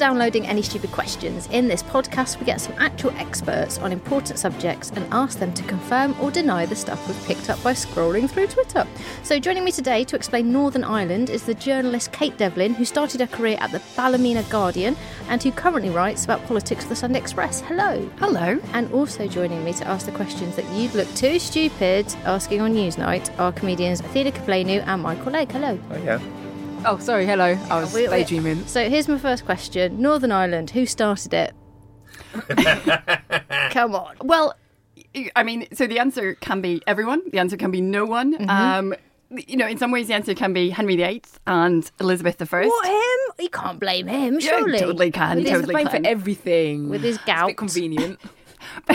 Downloading 0.00 0.46
Any 0.46 0.62
Stupid 0.62 0.92
Questions. 0.92 1.46
In 1.52 1.68
this 1.68 1.82
podcast, 1.82 2.40
we 2.40 2.46
get 2.46 2.58
some 2.58 2.74
actual 2.78 3.10
experts 3.18 3.76
on 3.80 3.92
important 3.92 4.38
subjects 4.38 4.90
and 4.92 5.06
ask 5.12 5.38
them 5.38 5.52
to 5.52 5.62
confirm 5.64 6.18
or 6.22 6.30
deny 6.30 6.64
the 6.64 6.74
stuff 6.74 7.06
we've 7.06 7.24
picked 7.26 7.50
up 7.50 7.62
by 7.62 7.74
scrolling 7.74 8.26
through 8.26 8.46
Twitter. 8.46 8.86
So, 9.22 9.38
joining 9.38 9.62
me 9.62 9.72
today 9.72 10.04
to 10.04 10.16
explain 10.16 10.50
Northern 10.50 10.84
Ireland 10.84 11.28
is 11.28 11.42
the 11.42 11.52
journalist 11.52 12.12
Kate 12.12 12.34
Devlin, 12.38 12.72
who 12.72 12.86
started 12.86 13.20
her 13.20 13.26
career 13.26 13.58
at 13.60 13.72
the 13.72 13.82
Ballymena 13.94 14.42
Guardian 14.44 14.96
and 15.28 15.42
who 15.42 15.52
currently 15.52 15.90
writes 15.90 16.24
about 16.24 16.46
politics 16.46 16.84
for 16.84 16.88
the 16.88 16.96
Sunday 16.96 17.18
Express. 17.18 17.60
Hello. 17.60 18.08
Hello. 18.16 18.58
And 18.72 18.90
also 18.94 19.28
joining 19.28 19.62
me 19.66 19.74
to 19.74 19.86
ask 19.86 20.06
the 20.06 20.12
questions 20.12 20.56
that 20.56 20.64
you'd 20.72 20.94
look 20.94 21.14
too 21.14 21.38
stupid 21.38 22.06
asking 22.24 22.62
on 22.62 22.72
Newsnight 22.72 23.38
are 23.38 23.52
comedians 23.52 24.00
Athena 24.00 24.32
Kugblenu 24.32 24.82
and 24.86 25.02
Michael 25.02 25.32
Legge. 25.32 25.52
Hello. 25.52 25.78
Oh, 25.90 26.02
yeah. 26.02 26.39
Oh, 26.86 26.98
sorry. 26.98 27.26
Hello. 27.26 27.56
I 27.70 27.80
was 27.80 27.92
We- 27.92 28.02
we- 28.02 28.08
daydreaming. 28.08 28.66
So 28.66 28.88
here's 28.88 29.06
my 29.08 29.18
first 29.18 29.44
question: 29.44 30.00
Northern 30.00 30.32
Ireland, 30.32 30.70
who 30.70 30.86
started 30.86 31.34
it? 31.34 31.54
Come 33.70 33.94
on. 33.94 34.16
Well, 34.22 34.54
I 35.36 35.42
mean, 35.42 35.66
so 35.72 35.86
the 35.86 35.98
answer 35.98 36.34
can 36.36 36.60
be 36.60 36.82
everyone. 36.86 37.22
The 37.30 37.38
answer 37.38 37.56
can 37.56 37.70
be 37.70 37.80
no 37.80 38.04
one. 38.06 38.34
Mm-hmm. 38.36 38.50
Um, 38.50 38.94
you 39.46 39.56
know, 39.56 39.66
in 39.66 39.78
some 39.78 39.90
ways, 39.92 40.08
the 40.08 40.14
answer 40.14 40.34
can 40.34 40.52
be 40.52 40.70
Henry 40.70 40.96
VIII 40.96 41.22
and 41.46 41.88
Elizabeth 42.00 42.40
I. 42.52 42.66
What 42.66 42.86
him? 42.86 43.34
You 43.44 43.50
can't 43.50 43.78
blame 43.78 44.06
him, 44.08 44.38
Yeah, 44.40 44.60
totally 44.60 45.10
can. 45.12 45.36
With 45.38 45.46
his, 45.46 45.52
totally 45.54 45.74
Paying 45.74 45.86
can. 45.88 46.02
for 46.04 46.08
everything. 46.08 46.88
with 46.88 47.02
his 47.02 47.16
It's 47.16 47.24
a 47.24 47.26
gout. 47.26 47.46
bit 47.48 47.56
convenient. 47.56 48.18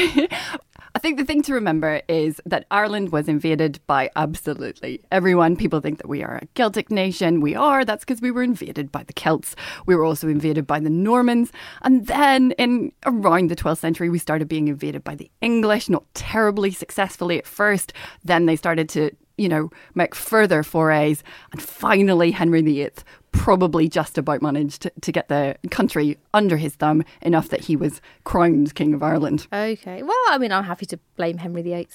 I 0.96 0.98
think 0.98 1.18
the 1.18 1.26
thing 1.26 1.42
to 1.42 1.54
remember 1.54 2.02
is 2.08 2.40
that 2.46 2.66
Ireland 2.72 3.12
was 3.12 3.28
invaded 3.28 3.82
by 3.86 4.10
absolutely 4.16 5.02
everyone. 5.12 5.58
People 5.58 5.82
think 5.82 5.98
that 5.98 6.08
we 6.08 6.24
are 6.24 6.38
a 6.38 6.48
Celtic 6.56 6.90
nation. 6.90 7.42
We 7.42 7.54
are. 7.54 7.84
That's 7.84 8.06
because 8.06 8.22
we 8.22 8.32
were 8.32 8.42
invaded 8.42 8.94
by 8.94 9.04
the 9.04 9.12
Celts. 9.12 9.58
We 9.86 9.94
were 9.94 10.06
also 10.06 10.30
invaded 10.30 10.66
by 10.66 10.80
the 10.80 10.90
Normans. 10.90 11.52
And 11.82 12.08
then 12.08 12.52
in 12.52 12.94
around 13.06 13.50
the 13.50 13.58
12th 13.58 13.80
century, 13.80 14.10
we 14.10 14.20
started 14.20 14.48
being 14.48 14.70
invaded 14.70 15.04
by 15.04 15.16
the 15.16 15.30
English, 15.42 15.90
not 15.90 16.06
terribly 16.14 16.72
successfully 16.72 17.38
at 17.38 17.46
first. 17.46 17.92
Then 18.24 18.46
they 18.46 18.56
started 18.56 18.88
to, 18.90 19.12
you 19.38 19.50
know, 19.50 19.72
make 19.96 20.16
further 20.16 20.64
forays. 20.64 21.24
And 21.52 21.62
finally, 21.62 22.32
Henry 22.32 22.62
VIII 22.62 22.92
probably 23.36 23.88
just 23.90 24.18
about 24.18 24.42
managed 24.42 24.82
to, 24.84 24.92
to 25.02 25.12
get 25.12 25.28
the 25.28 25.56
country 25.72 26.18
under 26.34 26.58
his 26.58 26.76
thumb 26.76 27.04
enough 27.22 27.50
that 27.50 27.62
he 27.62 27.76
was 27.76 28.02
crowned 28.24 28.74
King 28.76 28.94
of 28.94 29.04
Ireland. 29.04 29.48
Okay. 29.54 30.02
Well, 30.04 30.18
I 30.30 30.38
mean, 30.38 30.52
I'm 30.52 30.64
happy 30.64 30.86
to 30.88 31.00
blame 31.16 31.38
Henry 31.38 31.62
VIII. 31.62 31.88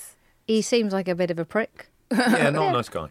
He 0.46 0.62
seems 0.62 0.92
like 0.92 1.08
a 1.08 1.14
bit 1.14 1.30
of 1.30 1.38
a 1.38 1.44
prick. 1.44 1.88
Yeah, 2.12 2.50
not 2.50 2.70
a 2.70 2.72
nice 2.80 2.88
guy. 2.88 3.08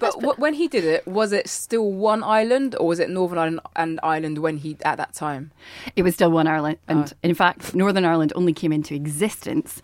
But 0.00 0.14
w- 0.14 0.34
when 0.36 0.54
he 0.54 0.66
did 0.66 0.84
it, 0.84 1.06
was 1.06 1.32
it 1.32 1.48
still 1.48 1.92
one 1.92 2.24
island, 2.24 2.74
or 2.80 2.88
was 2.88 2.98
it 2.98 3.08
Northern 3.08 3.38
Ireland 3.38 3.60
and 3.76 4.00
Ireland 4.02 4.38
when 4.38 4.56
he 4.56 4.76
at 4.84 4.96
that 4.96 5.12
time? 5.14 5.52
It 5.94 6.02
was 6.02 6.14
still 6.14 6.30
one 6.32 6.48
Ireland. 6.48 6.78
And 6.88 7.12
in 7.22 7.34
fact, 7.34 7.74
Northern 7.76 8.04
Ireland 8.04 8.32
only 8.34 8.52
came 8.52 8.72
into 8.72 8.94
existence 8.94 9.82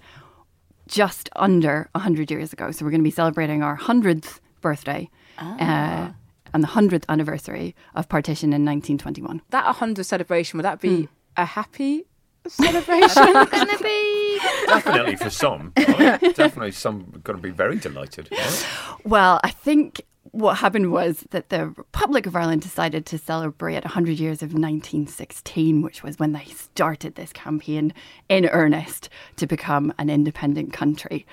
just 0.89 1.29
under 1.37 1.89
100 1.93 2.31
years 2.31 2.53
ago. 2.53 2.71
So 2.73 2.85
we're 2.85 2.91
going 2.91 3.01
to 3.03 3.05
be 3.05 3.11
celebrating 3.11 3.63
our 3.63 3.77
100th 3.79 4.41
birthday 4.61 5.11
uh, 5.39 6.11
and 6.57 6.65
the 6.65 6.69
100th 6.69 7.05
anniversary 7.11 7.77
of 7.95 8.09
partition 8.09 8.49
in 8.49 8.65
1921. 8.65 9.43
That 9.51 9.67
100 9.67 10.05
celebration 10.05 10.57
would 10.57 10.65
that 10.65 10.81
be 10.81 11.03
hmm. 11.03 11.13
a 11.37 11.45
happy 11.45 12.07
celebration? 12.49 13.23
gonna 13.51 13.79
be. 13.79 14.39
Definitely 14.67 15.17
for 15.17 15.29
some. 15.29 15.75
right? 15.77 16.19
Definitely 16.35 16.73
some 16.73 17.21
going 17.25 17.37
to 17.37 17.43
be 17.43 17.51
very 17.51 17.77
delighted. 17.77 18.29
right? 18.33 18.67
Well, 19.05 19.39
I 19.45 19.51
think 19.51 20.01
what 20.33 20.57
happened 20.57 20.93
was 20.93 21.27
that 21.31 21.51
the 21.51 21.67
Republic 21.69 22.25
of 22.25 22.35
Ireland 22.35 22.63
decided 22.63 23.05
to 23.07 23.19
celebrate 23.19 23.85
100 23.85 24.19
years 24.19 24.43
of 24.43 24.55
1916, 24.55 25.83
which 25.83 26.03
was 26.03 26.19
when 26.19 26.33
they 26.33 26.45
started 26.47 27.17
this 27.17 27.35
campaign 27.35 27.93
in 28.31 28.47
earnest 28.47 29.11
to 29.37 29.47
become 29.47 29.93
an 29.99 30.09
independent 30.09 30.73
country. 30.73 31.27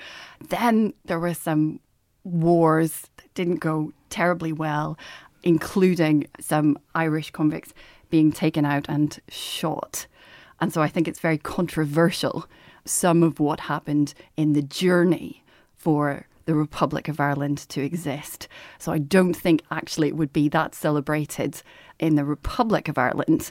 Then 0.50 0.92
there 1.06 1.18
were 1.18 1.34
some 1.34 1.80
wars 2.24 3.02
that 3.16 3.32
didn't 3.34 3.56
go 3.56 3.92
terribly 4.10 4.52
well, 4.52 4.98
including 5.42 6.26
some 6.40 6.78
Irish 6.94 7.30
convicts 7.30 7.72
being 8.10 8.32
taken 8.32 8.64
out 8.64 8.86
and 8.88 9.20
shot. 9.28 10.06
And 10.60 10.72
so 10.72 10.80
I 10.82 10.88
think 10.88 11.06
it's 11.06 11.20
very 11.20 11.38
controversial, 11.38 12.46
some 12.84 13.22
of 13.22 13.40
what 13.40 13.60
happened 13.60 14.14
in 14.36 14.52
the 14.52 14.62
journey 14.62 15.44
for 15.76 16.26
the 16.46 16.54
Republic 16.54 17.08
of 17.08 17.20
Ireland 17.20 17.58
to 17.70 17.82
exist. 17.82 18.48
So 18.78 18.92
I 18.92 18.98
don't 18.98 19.34
think 19.34 19.62
actually 19.70 20.08
it 20.08 20.16
would 20.16 20.32
be 20.32 20.48
that 20.50 20.74
celebrated 20.74 21.62
in 21.98 22.16
the 22.16 22.24
Republic 22.24 22.88
of 22.88 22.98
Ireland 22.98 23.50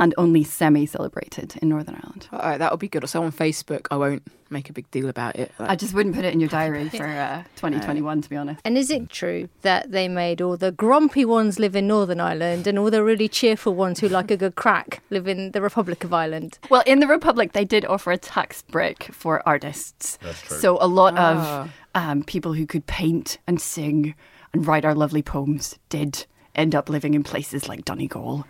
and 0.00 0.14
only 0.18 0.44
semi 0.44 0.86
celebrated 0.86 1.54
in 1.62 1.68
Northern 1.68 1.94
Ireland. 1.96 2.28
All 2.32 2.38
right, 2.40 2.58
that 2.58 2.70
would 2.70 2.80
be 2.80 2.88
good. 2.88 3.08
So 3.08 3.22
on 3.22 3.32
Facebook, 3.32 3.86
I 3.90 3.96
won't 3.96 4.22
make 4.50 4.70
a 4.70 4.72
big 4.72 4.90
deal 4.90 5.08
about 5.08 5.36
it. 5.36 5.52
I 5.58 5.76
just 5.76 5.94
wouldn't 5.94 6.14
put 6.14 6.24
it 6.24 6.32
in 6.32 6.40
your 6.40 6.48
diary 6.48 6.88
for 6.90 7.06
uh, 7.06 7.42
2021, 7.56 8.22
to 8.22 8.30
be 8.30 8.36
honest. 8.36 8.60
And 8.64 8.78
is 8.78 8.90
it 8.90 9.10
true 9.10 9.48
that 9.62 9.90
they 9.90 10.08
made 10.08 10.40
all 10.40 10.56
the 10.56 10.72
grumpy 10.72 11.24
ones 11.24 11.58
live 11.58 11.74
in 11.76 11.86
Northern 11.86 12.20
Ireland 12.20 12.66
and 12.66 12.78
all 12.78 12.90
the 12.90 13.02
really 13.02 13.28
cheerful 13.28 13.74
ones 13.74 14.00
who 14.00 14.08
like 14.08 14.30
a 14.30 14.36
good 14.36 14.54
crack 14.54 15.02
live 15.10 15.26
in 15.28 15.52
the 15.52 15.60
Republic 15.60 16.04
of 16.04 16.12
Ireland? 16.12 16.58
Well, 16.70 16.82
in 16.86 17.00
the 17.00 17.06
Republic, 17.06 17.52
they 17.52 17.64
did 17.64 17.84
offer 17.84 18.12
a 18.12 18.18
tax 18.18 18.62
break 18.62 19.04
for 19.12 19.46
artists. 19.46 20.18
That's 20.22 20.40
true. 20.42 20.58
So 20.58 20.78
a 20.80 20.86
lot 20.86 21.18
of 21.18 21.70
um, 21.94 22.22
people 22.22 22.52
who 22.54 22.66
could 22.66 22.86
paint 22.86 23.38
and 23.46 23.60
sing 23.60 24.14
and 24.52 24.66
write 24.66 24.84
our 24.84 24.94
lovely 24.94 25.22
poems 25.22 25.78
did 25.88 26.26
end 26.54 26.74
up 26.74 26.88
living 26.88 27.14
in 27.14 27.22
places 27.22 27.68
like 27.68 27.84
Donegal. 27.84 28.46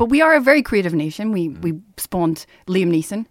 But 0.00 0.08
we 0.08 0.22
are 0.22 0.34
a 0.34 0.40
very 0.40 0.62
creative 0.62 0.94
nation. 0.94 1.30
We 1.30 1.50
we 1.50 1.78
spawned 1.98 2.46
Liam 2.66 2.88
Neeson. 2.90 3.26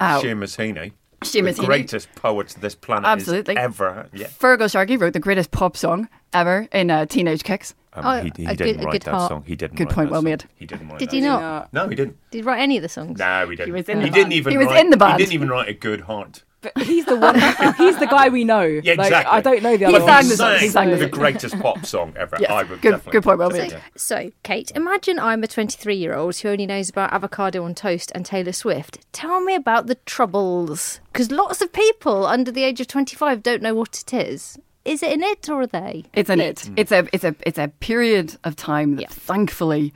Uh, 0.00 0.20
Seamus 0.20 0.56
Heaney. 0.58 0.92
Seamus 1.22 1.56
the 1.56 1.62
Heaney. 1.62 1.66
greatest 1.66 2.08
poet 2.16 2.56
this 2.60 2.74
planet 2.74 3.06
Absolutely. 3.06 3.54
has 3.54 3.64
ever. 3.64 4.08
Yeah. 4.12 4.26
Feargal 4.26 4.68
Sharkey 4.70 4.96
wrote 4.96 5.12
the 5.12 5.20
greatest 5.20 5.50
pop 5.52 5.76
song 5.76 6.08
ever 6.32 6.66
in 6.72 6.90
uh, 6.90 7.06
Teenage 7.06 7.44
Kicks. 7.44 7.74
Um, 7.92 8.04
Oh, 8.04 8.16
he, 8.22 8.24
he 8.24 8.30
didn't 8.56 8.58
good- 8.78 8.84
write 8.84 9.04
that 9.04 9.10
heart. 9.14 9.28
song. 9.30 9.44
He 9.46 9.54
didn't. 9.56 9.76
Good 9.76 9.86
write 9.88 9.94
point, 9.94 10.08
that 10.08 10.12
well 10.12 10.20
song. 10.22 10.30
made. 10.30 10.44
He 10.56 10.66
didn't 10.66 10.88
write 10.88 10.98
Did 10.98 11.10
that 11.10 11.16
he 11.16 11.22
song. 11.22 11.40
not? 11.40 11.72
No, 11.72 11.88
he 11.88 11.94
didn't. 11.94 12.16
Did 12.32 12.38
he 12.38 12.42
write 12.42 12.60
any 12.60 12.76
of 12.78 12.82
the 12.82 12.88
songs? 12.88 13.18
No, 13.18 13.48
he 13.48 13.56
didn't. 13.56 13.72
was 13.74 13.88
in 13.88 13.98
he 14.00 14.04
the 14.06 14.10
didn't 14.10 14.24
band. 14.24 14.32
even. 14.34 14.50
He 14.52 14.58
was 14.58 14.66
write, 14.66 14.84
in 14.84 14.90
the 14.90 14.96
band. 14.96 15.12
He 15.20 15.24
didn't 15.24 15.34
even 15.34 15.48
write 15.48 15.68
a 15.68 15.72
good 15.74 16.00
heart. 16.02 16.42
But 16.60 16.76
he's 16.82 17.04
the 17.04 17.14
one. 17.16 17.34
he's 17.76 17.98
the 17.98 18.08
guy 18.10 18.28
we 18.30 18.42
know. 18.42 18.62
Yeah, 18.64 18.94
Like, 18.94 19.06
exactly. 19.06 19.38
I 19.38 19.40
don't 19.40 19.62
know 19.62 19.76
the 19.76 19.86
He 19.88 19.94
other 19.94 20.00
sang 20.04 20.14
ones. 20.14 20.28
the 20.30 20.36
song. 20.36 20.58
He 20.58 20.68
sang 20.68 20.90
the 20.90 20.96
the 20.96 21.06
greatest 21.08 21.58
pop 21.60 21.86
song 21.86 22.14
ever. 22.16 22.36
Yes, 22.40 22.50
I 22.50 22.62
would 22.64 22.80
good- 22.80 23.00
good 23.10 23.22
point, 23.22 23.38
well 23.38 23.50
say 23.52 23.58
made. 23.62 23.70
that. 23.70 23.82
So, 23.94 24.32
Kate, 24.42 24.72
imagine 24.74 25.20
I'm 25.20 25.44
a 25.44 25.46
23 25.46 25.94
year 25.94 26.14
old 26.16 26.36
who 26.38 26.48
only 26.48 26.66
knows 26.66 26.90
about 26.90 27.12
avocado 27.12 27.62
on 27.64 27.76
toast 27.76 28.10
and 28.14 28.26
Taylor 28.26 28.50
Swift. 28.52 28.98
Tell 29.12 29.40
me 29.40 29.54
about 29.54 29.86
the 29.86 29.94
troubles. 30.06 31.00
Because 31.12 31.30
lots 31.30 31.60
of 31.62 31.72
people 31.72 32.26
under 32.26 32.50
the 32.50 32.64
age 32.64 32.80
of 32.80 32.88
25 32.88 33.42
don't 33.42 33.62
know 33.62 33.74
what 33.74 34.00
it 34.00 34.12
is. 34.12 34.58
Is 34.84 35.02
it 35.02 35.12
an 35.12 35.22
it 35.22 35.48
or 35.48 35.60
are 35.60 35.66
they? 35.68 36.06
It's 36.14 36.30
an 36.30 36.40
it. 36.40 36.56
Mm. 36.56 36.72
It's 36.76 36.90
a 36.92 37.06
it's 37.12 37.24
a 37.24 37.34
it's 37.46 37.58
a 37.58 37.68
period 37.80 38.36
of 38.42 38.56
time 38.56 38.96
that 38.96 39.02
Yeah. 39.02 39.08
thankfully 39.10 39.92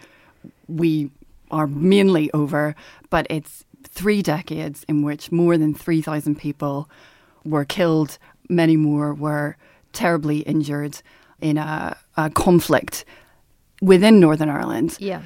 we 0.68 1.10
are 1.50 1.66
mainly 1.66 2.30
over, 2.32 2.74
but 3.10 3.26
it's 3.30 3.64
three 3.92 4.22
decades 4.22 4.84
in 4.88 5.02
which 5.02 5.30
more 5.30 5.56
than 5.56 5.74
three 5.74 6.02
thousand 6.02 6.36
people 6.38 6.88
were 7.44 7.64
killed, 7.64 8.18
many 8.48 8.76
more 8.76 9.12
were 9.14 9.56
terribly 9.92 10.38
injured 10.40 11.00
in 11.40 11.58
a, 11.58 11.96
a 12.16 12.30
conflict 12.30 13.04
within 13.80 14.18
Northern 14.20 14.48
Ireland 14.48 14.96
Yeah. 15.00 15.22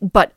but 0.00 0.32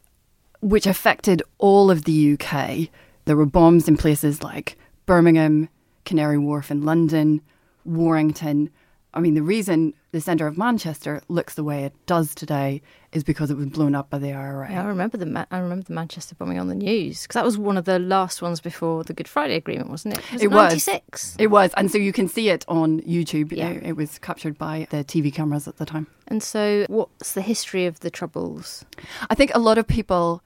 which 0.61 0.85
affected 0.87 1.41
all 1.57 1.89
of 1.91 2.03
the 2.05 2.33
UK. 2.33 2.89
There 3.25 3.35
were 3.37 3.45
bombs 3.45 3.87
in 3.87 3.95
places 3.97 4.41
like 4.43 4.77
Birmingham, 5.05 5.69
Canary 6.05 6.37
Wharf 6.37 6.71
in 6.71 6.83
London, 6.83 7.41
Warrington. 7.85 8.69
I 9.15 9.19
mean, 9.19 9.35
the 9.35 9.43
reason 9.43 9.93
the 10.11 10.19
centre 10.19 10.47
of 10.47 10.57
Manchester 10.57 11.21
looks 11.27 11.53
the 11.53 11.63
way 11.63 11.83
it 11.83 11.93
does 12.07 12.33
today 12.33 12.81
is 13.11 13.23
because 13.23 13.51
it 13.51 13.57
was 13.57 13.67
blown 13.67 13.93
up 13.93 14.09
by 14.09 14.17
the 14.17 14.33
IRA. 14.33 14.71
Yeah, 14.71 14.81
I 14.83 14.85
remember 14.87 15.17
the 15.17 15.27
Ma- 15.27 15.45
I 15.51 15.59
remember 15.59 15.83
the 15.85 15.93
Manchester 15.93 16.33
bombing 16.33 16.59
on 16.59 16.67
the 16.67 16.73
news 16.75 17.21
because 17.21 17.35
that 17.35 17.45
was 17.45 17.57
one 17.57 17.77
of 17.77 17.85
the 17.85 17.99
last 17.99 18.41
ones 18.41 18.59
before 18.59 19.03
the 19.03 19.13
Good 19.13 19.27
Friday 19.27 19.55
Agreement, 19.55 19.89
wasn't 19.89 20.17
it? 20.17 20.31
Was 20.31 20.41
It 20.41 20.45
it 20.45 20.47
was. 20.49 20.55
96? 20.87 21.35
It 21.37 21.47
was, 21.47 21.71
and 21.77 21.91
so 21.91 21.97
you 21.99 22.11
can 22.11 22.27
see 22.27 22.49
it 22.49 22.65
on 22.67 23.01
YouTube. 23.01 23.51
Yeah. 23.55 23.69
It, 23.69 23.83
it 23.89 23.95
was 23.95 24.17
captured 24.17 24.57
by 24.57 24.87
the 24.89 25.03
TV 25.03 25.31
cameras 25.31 25.67
at 25.67 25.77
the 25.77 25.85
time. 25.85 26.07
And 26.27 26.41
so, 26.41 26.85
what's 26.89 27.33
the 27.33 27.41
history 27.41 27.85
of 27.85 27.99
the 27.99 28.09
Troubles? 28.09 28.83
I 29.29 29.35
think 29.35 29.51
a 29.53 29.59
lot 29.59 29.77
of 29.77 29.85
people 29.87 30.41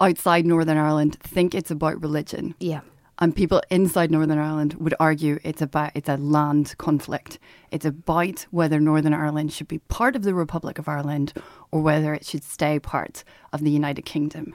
outside 0.00 0.44
Northern 0.44 0.76
Ireland 0.76 1.16
think 1.20 1.54
it's 1.54 1.70
about 1.70 2.02
religion. 2.02 2.54
Yeah. 2.60 2.80
And 3.24 3.34
people 3.34 3.62
inside 3.70 4.10
Northern 4.10 4.38
Ireland 4.38 4.74
would 4.74 4.94
argue 5.00 5.38
it's 5.42 5.62
about 5.62 5.92
it's 5.94 6.10
a 6.10 6.18
land 6.18 6.76
conflict. 6.76 7.38
It's 7.70 7.86
about 7.86 8.44
whether 8.50 8.78
Northern 8.78 9.14
Ireland 9.14 9.50
should 9.50 9.66
be 9.66 9.78
part 9.78 10.14
of 10.14 10.24
the 10.24 10.34
Republic 10.34 10.78
of 10.78 10.90
Ireland 10.90 11.32
or 11.70 11.80
whether 11.80 12.12
it 12.12 12.26
should 12.26 12.44
stay 12.44 12.78
part 12.78 13.24
of 13.54 13.62
the 13.62 13.70
United 13.70 14.02
Kingdom. 14.02 14.54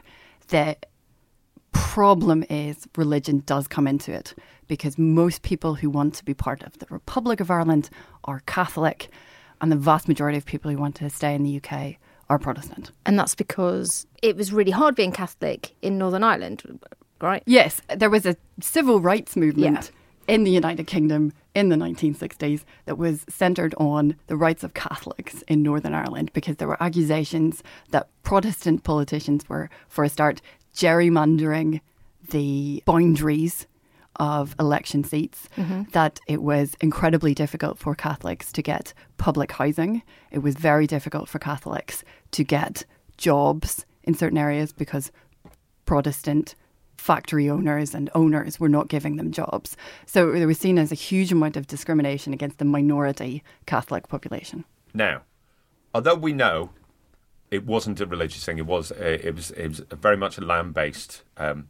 The 0.49 0.77
problem 1.71 2.45
is 2.47 2.87
religion 2.95 3.41
does 3.47 3.67
come 3.67 3.87
into 3.87 4.13
it 4.13 4.35
because 4.67 4.99
most 4.99 5.41
people 5.41 5.73
who 5.73 5.89
want 5.89 6.13
to 6.13 6.23
be 6.23 6.35
part 6.35 6.61
of 6.61 6.77
the 6.77 6.85
Republic 6.91 7.39
of 7.39 7.49
Ireland 7.49 7.89
are 8.25 8.43
Catholic 8.45 9.09
and 9.61 9.71
the 9.71 9.77
vast 9.77 10.07
majority 10.07 10.37
of 10.37 10.45
people 10.45 10.69
who 10.69 10.77
want 10.77 10.93
to 10.97 11.09
stay 11.09 11.33
in 11.33 11.41
the 11.41 11.59
UK 11.59 11.95
are 12.29 12.37
Protestant. 12.37 12.91
And 13.07 13.17
that's 13.17 13.33
because 13.33 14.05
it 14.21 14.35
was 14.35 14.53
really 14.53 14.69
hard 14.69 14.93
being 14.93 15.11
Catholic 15.11 15.73
in 15.81 15.97
Northern 15.97 16.23
Ireland, 16.23 16.61
right? 17.21 17.43
Yes, 17.45 17.81
there 17.95 18.09
was 18.09 18.25
a 18.25 18.35
civil 18.61 18.99
rights 18.99 19.35
movement 19.35 19.91
in 20.27 20.43
the 20.43 20.51
United 20.51 20.85
Kingdom 20.85 21.33
in 21.55 21.69
the 21.69 21.75
1960s 21.75 22.63
that 22.85 22.97
was 22.97 23.25
centred 23.27 23.73
on 23.77 24.15
the 24.27 24.37
rights 24.37 24.63
of 24.63 24.75
Catholics 24.75 25.41
in 25.47 25.63
Northern 25.63 25.93
Ireland 25.93 26.31
because 26.33 26.57
there 26.57 26.67
were 26.67 26.81
accusations 26.81 27.63
that 27.89 28.07
Protestant 28.21 28.83
politicians 28.83 29.49
were, 29.49 29.69
for 29.87 30.03
a 30.03 30.09
start, 30.09 30.41
gerrymandering 30.75 31.81
the 32.29 32.83
boundaries 32.85 33.65
of 34.17 34.53
election 34.59 35.03
seats, 35.03 35.49
mm-hmm. 35.57 35.83
that 35.91 36.19
it 36.27 36.43
was 36.43 36.75
incredibly 36.81 37.33
difficult 37.33 37.79
for 37.79 37.95
Catholics 37.95 38.51
to 38.51 38.61
get 38.61 38.93
public 39.17 39.51
housing. 39.51 40.03
It 40.29 40.39
was 40.39 40.55
very 40.55 40.85
difficult 40.85 41.27
for 41.27 41.39
Catholics 41.39 42.03
to 42.31 42.43
get 42.43 42.85
jobs 43.17 43.85
in 44.03 44.13
certain 44.13 44.37
areas 44.37 44.73
because 44.73 45.11
Protestant 45.85 46.53
factory 46.99 47.49
owners 47.49 47.95
and 47.95 48.09
owners 48.13 48.59
were 48.59 48.69
not 48.69 48.89
giving 48.89 49.15
them 49.15 49.31
jobs. 49.31 49.75
So 50.05 50.33
it 50.33 50.45
was 50.45 50.59
seen 50.59 50.77
as 50.77 50.91
a 50.91 50.95
huge 50.95 51.31
amount 51.31 51.57
of 51.57 51.65
discrimination 51.65 52.33
against 52.33 52.57
the 52.57 52.65
minority 52.65 53.43
Catholic 53.65 54.07
population. 54.07 54.65
Now, 54.93 55.21
although 55.93 56.15
we 56.15 56.33
know 56.33 56.71
it 57.49 57.65
wasn't 57.65 58.01
a 58.01 58.05
religious 58.05 58.45
thing, 58.45 58.57
it 58.57 58.65
was 58.65 58.91
a, 58.91 59.27
it 59.27 59.35
was 59.35 59.51
it 59.51 59.67
was 59.67 59.79
very 59.91 60.17
much 60.17 60.37
a 60.37 60.41
land 60.41 60.73
based 60.73 61.23
um, 61.37 61.69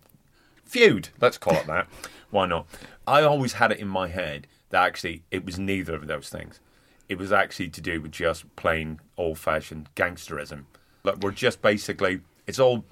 feud. 0.65 1.09
Let's 1.21 1.37
call 1.37 1.55
it 1.55 1.67
that. 1.67 1.87
Why 2.31 2.45
not? 2.45 2.67
I 3.07 3.23
always 3.23 3.53
had 3.53 3.71
it 3.71 3.79
in 3.79 3.87
my 3.87 4.07
head 4.07 4.47
that 4.69 4.83
actually 4.83 5.23
it 5.31 5.45
was 5.45 5.57
neither 5.57 5.95
of 5.95 6.07
those 6.07 6.29
things. 6.29 6.59
It 7.07 7.17
was 7.17 7.31
actually 7.31 7.69
to 7.69 7.81
do 7.81 8.01
with 8.01 8.11
just 8.11 8.55
plain 8.55 8.99
old 9.17 9.39
fashioned 9.39 9.89
gangsterism. 9.95 10.65
Like 11.03 11.19
we're 11.19 11.31
just 11.31 11.61
basically 11.61 12.21
it's 12.45 12.59
all 12.59 12.85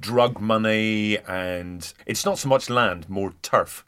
drug 0.00 0.40
money 0.40 1.18
and 1.26 1.92
it's 2.06 2.24
not 2.24 2.38
so 2.38 2.48
much 2.48 2.70
land, 2.70 3.08
more 3.08 3.34
turf. 3.42 3.84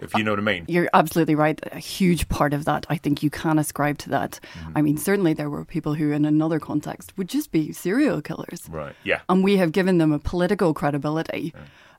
If 0.00 0.12
you 0.14 0.24
know 0.24 0.32
what 0.32 0.40
I 0.40 0.42
mean. 0.42 0.64
You're 0.66 0.90
absolutely 0.92 1.36
right. 1.36 1.58
A 1.70 1.78
huge 1.78 2.28
part 2.28 2.52
of 2.52 2.64
that, 2.64 2.84
I 2.90 2.96
think 2.96 3.22
you 3.22 3.30
can 3.30 3.60
ascribe 3.60 3.96
to 3.98 4.10
that. 4.10 4.40
Mm-hmm. 4.58 4.72
I 4.74 4.82
mean, 4.82 4.96
certainly 4.96 5.34
there 5.34 5.48
were 5.48 5.64
people 5.64 5.94
who, 5.94 6.10
in 6.10 6.24
another 6.24 6.58
context, 6.58 7.16
would 7.16 7.28
just 7.28 7.52
be 7.52 7.72
serial 7.72 8.20
killers. 8.20 8.68
Right. 8.68 8.94
Yeah. 9.04 9.20
And 9.28 9.44
we 9.44 9.56
have 9.56 9.70
given 9.70 9.98
them 9.98 10.10
a 10.12 10.18
political 10.18 10.74
credibility 10.74 11.54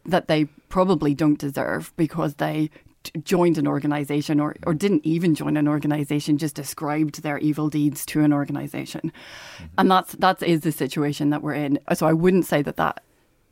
that 0.05 0.27
they 0.27 0.45
probably 0.67 1.13
don't 1.13 1.39
deserve 1.39 1.93
because 1.95 2.35
they 2.35 2.69
t- 3.03 3.19
joined 3.21 3.57
an 3.57 3.65
organization 3.65 4.41
or, 4.41 4.57
or 4.67 4.73
didn't 4.73 5.05
even 5.05 5.33
join 5.33 5.55
an 5.55 5.67
organization, 5.67 6.37
just 6.37 6.55
described 6.55 7.23
their 7.23 7.37
evil 7.39 7.69
deeds 7.69 8.05
to 8.07 8.21
an 8.21 8.33
organization. 8.33 9.13
Mm-hmm. 9.55 9.65
And 9.77 9.89
that's 9.89 10.11
that 10.13 10.43
is 10.43 10.61
the 10.61 10.73
situation 10.73 11.29
that 11.29 11.41
we're 11.41 11.53
in. 11.53 11.79
So 11.93 12.05
I 12.05 12.13
wouldn't 12.13 12.45
say 12.45 12.61
that 12.61 12.75
that 12.75 13.01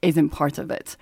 isn't 0.04 0.30
part 0.30 0.58
of 0.58 0.70
it. 0.70 0.96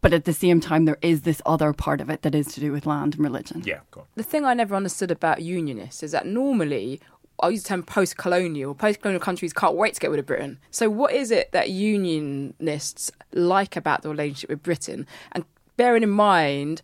But 0.00 0.12
at 0.12 0.26
the 0.26 0.34
same 0.34 0.60
time, 0.60 0.84
there 0.84 0.98
is 1.00 1.22
this 1.22 1.40
other 1.46 1.72
part 1.72 2.02
of 2.02 2.10
it 2.10 2.22
that 2.22 2.34
is 2.34 2.48
to 2.48 2.60
do 2.60 2.72
with 2.72 2.84
land 2.84 3.14
and 3.14 3.24
religion. 3.24 3.62
Yeah. 3.64 3.80
Go 3.90 4.02
on. 4.02 4.06
The 4.16 4.22
thing 4.22 4.44
I 4.44 4.52
never 4.52 4.74
understood 4.74 5.10
about 5.10 5.40
unionists 5.40 6.02
is 6.02 6.12
that 6.12 6.26
normally, 6.26 7.00
I 7.40 7.48
use 7.48 7.62
the 7.62 7.70
term 7.70 7.82
post 7.82 8.18
colonial, 8.18 8.74
post 8.74 9.00
colonial 9.00 9.20
countries 9.20 9.54
can't 9.54 9.76
wait 9.76 9.94
to 9.94 10.00
get 10.00 10.10
rid 10.10 10.20
of 10.20 10.26
Britain. 10.26 10.58
So, 10.70 10.90
what 10.90 11.14
is 11.14 11.30
it 11.30 11.52
that 11.52 11.70
unionists 11.70 13.10
like 13.32 13.76
about 13.76 14.02
the 14.02 14.10
relationship 14.10 14.50
with 14.50 14.62
Britain? 14.62 15.06
And 15.32 15.46
bearing 15.78 16.02
in 16.02 16.10
mind, 16.10 16.82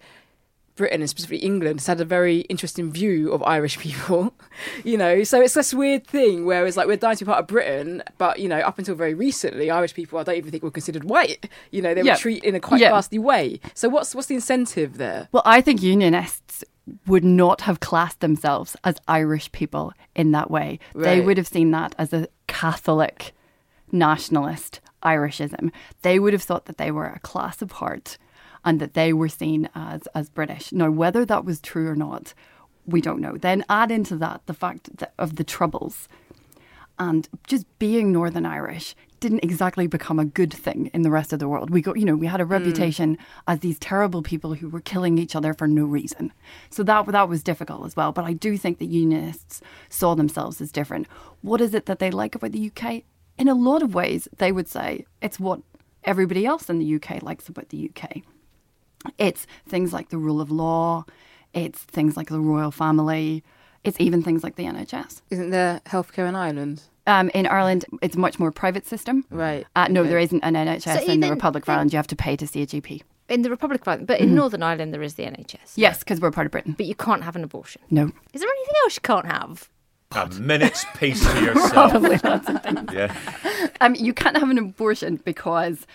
Britain 0.81 1.03
and 1.03 1.11
specifically 1.11 1.45
England 1.47 1.81
has 1.81 1.87
had 1.87 2.01
a 2.01 2.05
very 2.07 2.39
interesting 2.49 2.91
view 2.91 3.31
of 3.33 3.43
Irish 3.43 3.79
people, 3.79 4.33
you 4.85 4.97
know. 4.97 5.23
So 5.25 5.41
it's 5.43 5.53
this 5.55 5.75
weird 5.75 6.07
thing 6.07 6.47
where 6.47 6.65
it's 6.67 6.77
like 6.79 6.87
we're 6.87 6.97
dying 6.97 7.19
to 7.19 7.25
be 7.25 7.29
part 7.29 7.41
of 7.41 7.47
Britain, 7.47 8.03
but 8.17 8.41
you 8.41 8.49
know, 8.49 8.61
up 8.61 8.79
until 8.79 8.95
very 8.95 9.13
recently, 9.13 9.71
Irish 9.71 9.93
people 9.95 10.19
I 10.19 10.23
don't 10.23 10.37
even 10.37 10.51
think 10.51 10.63
were 10.63 10.71
considered 10.71 11.05
white. 11.05 11.49
You 11.71 11.83
know, 11.83 11.93
they 11.95 12.03
Yeah. 12.03 12.15
were 12.15 12.19
treated 12.19 12.45
in 12.49 12.55
a 12.55 12.61
quite 12.61 12.81
Yeah. 12.81 12.91
ghastly 12.91 13.19
way. 13.19 13.61
So 13.75 13.89
what's 13.91 14.15
what's 14.15 14.29
the 14.29 14.35
incentive 14.37 14.97
there? 14.97 15.29
Well, 15.33 15.43
I 15.45 15.61
think 15.61 15.83
unionists 15.83 16.65
would 17.07 17.25
not 17.25 17.61
have 17.63 17.79
classed 17.81 18.21
themselves 18.21 18.75
as 18.83 18.97
Irish 19.07 19.53
people 19.53 19.93
in 20.17 20.31
that 20.33 20.51
way. 20.51 20.79
They 20.95 21.21
would 21.21 21.37
have 21.37 21.47
seen 21.47 21.71
that 21.73 21.95
as 21.99 22.13
a 22.15 22.27
Catholic 22.49 23.33
nationalist 23.93 24.81
Irishism. 25.03 25.71
They 26.03 26.19
would 26.19 26.33
have 26.33 26.43
thought 26.43 26.67
that 26.67 26.79
they 26.79 26.91
were 26.91 27.07
a 27.07 27.19
class 27.21 27.63
apart 27.63 28.19
and 28.65 28.81
that 28.81 28.95
they 28.95 29.13
were 29.13 29.29
seen 29.29 29.69
as, 29.75 30.07
as 30.15 30.29
British. 30.29 30.73
Now, 30.73 30.91
whether 30.91 31.25
that 31.25 31.45
was 31.45 31.61
true 31.61 31.89
or 31.89 31.97
not, 31.97 32.35
we 32.87 33.01
don't 33.01 33.21
know. 33.21 33.37
Then 33.37 33.65
add 33.69 33.91
into 33.91 34.17
that 34.17 34.43
the 34.47 34.55
fact 34.55 34.97
that, 34.99 35.13
of 35.19 35.37
the 35.37 35.45
Troubles 35.45 36.09
and 37.01 37.29
just 37.47 37.67
being 37.79 38.13
Northern 38.13 38.45
Irish 38.45 38.95
didn't 39.21 39.43
exactly 39.43 39.87
become 39.87 40.19
a 40.19 40.25
good 40.25 40.53
thing 40.53 40.91
in 40.93 41.03
the 41.03 41.11
rest 41.11 41.33
of 41.33 41.39
the 41.39 41.49
world. 41.49 41.71
We 41.71 41.81
got, 41.81 41.99
you 41.99 42.05
know, 42.05 42.15
we 42.15 42.27
had 42.27 42.41
a 42.41 42.45
mm. 42.45 42.51
reputation 42.51 43.19
as 43.49 43.61
these 43.61 43.79
terrible 43.79 44.23
people 44.23 44.55
who 44.55 44.69
were 44.69 44.81
killing 44.81 45.19
each 45.19 45.35
other 45.35 45.55
for 45.55 45.67
no 45.67 45.85
reason. 45.85 46.33
So 46.69 46.83
that 46.85 47.07
that 47.07 47.29
was 47.29 47.43
difficult 47.43 47.87
as 47.87 47.97
well. 47.97 48.13
But 48.13 48.27
I 48.27 48.35
do 48.35 48.57
think 48.57 48.79
that 48.79 48.87
unionists 48.87 49.63
saw 49.89 50.15
themselves 50.15 50.61
as 50.61 50.71
different. 50.71 51.07
What 51.41 51.61
is 51.61 51.75
it 51.75 51.87
that 51.87 51.99
they 51.99 52.11
like 52.11 52.35
about 52.35 52.53
the 52.53 52.71
UK? 52.75 53.03
In 53.39 53.49
a 53.49 53.55
lot 53.55 53.83
of 53.83 53.95
ways, 53.95 54.29
they 54.37 54.53
would 54.53 54.69
say 54.69 55.07
it's 55.23 55.41
what 55.41 55.61
everybody 56.05 56.45
else 56.45 56.69
in 56.69 56.79
the 56.79 56.95
UK 56.97 57.23
likes 57.23 57.49
about 57.49 57.71
the 57.71 57.91
UK. 57.91 58.23
It's 59.19 59.47
things 59.69 59.93
like 59.93 60.09
the 60.11 60.19
rule 60.19 60.41
of 60.41 60.51
law. 60.51 61.05
It's 61.55 61.79
things 61.81 62.17
like 62.17 62.29
the 62.29 62.41
royal 62.41 62.71
family. 62.71 63.43
It's 63.83 63.99
even 64.01 64.23
things 64.23 64.45
like 64.45 64.57
the 64.57 64.65
NHS. 64.65 65.23
Isn't 65.31 65.51
there 65.51 65.81
healthcare 65.87 66.29
in 66.29 66.35
Ireland? 66.37 66.83
Um, 67.07 67.31
in 67.31 67.47
Ireland, 67.47 67.87
it's 68.03 68.17
much 68.17 68.39
more 68.39 68.53
private 68.53 68.87
system. 68.87 69.25
Right. 69.31 69.67
Uh, 69.75 69.89
no, 69.89 70.01
Okay. 70.03 70.11
there 70.11 70.19
isn't 70.19 70.43
an 70.45 70.55
NHS 70.55 71.01
So 71.07 71.13
in 71.13 71.21
the 71.21 71.31
Republic 71.31 71.65
of 71.65 71.69
Ireland. 71.71 71.93
You 71.93 71.97
have 71.97 72.07
to 72.09 72.17
pay 72.17 72.37
to 72.37 72.47
see 72.47 72.63
a 72.63 72.67
GP. 72.67 73.03
In 73.31 73.43
the 73.43 73.51
Republic 73.51 73.81
of 73.81 73.89
Ireland, 73.89 74.07
but 74.09 74.21
in 74.21 74.35
Northern 74.35 74.63
Ireland, 74.63 74.93
there 74.93 75.03
is 75.03 75.15
the 75.15 75.23
NHS. 75.23 75.73
Yes, 75.77 76.01
because 76.01 76.21
we're 76.21 76.31
part 76.33 76.47
of 76.47 76.51
Britain. 76.53 76.75
But 76.77 76.87
you 76.87 76.95
can't 76.95 77.23
have 77.25 77.37
an 77.37 77.45
abortion. 77.45 77.81
No. 77.91 78.11
Is 78.35 78.41
there 78.43 78.51
anything 78.51 78.75
else 78.85 78.97
you 78.97 79.01
can't 79.03 79.27
have? 79.27 79.69
A 80.13 80.27
minute's 80.41 80.85
peace 80.97 81.25
to 81.25 81.41
yourself. 81.45 81.73
Probably 81.73 82.19
not 82.23 82.45
something. 82.45 82.89
Yeah. 82.93 83.17
Um, 83.81 83.95
you 83.95 84.13
can't 84.13 84.37
have 84.37 84.51
an 84.51 84.59
abortion 84.59 85.17
because 85.25 85.87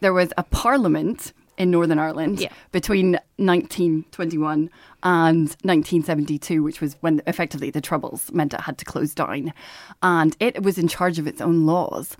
there 0.00 0.12
was 0.12 0.32
a 0.38 0.44
parliament 0.44 1.32
in 1.56 1.70
Northern 1.70 1.98
Ireland 1.98 2.40
Yeah. 2.40 2.52
between 2.72 3.18
1921 3.36 4.70
and 5.02 5.48
1972, 5.62 6.62
which 6.62 6.80
was 6.80 6.96
when 7.00 7.22
effectively 7.26 7.70
the 7.70 7.80
Troubles 7.80 8.32
meant 8.32 8.54
it 8.54 8.60
had 8.60 8.78
to 8.78 8.84
close 8.84 9.14
down. 9.14 9.52
And 10.02 10.36
it 10.40 10.62
was 10.62 10.78
in 10.78 10.88
charge 10.88 11.18
of 11.18 11.26
its 11.26 11.40
own 11.40 11.66
laws. 11.66 12.16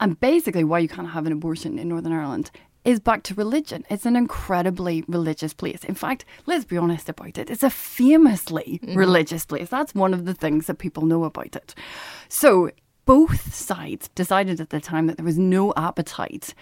And 0.00 0.18
basically, 0.20 0.64
why 0.64 0.78
you 0.78 0.88
can't 0.88 1.10
have 1.10 1.26
an 1.26 1.32
abortion 1.32 1.78
in 1.78 1.88
Northern 1.88 2.12
Ireland 2.12 2.50
is 2.84 3.00
back 3.00 3.22
to 3.24 3.34
religion. 3.34 3.84
It's 3.90 4.06
an 4.06 4.16
incredibly 4.16 5.04
religious 5.08 5.52
place. 5.52 5.84
In 5.84 5.94
fact, 5.94 6.24
let's 6.46 6.64
be 6.64 6.78
honest 6.78 7.08
about 7.08 7.36
it. 7.36 7.50
It's 7.50 7.62
a 7.62 7.70
famously 7.70 8.80
mm-hmm. 8.82 8.96
religious 8.96 9.44
place. 9.44 9.68
That's 9.68 9.94
one 9.94 10.14
of 10.14 10.24
the 10.24 10.34
things 10.34 10.66
that 10.66 10.78
people 10.78 11.04
know 11.04 11.24
about 11.24 11.56
it. 11.56 11.74
So 12.28 12.70
both 13.04 13.54
sides 13.54 14.08
decided 14.14 14.60
at 14.60 14.70
the 14.70 14.80
time 14.80 15.06
that 15.06 15.16
there 15.16 15.26
was 15.26 15.38
no 15.38 15.72
appetite 15.76 16.54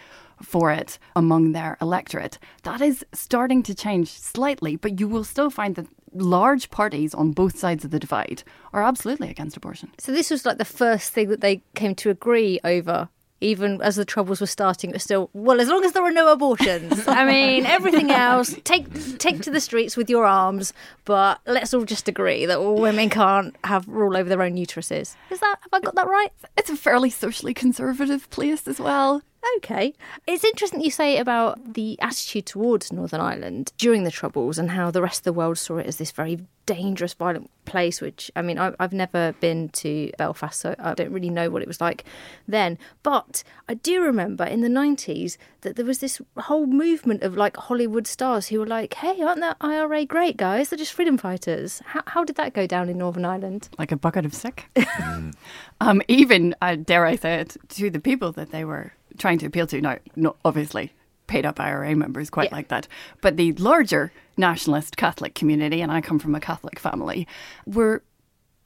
for 0.43 0.73
it 0.73 0.99
among 1.15 1.53
their 1.53 1.77
electorate. 1.81 2.39
That 2.63 2.81
is 2.81 3.05
starting 3.13 3.63
to 3.65 3.75
change 3.75 4.11
slightly, 4.11 4.77
but 4.77 5.01
you 5.01 5.09
will 5.09 5.25
still 5.25 5.51
find 5.51 5.75
that 5.77 5.87
large 6.13 6.71
parties 6.71 7.15
on 7.15 7.33
both 7.33 7.59
sides 7.59 7.85
of 7.85 7.91
the 7.91 7.99
divide 7.99 8.43
are 8.73 8.83
absolutely 8.83 9.31
against 9.31 9.57
abortion. 9.57 9.93
So 9.99 10.13
this 10.13 10.31
was 10.31 10.45
like 10.47 10.59
the 10.59 10.65
first 10.65 11.13
thing 11.13 11.29
that 11.29 11.41
they 11.41 11.63
came 11.75 11.95
to 11.97 12.11
agree 12.11 12.61
over. 12.65 13.09
Even 13.43 13.83
as 13.83 13.97
the 13.97 14.07
troubles 14.07 14.41
were 14.41 14.47
starting, 14.47 14.91
it 14.91 14.95
was 14.95 15.03
still 15.03 15.29
well. 15.35 15.61
As 15.61 15.69
long 15.69 15.85
as 15.85 15.93
there 15.93 16.03
were 16.03 16.11
no 16.11 16.33
abortions, 16.33 17.05
I 17.07 17.27
mean, 17.27 17.67
everything 17.67 18.11
else 18.11 18.57
take 18.65 19.19
take 19.19 19.43
to 19.43 19.51
the 19.51 19.61
streets 19.61 19.95
with 19.95 20.09
your 20.09 20.25
arms. 20.25 20.73
But 21.05 21.41
let's 21.47 21.75
all 21.75 21.85
just 21.85 22.09
agree 22.09 22.47
that 22.47 22.57
all 22.57 22.81
women 22.81 23.11
can't 23.11 23.55
have 23.65 23.87
rule 23.89 24.17
over 24.17 24.27
their 24.27 24.41
own 24.41 24.57
uteruses. 24.57 25.17
Is 25.31 25.41
that 25.41 25.57
have 25.61 25.69
I 25.71 25.81
got 25.81 25.95
that 25.97 26.09
right? 26.09 26.33
It's 26.57 26.71
a 26.71 26.77
fairly 26.77 27.11
socially 27.11 27.53
conservative 27.53 28.31
place 28.31 28.67
as 28.67 28.81
well. 28.81 29.21
Okay. 29.57 29.95
It's 30.27 30.45
interesting 30.45 30.81
you 30.81 30.91
say 30.91 31.19
about 31.19 31.75
the 31.75 31.99
attitude 32.01 32.47
towards 32.47 32.93
Northern 32.93 33.21
Ireland 33.21 33.73
during 33.79 34.05
the 34.05 34.11
Troubles 34.11 34.59
and 34.59 34.71
how 34.71 34.91
the 34.91 35.03
rest 35.03 35.21
of 35.21 35.25
the 35.25 35.33
world 35.33 35.59
saw 35.59 35.79
it 35.79 35.87
as 35.87 35.97
this 35.97 36.11
very 36.11 36.41
dangerous, 36.67 37.15
violent 37.15 37.49
place, 37.65 38.01
which, 38.01 38.31
I 38.35 38.43
mean, 38.43 38.59
I've 38.59 38.93
never 38.93 39.33
been 39.41 39.69
to 39.71 40.11
Belfast, 40.19 40.61
so 40.61 40.75
I 40.79 40.95
don't 40.95 41.13
really 41.13 41.31
know 41.31 41.49
what 41.49 41.63
it 41.63 41.69
was 41.69 41.81
like 41.81 42.05
then. 42.47 42.77
But 43.03 43.45
I 43.69 43.75
do 43.75 44.03
remember 44.03 44.45
in 44.45 44.63
the 44.63 44.69
90s 44.69 45.37
that 45.63 45.77
there 45.77 45.85
was 45.85 46.01
this 46.01 46.21
whole 46.37 46.67
movement 46.67 47.23
of 47.23 47.37
like 47.37 47.57
Hollywood 47.57 48.07
stars 48.07 48.49
who 48.49 48.59
were 48.59 48.67
like, 48.67 48.95
hey, 48.95 49.23
aren't 49.23 49.41
that 49.41 49.57
IRA 49.61 50.05
great, 50.05 50.37
guys? 50.37 50.69
They're 50.69 50.77
just 50.77 50.93
freedom 50.93 51.17
fighters. 51.17 51.81
How, 51.87 52.03
how 52.07 52.25
did 52.25 52.37
that 52.37 52.53
go 52.53 52.67
down 52.67 52.89
in 52.89 52.99
Northern 52.99 53.25
Ireland? 53.25 53.69
Like 53.79 53.93
a 53.93 53.97
bucket 53.97 54.27
of 54.27 54.35
sick. 54.35 54.69
um, 55.81 56.03
even, 56.09 56.55
uh, 56.61 56.77
dare 56.77 57.07
I 57.07 57.17
say 57.17 57.35
it, 57.41 57.57
to 57.71 57.91
the 57.91 58.01
people 58.01 58.33
that 58.33 58.51
they 58.51 58.65
were 58.65 58.93
trying 59.19 59.39
to 59.39 59.47
appeal 59.47 59.67
to. 59.69 59.81
Now, 59.81 59.97
not 60.15 60.37
obviously 60.45 60.93
paid 61.27 61.45
up 61.45 61.59
IRA 61.59 61.95
members 61.97 62.31
quite 62.31 62.51
Yeah. 62.51 62.57
like 62.57 62.69
that, 62.69 62.87
but 63.21 63.37
the 63.37 63.53
larger 63.55 64.13
nationalist 64.37 64.97
Catholic 64.97 65.35
community, 65.35 65.81
and 65.81 65.91
I 65.91 66.01
come 66.01 66.19
from 66.19 66.35
a 66.35 66.41
Catholic 66.41 66.79
family, 66.79 67.27
were 67.67 68.03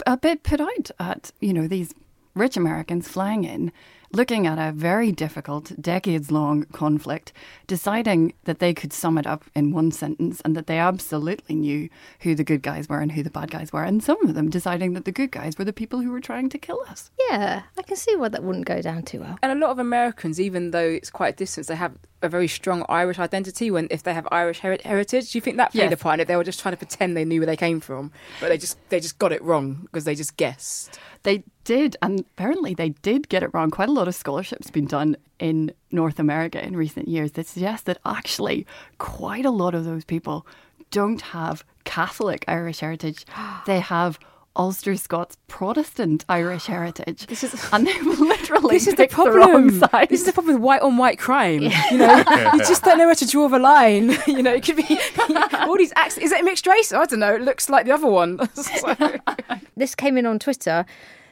a 0.07 0.17
bit 0.17 0.43
put 0.43 0.61
out 0.61 0.91
at 0.99 1.31
you 1.41 1.53
know 1.53 1.67
these 1.67 1.95
rich 2.35 2.57
Americans 2.57 3.09
flying 3.09 3.45
in, 3.45 3.73
looking 4.13 4.47
at 4.47 4.59
a 4.59 4.73
very 4.73 5.13
difficult, 5.13 5.73
decades 5.81 6.31
long 6.33 6.65
conflict, 6.73 7.33
deciding 7.67 8.35
that 8.45 8.59
they 8.59 8.75
could 8.75 8.93
sum 8.93 9.17
it 9.17 9.27
up 9.27 9.45
in 9.55 9.73
one 9.73 9.93
sentence 9.93 10.41
and 10.45 10.57
that 10.57 10.67
they 10.67 10.79
absolutely 10.79 11.55
knew 11.55 11.89
who 12.21 12.35
the 12.35 12.43
good 12.43 12.63
guys 12.63 12.89
were 12.89 12.99
and 13.01 13.13
who 13.13 13.23
the 13.23 13.31
bad 13.31 13.51
guys 13.51 13.73
were, 13.73 13.85
and 13.85 14.03
some 14.03 14.25
of 14.27 14.35
them 14.35 14.51
deciding 14.51 14.95
that 14.95 15.05
the 15.05 15.13
good 15.13 15.31
guys 15.31 15.57
were 15.57 15.65
the 15.65 15.73
people 15.73 16.01
who 16.01 16.11
were 16.11 16.21
trying 16.21 16.49
to 16.49 16.59
kill 16.59 16.81
us. 16.89 17.11
Yeah, 17.29 17.63
I 17.79 17.83
can 17.83 17.97
see 17.97 18.17
why 18.17 18.29
that 18.31 18.43
wouldn't 18.43 18.67
go 18.67 18.83
down 18.83 19.05
too 19.05 19.21
well. 19.21 19.39
And 19.43 19.53
a 19.53 19.55
lot 19.67 19.71
of 19.71 19.79
Americans, 19.79 20.41
even 20.41 20.73
though 20.73 20.89
it's 20.89 21.11
quite 21.11 21.35
a 21.35 21.37
distance, 21.37 21.69
they 21.69 21.77
have 21.77 21.93
a 22.23 22.29
very 22.29 22.49
strong 22.49 22.85
Irish 22.89 23.19
identity. 23.19 23.71
When 23.71 23.87
if 23.91 24.03
they 24.03 24.13
have 24.13 24.27
Irish 24.33 24.59
heri- 24.61 24.81
heritage, 24.85 25.31
do 25.33 25.39
you 25.39 25.41
think 25.41 25.57
that 25.57 25.73
played 25.73 25.85
Yes. 25.85 25.93
a 25.93 25.97
part 25.97 26.15
in 26.15 26.21
it? 26.21 26.29
They 26.29 26.37
were 26.37 26.45
just 26.45 26.61
trying 26.61 26.73
to 26.75 26.79
pretend 26.79 27.17
they 27.17 27.25
knew 27.25 27.41
where 27.41 27.47
they 27.47 27.57
came 27.57 27.81
from, 27.81 28.11
but 28.41 28.49
they 28.49 28.59
just 28.59 28.77
they 28.91 29.01
just 29.01 29.19
got 29.19 29.33
it 29.33 29.43
wrong 29.43 29.83
because 29.83 30.05
they 30.05 30.15
just 30.15 30.37
guessed. 30.37 30.99
They 31.23 31.45
did, 31.75 31.97
and 32.03 32.21
apparently 32.21 32.73
they 32.75 32.91
did 33.09 33.29
get 33.29 33.43
it 33.45 33.51
wrong. 33.55 33.71
Quite 33.71 33.89
a 33.89 33.93
lot 34.01 34.09
of 34.09 34.15
scholarship's 34.15 34.71
been 34.71 34.87
done 34.87 35.17
in 35.39 35.73
North 35.93 36.19
America 36.19 36.59
in 36.69 36.77
recent 36.77 37.07
years 37.09 37.31
that 37.33 37.47
suggests 37.47 37.85
that 37.85 37.99
actually 38.05 38.67
quite 38.99 39.47
a 39.47 39.51
lot 39.63 39.75
of 39.75 39.85
those 39.85 40.05
people 40.05 40.39
don't 40.91 41.21
have 41.39 41.65
Catholic 41.85 42.45
Irish 42.49 42.81
heritage. 42.81 43.25
They 43.67 43.81
have 43.81 44.19
Ulster 44.57 44.97
Scots 44.97 45.37
Protestant 45.47 46.25
Irish 46.29 46.67
heritage. 46.75 47.21
and 47.73 47.87
they've 47.87 48.07
literally 48.33 48.75
This 48.77 48.89
is 48.89 48.95
the 48.95 49.05
picked 49.05 49.17
wrong 49.17 49.31
problem. 49.71 49.71
side. 49.79 50.09
This 50.09 50.21
is 50.23 50.27
the 50.27 50.33
problem 50.33 50.55
with 50.57 50.63
white 50.65 50.83
on 50.83 50.97
white 50.97 51.19
crime. 51.27 51.63
You 51.93 51.99
know, 52.03 52.17
you 52.55 52.59
just 52.73 52.83
don't 52.83 52.99
know 52.99 53.07
where 53.07 53.15
to 53.25 53.29
draw 53.35 53.47
the 53.49 53.61
line. 53.61 54.07
You 54.27 54.43
know, 54.43 54.55
it 54.59 54.65
could 54.67 54.77
be 54.77 54.99
all 55.67 55.77
these 55.77 55.93
acts. 55.95 56.19
Is 56.19 56.33
it 56.33 56.41
a 56.41 56.45
mixed 56.45 56.67
race? 56.67 56.93
I 56.93 57.05
don't 57.07 57.21
know. 57.21 57.35
It 57.35 57.43
looks 57.43 57.71
like 57.71 57.87
the 57.87 57.93
other 57.93 58.09
one. 58.23 58.31
So- 58.55 58.97
this 59.77 59.95
came 59.95 60.17
in 60.19 60.27
on 60.27 60.39
Twitter. 60.41 60.85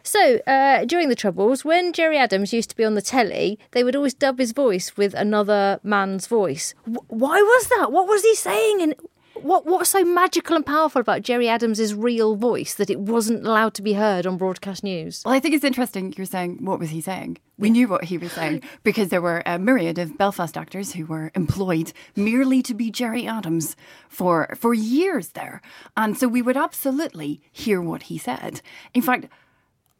So, 0.08 0.38
uh, 0.46 0.86
during 0.86 1.10
the 1.10 1.14
Troubles, 1.14 1.66
when 1.66 1.92
Gerry 1.92 2.16
Adams 2.16 2.54
used 2.54 2.70
to 2.70 2.76
be 2.76 2.82
on 2.82 2.94
the 2.94 3.02
telly, 3.02 3.58
they 3.72 3.84
would 3.84 3.94
always 3.94 4.14
dub 4.14 4.38
his 4.38 4.52
voice 4.52 4.96
with 4.96 5.12
another 5.12 5.80
man's 5.82 6.26
voice. 6.26 6.74
W- 6.86 7.04
why 7.08 7.42
was 7.42 7.66
that? 7.66 7.92
What 7.92 8.08
was 8.08 8.22
he 8.22 8.34
saying? 8.34 8.80
And 8.80 8.94
what 9.34 9.66
what 9.66 9.80
was 9.80 9.90
so 9.90 10.02
magical 10.06 10.56
and 10.56 10.64
powerful 10.64 11.02
about 11.02 11.20
Gerry 11.20 11.46
Adams' 11.46 11.92
real 11.92 12.36
voice 12.36 12.74
that 12.76 12.88
it 12.88 13.00
wasn't 13.00 13.46
allowed 13.46 13.74
to 13.74 13.82
be 13.82 13.92
heard 13.92 14.26
on 14.26 14.38
broadcast 14.38 14.82
news? 14.82 15.22
Well, 15.26 15.34
I 15.34 15.40
think 15.40 15.54
it's 15.54 15.62
interesting 15.62 16.14
you're 16.16 16.24
saying, 16.24 16.64
what 16.64 16.80
was 16.80 16.88
he 16.88 17.02
saying? 17.02 17.36
We 17.58 17.68
knew 17.68 17.86
what 17.86 18.04
he 18.04 18.16
was 18.16 18.32
saying 18.32 18.62
because 18.82 19.10
there 19.10 19.20
were 19.20 19.42
a 19.44 19.58
myriad 19.58 19.98
of 19.98 20.16
Belfast 20.16 20.56
actors 20.56 20.94
who 20.94 21.04
were 21.04 21.30
employed 21.34 21.92
merely 22.16 22.62
to 22.62 22.72
be 22.72 22.90
Gerry 22.90 23.26
Adams 23.26 23.76
for, 24.08 24.56
for 24.58 24.72
years 24.72 25.32
there. 25.32 25.60
And 25.98 26.16
so 26.16 26.28
we 26.28 26.40
would 26.40 26.56
absolutely 26.56 27.42
hear 27.52 27.82
what 27.82 28.04
he 28.04 28.16
said. 28.16 28.62
In 28.94 29.02
fact, 29.02 29.26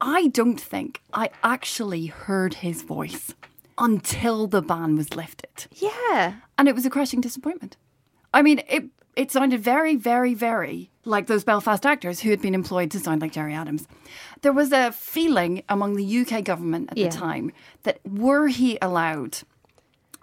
I 0.01 0.29
don't 0.29 0.61
think 0.61 1.03
I 1.13 1.31
actually 1.43 2.07
heard 2.07 2.55
his 2.55 2.83
voice 2.83 3.35
until 3.77 4.47
the 4.47 4.63
ban 4.63 4.97
was 4.97 5.15
lifted. 5.15 5.67
Yeah. 5.73 6.35
And 6.57 6.69
it 6.69 6.75
was 6.75 6.87
a 6.87 6.91
crushing 6.91 7.21
disappointment. 7.21 7.77
I 8.33 8.43
mean, 8.43 8.63
it 8.69 8.85
it 9.17 9.33
sounded 9.33 9.61
very, 9.61 9.97
very, 9.97 10.33
very 10.35 10.91
like 11.05 11.27
those 11.27 11.43
Belfast 11.43 11.85
actors 11.85 12.21
who 12.21 12.31
had 12.31 12.41
been 12.41 12.55
employed 12.55 12.91
to 12.93 13.01
sound 13.01 13.21
like 13.21 13.33
Gerry 13.33 13.55
Adams. 13.55 13.89
There 14.43 14.53
was 14.53 14.71
a 14.73 14.93
feeling 14.93 15.63
among 15.69 15.97
the 15.97 16.05
UK 16.21 16.45
government 16.45 16.91
at 16.91 16.99
Yeah. 16.99 17.09
the 17.09 17.17
time 17.17 17.51
that 17.83 17.99
were 18.07 18.47
he 18.49 18.79
allowed 18.81 19.39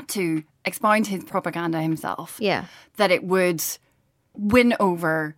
to 0.08 0.44
expound 0.64 1.08
his 1.08 1.24
propaganda 1.26 1.82
himself, 1.82 2.38
Yeah. 2.40 2.66
that 2.98 3.12
it 3.12 3.24
would 3.24 3.62
win 4.34 4.76
over 4.80 5.36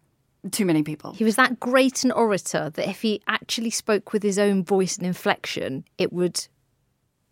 too 0.54 0.66
many 0.66 0.84
people. 0.84 1.14
He 1.14 1.24
was 1.24 1.36
that 1.36 1.60
great 1.60 2.04
an 2.04 2.12
orator 2.12 2.70
that 2.72 2.90
if 2.90 3.02
he 3.02 3.22
actually 3.28 3.70
spoke 3.72 4.14
with 4.14 4.24
his 4.24 4.38
own 4.40 4.64
voice 4.64 4.98
and 4.98 5.06
inflection, 5.08 5.84
it 5.98 6.12
would 6.14 6.48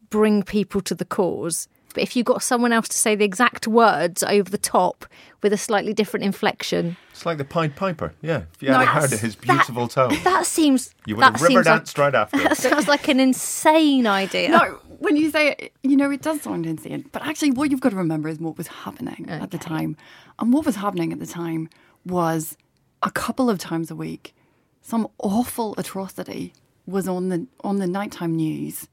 bring 0.09 0.43
people 0.43 0.81
to 0.81 0.95
the 0.95 1.05
cause. 1.05 1.67
But 1.93 2.03
if 2.03 2.15
you 2.17 2.23
got 2.25 2.43
someone 2.43 2.73
else 2.73 2.89
to 2.89 2.97
say 2.97 3.15
the 3.15 3.23
exact 3.23 3.67
words 3.69 4.21
over 4.21 4.49
the 4.49 4.57
top 4.57 5.05
with 5.41 5.53
a 5.53 5.57
slightly 5.57 5.93
different 5.93 6.25
inflection, 6.25 6.97
It's 7.11 7.25
like 7.25 7.37
the 7.37 7.45
Pied 7.45 7.77
Piper. 7.77 8.13
Yeah, 8.21 8.43
if 8.53 8.61
you 8.61 8.69
hadn't 8.69 8.87
heard 8.87 9.03
that's- 9.03 9.21
his 9.21 9.35
beautiful 9.37 9.87
tone, 9.87 10.13
that 10.25 10.45
seems 10.45 10.93
you 11.05 11.15
would 11.15 11.23
have 11.23 11.35
river 11.35 11.47
seems 11.47 11.65
like- 11.65 11.79
danced 11.79 11.97
right 11.97 12.13
after. 12.13 12.37
That 12.37 12.57
sounds 12.57 12.89
like 12.89 13.07
an 13.07 13.21
insane 13.21 14.07
idea. 14.07 14.49
No, 14.49 14.79
when 14.99 15.15
you 15.15 15.31
say 15.31 15.51
it, 15.57 15.73
you 15.83 15.95
know, 15.95 16.11
it 16.11 16.21
does 16.21 16.41
sound 16.41 16.65
insane. 16.65 17.05
But 17.13 17.25
actually, 17.25 17.51
what 17.51 17.71
you've 17.71 17.79
got 17.79 17.89
to 17.91 17.95
remember 17.95 18.27
is 18.27 18.39
what 18.39 18.57
was 18.57 18.67
happening 18.67 19.27
at 19.29 19.51
the 19.51 19.57
time. 19.57 19.95
And 20.37 20.51
what 20.51 20.65
was 20.65 20.75
happening 20.75 21.13
at 21.13 21.19
the 21.19 21.25
time 21.25 21.69
was 22.05 22.57
a 23.01 23.11
couple 23.11 23.49
of 23.49 23.59
times 23.59 23.91
a 23.91 23.95
week, 23.95 24.35
some 24.81 25.07
awful 25.19 25.75
atrocity 25.77 26.53
was 26.85 27.07
on 27.07 27.29
the 27.29 27.47
on 27.61 27.77
the 27.77 27.87
nighttime 27.87 28.35
news 28.35 28.87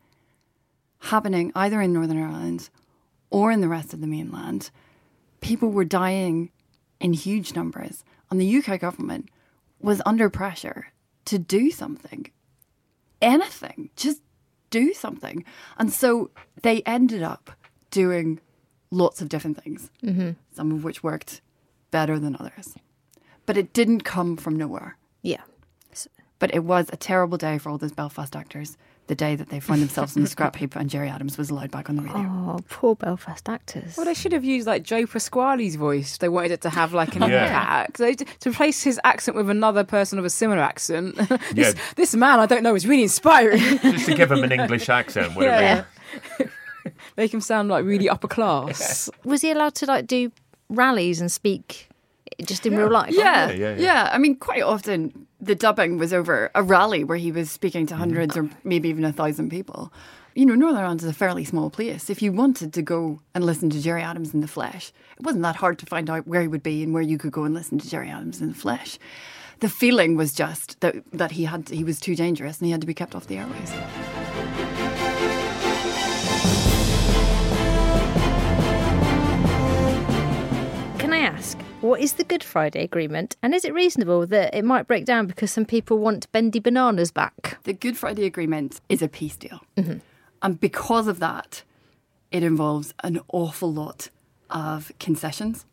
happening 1.00 1.52
either 1.54 1.80
in 1.80 1.92
Northern 1.92 2.22
Ireland 2.22 2.70
or 3.30 3.50
in 3.50 3.60
the 3.60 3.68
rest 3.68 3.92
of 3.92 4.00
the 4.00 4.06
mainland. 4.06 4.70
People 5.40 5.70
were 5.70 5.84
dying 5.84 6.50
in 7.00 7.12
huge 7.12 7.54
numbers, 7.54 8.04
and 8.30 8.40
the 8.40 8.56
UK 8.58 8.80
government 8.80 9.28
was 9.80 10.00
under 10.06 10.30
pressure 10.30 10.86
to 11.24 11.38
do 11.38 11.70
something 11.70 12.30
anything, 13.22 13.88
just 13.96 14.20
do 14.68 14.92
something. 14.92 15.44
And 15.78 15.90
so 15.92 16.30
they 16.60 16.82
ended 16.82 17.22
up 17.22 17.52
doing 17.90 18.40
lots 18.90 19.22
of 19.22 19.28
different 19.28 19.62
things, 19.62 19.90
mm-hmm. 20.02 20.32
some 20.52 20.72
of 20.72 20.84
which 20.84 21.02
worked 21.02 21.40
better 21.90 22.18
than 22.18 22.36
others. 22.38 22.74
But 23.52 23.58
it 23.58 23.72
didn't 23.74 24.00
come 24.00 24.36
from 24.38 24.56
nowhere. 24.56 24.96
Yeah. 25.22 25.42
But 26.38 26.54
it 26.54 26.64
was 26.64 26.88
a 26.92 26.96
terrible 26.96 27.36
day 27.38 27.58
for 27.58 27.68
all 27.70 27.76
those 27.78 27.92
Belfast 27.92 28.34
actors. 28.34 28.76
The 29.08 29.14
day 29.14 29.36
that 29.36 29.50
they 29.50 29.60
found 29.60 29.82
themselves 29.82 30.16
in 30.16 30.22
the 30.22 30.28
scrap 30.28 30.56
heap 30.56 30.74
and 30.74 30.88
Gerry 30.88 31.08
Adams 31.08 31.36
was 31.36 31.50
allowed 31.50 31.70
back 31.70 31.90
on 31.90 31.96
the 31.96 32.02
radio. 32.02 32.18
Oh, 32.20 32.60
poor 32.70 32.94
Belfast 32.96 33.46
actors. 33.48 33.96
Well, 33.96 34.06
they 34.06 34.14
should 34.14 34.32
have 34.32 34.42
used 34.44 34.66
like 34.66 34.84
Joe 34.84 35.06
Pasquale's 35.06 35.74
voice. 35.74 36.16
They 36.18 36.28
wanted 36.28 36.52
it 36.52 36.60
to 36.62 36.70
have 36.70 36.94
like 36.94 37.14
an 37.14 37.22
Yeah. 37.28 37.44
impact. 37.44 37.98
They, 37.98 38.14
to 38.14 38.50
replace 38.50 38.82
his 38.82 38.98
accent 39.04 39.36
with 39.36 39.50
another 39.50 39.84
person 39.84 40.18
of 40.18 40.24
a 40.24 40.30
similar 40.30 40.60
accent. 40.62 41.14
this, 41.28 41.38
Yeah. 41.54 41.72
this 41.96 42.14
man, 42.14 42.40
I 42.40 42.46
don't 42.46 42.62
know, 42.62 42.74
is 42.74 42.86
really 42.86 43.02
inspiring. 43.02 43.60
Just 43.60 44.06
to 44.06 44.14
give 44.14 44.30
him 44.32 44.42
an 44.42 44.50
English 44.52 44.88
accent 44.88 45.36
would 45.36 45.46
have 45.48 45.86
been. 46.38 46.40
yeah. 46.40 46.46
Make 47.16 47.34
him 47.34 47.40
sound 47.40 47.68
like 47.68 47.84
really 47.84 48.08
upper 48.08 48.28
class. 48.28 49.10
Was 49.24 49.42
he 49.42 49.50
allowed 49.52 49.74
to 49.76 49.86
like 49.86 50.06
do 50.06 50.32
rallies 50.70 51.20
and 51.20 51.30
speak 51.30 51.88
just 52.44 52.66
in 52.66 52.76
real 52.76 52.90
life? 52.90 53.12
Yeah, 53.12 53.50
yeah, 53.50 53.74
yeah, 53.74 53.76
yeah. 53.76 54.10
I 54.12 54.18
mean, 54.18 54.36
quite 54.36 54.62
often 54.62 55.26
the 55.40 55.54
dubbing 55.54 55.98
was 55.98 56.12
over 56.12 56.50
a 56.54 56.62
rally 56.62 57.04
where 57.04 57.18
he 57.18 57.32
was 57.32 57.50
speaking 57.50 57.86
to 57.86 57.94
mm-hmm. 57.94 58.12
100s 58.12 58.36
or 58.36 58.48
maybe 58.64 58.88
even 58.88 59.04
a 59.04 59.12
thousand 59.12 59.50
people. 59.50 59.92
You 60.34 60.46
know, 60.46 60.54
Northern 60.54 60.80
Ireland 60.80 61.02
is 61.02 61.08
a 61.08 61.12
fairly 61.12 61.44
small 61.44 61.68
place. 61.68 62.08
If 62.08 62.22
you 62.22 62.32
wanted 62.32 62.72
to 62.72 62.82
go 62.82 63.20
and 63.34 63.44
listen 63.44 63.68
to 63.70 63.80
Gerry 63.80 64.02
Adams 64.02 64.32
in 64.32 64.40
the 64.40 64.48
flesh, 64.48 64.92
it 65.18 65.24
wasn't 65.24 65.42
that 65.42 65.56
hard 65.56 65.78
to 65.80 65.86
find 65.86 66.08
out 66.08 66.26
where 66.26 66.40
he 66.40 66.48
would 66.48 66.62
be 66.62 66.82
and 66.82 66.94
where 66.94 67.02
you 67.02 67.18
could 67.18 67.32
go 67.32 67.44
and 67.44 67.54
listen 67.54 67.78
to 67.78 67.88
Gerry 67.88 68.08
Adams 68.08 68.40
in 68.40 68.48
the 68.48 68.54
flesh. 68.54 68.98
The 69.60 69.68
feeling 69.68 70.16
was 70.16 70.32
just 70.32 70.80
that 70.80 70.96
that 71.12 71.32
he 71.32 71.44
had 71.44 71.68
he 71.68 71.84
was 71.84 72.00
too 72.00 72.16
dangerous 72.16 72.58
and 72.58 72.66
he 72.66 72.72
had 72.72 72.80
to 72.80 72.86
be 72.86 72.94
kept 72.94 73.14
off 73.14 73.26
the 73.26 73.36
airways. 73.36 73.72
What 81.82 82.00
is 82.00 82.12
the 82.12 82.22
Good 82.22 82.44
Friday 82.44 82.84
Agreement, 82.84 83.34
and 83.42 83.52
is 83.52 83.64
it 83.64 83.74
reasonable 83.74 84.24
that 84.28 84.54
it 84.54 84.64
might 84.64 84.86
break 84.86 85.04
down 85.04 85.26
because 85.26 85.50
some 85.50 85.64
people 85.64 85.98
want 85.98 86.30
bendy 86.30 86.60
bananas 86.60 87.10
back? 87.10 87.58
The 87.64 87.72
Good 87.72 87.96
Friday 87.96 88.24
Agreement 88.24 88.80
is 88.88 89.02
a 89.02 89.08
peace 89.08 89.36
deal. 89.36 89.60
Mm-hmm. 89.76 89.98
And 90.42 90.60
because 90.60 91.08
of 91.08 91.18
that, 91.18 91.64
it 92.30 92.44
involves 92.44 92.94
an 93.02 93.18
awful 93.32 93.72
lot 93.72 94.10
of 94.48 94.92
concessions. 95.00 95.66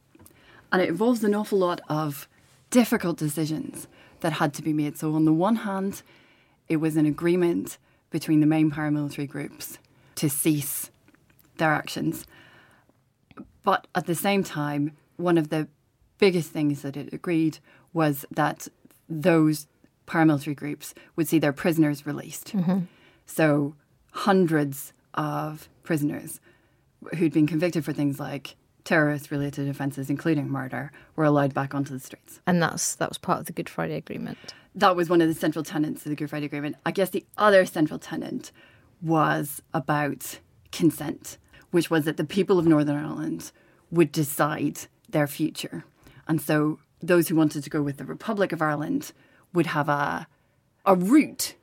And 0.72 0.82
it 0.82 0.90
involves 0.90 1.24
an 1.24 1.36
awful 1.36 1.60
lot 1.60 1.80
of 1.88 2.28
difficult 2.72 3.20
decisions 3.20 3.88
that 4.22 4.34
had 4.34 4.52
to 4.56 4.64
be 4.64 4.74
made. 4.74 4.98
So, 4.98 5.14
on 5.14 5.26
the 5.26 5.34
one 5.34 5.58
hand, 5.58 6.02
it 6.68 6.78
was 6.78 6.98
an 6.98 7.06
agreement 7.06 7.78
between 8.10 8.40
the 8.40 8.48
main 8.48 8.72
paramilitary 8.72 9.30
groups 9.30 9.78
to 10.16 10.28
cease 10.28 10.90
their 11.58 11.72
actions. 11.72 12.26
But 13.62 13.86
at 13.94 14.08
the 14.08 14.16
same 14.16 14.44
time, 14.44 14.98
one 15.18 15.38
of 15.38 15.50
the 15.50 15.68
biggest 16.20 16.52
things 16.52 16.84
that 16.84 16.96
it 16.96 17.12
agreed 17.12 17.58
was 17.94 18.26
that 18.30 18.68
those 19.10 19.68
paramilitary 20.06 20.56
groups 20.56 20.94
would 21.16 21.28
see 21.28 21.40
their 21.40 21.54
prisoners 21.54 22.06
released. 22.06 22.56
Mm-hmm. 22.56 22.80
So, 23.26 23.76
hundreds 24.12 24.94
of 25.14 25.70
prisoners 25.84 26.40
who'd 27.16 27.34
been 27.34 27.48
convicted 27.48 27.86
for 27.86 27.94
things 27.94 28.20
like 28.20 28.56
terrorist 28.84 29.32
related 29.32 29.68
offences, 29.68 30.10
including 30.10 30.50
murder, 30.50 30.92
were 31.16 31.26
allowed 31.26 31.54
back 31.54 31.76
onto 31.76 31.94
the 31.94 32.00
streets. 32.00 32.42
And 32.48 32.62
that's 32.62 32.96
that 32.96 33.10
was 33.10 33.18
part 33.18 33.40
of 33.40 33.46
the 33.46 33.54
Good 33.54 33.70
Friday 33.70 33.96
Agreement. 33.96 34.38
That 34.76 34.96
was 34.96 35.10
one 35.10 35.22
of 35.22 35.28
the 35.28 35.34
central 35.34 35.64
tenets 35.64 36.06
of 36.06 36.10
the 36.10 36.16
Good 36.16 36.30
Friday 36.30 36.46
Agreement. 36.46 36.76
I 36.86 36.92
guess 36.92 37.10
the 37.10 37.26
other 37.38 37.66
central 37.66 38.00
tenet 38.00 38.52
was 39.02 39.62
about 39.74 40.40
consent, 40.72 41.38
which 41.72 41.90
was 41.90 42.06
that 42.06 42.18
the 42.18 42.24
people 42.24 42.60
of 42.60 42.66
Northern 42.66 42.98
Ireland 42.98 43.52
would 43.92 44.12
decide 44.12 44.80
their 45.08 45.28
future. 45.28 45.84
And 46.30 46.40
so 46.40 46.80
those 47.02 47.28
who 47.28 47.36
wanted 47.36 47.64
to 47.64 47.70
go 47.70 47.82
with 47.82 47.98
the 47.98 48.06
Republic 48.06 48.54
of 48.54 48.62
Ireland 48.62 49.12
would 49.54 49.66
have 49.68 49.90
a 49.90 50.28
a 50.86 50.96
route. 50.96 51.56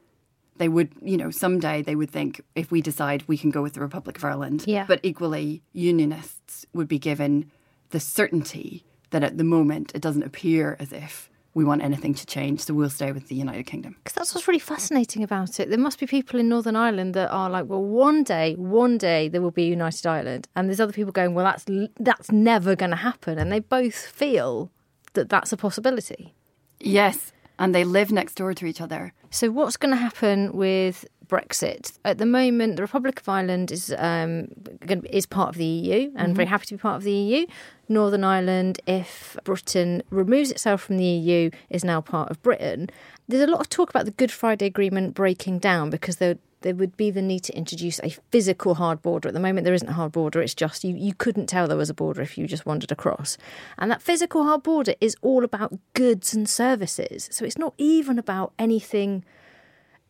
They 0.58 0.68
would, 0.68 0.92
you 1.02 1.16
know, 1.16 1.30
someday 1.30 1.82
they 1.82 1.94
would 1.94 2.10
think 2.10 2.40
if 2.54 2.70
we 2.70 2.80
decide 2.80 3.24
we 3.26 3.38
can 3.38 3.50
go 3.50 3.62
with 3.62 3.74
the 3.74 3.80
Republic 3.80 4.18
of 4.18 4.24
Ireland. 4.24 4.64
Yeah. 4.66 4.84
But 4.86 5.00
equally, 5.02 5.62
unionists 5.72 6.66
would 6.72 6.88
be 6.88 6.98
given 6.98 7.50
the 7.90 8.00
certainty 8.00 8.84
that 9.10 9.22
at 9.22 9.38
the 9.38 9.44
moment 9.44 9.92
it 9.94 10.02
doesn't 10.02 10.22
appear 10.22 10.76
as 10.78 10.92
if 10.92 11.30
we 11.56 11.64
want 11.64 11.82
anything 11.82 12.12
to 12.12 12.26
change, 12.26 12.60
so 12.60 12.74
we'll 12.74 12.90
stay 12.90 13.12
with 13.12 13.28
the 13.28 13.34
United 13.34 13.64
Kingdom. 13.64 13.96
Because 14.04 14.12
that's 14.12 14.34
what's 14.34 14.46
really 14.46 14.60
fascinating 14.60 15.22
about 15.22 15.58
it. 15.58 15.70
There 15.70 15.78
must 15.78 15.98
be 15.98 16.06
people 16.06 16.38
in 16.38 16.50
Northern 16.50 16.76
Ireland 16.76 17.14
that 17.14 17.30
are 17.30 17.48
like, 17.48 17.64
well, 17.64 17.82
one 17.82 18.24
day, 18.24 18.54
one 18.56 18.98
day 18.98 19.28
there 19.28 19.40
will 19.40 19.50
be 19.50 19.64
a 19.64 19.70
united 19.70 20.06
Ireland, 20.06 20.48
and 20.54 20.68
there's 20.68 20.80
other 20.80 20.92
people 20.92 21.12
going, 21.12 21.32
well, 21.32 21.46
that's 21.46 21.64
that's 21.98 22.30
never 22.30 22.76
going 22.76 22.90
to 22.90 22.96
happen, 22.96 23.38
and 23.38 23.50
they 23.50 23.60
both 23.60 23.94
feel 23.94 24.70
that 25.14 25.30
that's 25.30 25.50
a 25.50 25.56
possibility. 25.56 26.34
Yes, 26.78 27.32
and 27.58 27.74
they 27.74 27.84
live 27.84 28.12
next 28.12 28.34
door 28.34 28.52
to 28.52 28.66
each 28.66 28.82
other. 28.82 29.14
So, 29.30 29.50
what's 29.50 29.78
going 29.78 29.94
to 29.94 30.00
happen 30.00 30.52
with 30.52 31.06
Brexit? 31.28 31.98
At 32.04 32.18
the 32.18 32.26
moment, 32.26 32.76
the 32.76 32.82
Republic 32.82 33.20
of 33.20 33.28
Ireland 33.28 33.72
is 33.72 33.94
um, 33.98 34.48
gonna 34.86 35.02
is 35.10 35.26
part 35.26 35.50
of 35.50 35.56
the 35.56 35.64
EU 35.64 36.12
and 36.16 36.34
very 36.34 36.46
happy 36.46 36.66
to 36.66 36.74
be 36.74 36.78
part 36.78 36.96
of 36.96 37.02
the 37.04 37.12
EU. 37.12 37.46
Northern 37.88 38.24
Ireland, 38.24 38.80
if 38.86 39.36
Britain 39.44 40.02
removes 40.10 40.50
itself 40.50 40.82
from 40.82 40.96
the 40.96 41.04
EU, 41.04 41.50
is 41.70 41.84
now 41.84 42.00
part 42.00 42.30
of 42.30 42.42
Britain. 42.42 42.90
There's 43.28 43.42
a 43.42 43.50
lot 43.50 43.60
of 43.60 43.68
talk 43.68 43.90
about 43.90 44.04
the 44.06 44.10
Good 44.10 44.32
Friday 44.32 44.66
Agreement 44.66 45.14
breaking 45.14 45.58
down 45.58 45.90
because 45.90 46.16
there 46.16 46.38
there 46.62 46.74
would 46.74 46.96
be 46.96 47.12
the 47.12 47.22
need 47.22 47.44
to 47.44 47.56
introduce 47.56 48.00
a 48.00 48.10
physical 48.32 48.74
hard 48.74 49.00
border. 49.02 49.28
At 49.28 49.34
the 49.34 49.40
moment, 49.40 49.64
there 49.64 49.74
isn't 49.74 49.88
a 49.88 49.92
hard 49.92 50.12
border. 50.12 50.42
It's 50.42 50.54
just 50.54 50.82
you, 50.82 50.96
you 50.96 51.14
couldn't 51.14 51.46
tell 51.46 51.68
there 51.68 51.76
was 51.76 51.90
a 51.90 51.94
border 51.94 52.22
if 52.22 52.36
you 52.36 52.48
just 52.48 52.66
wandered 52.66 52.90
across. 52.90 53.38
And 53.78 53.88
that 53.90 54.02
physical 54.02 54.42
hard 54.42 54.64
border 54.64 54.94
is 55.00 55.14
all 55.22 55.44
about 55.44 55.78
goods 55.94 56.34
and 56.34 56.48
services. 56.48 57.28
So 57.30 57.44
it's 57.44 57.58
not 57.58 57.74
even 57.78 58.18
about 58.18 58.52
anything 58.58 59.24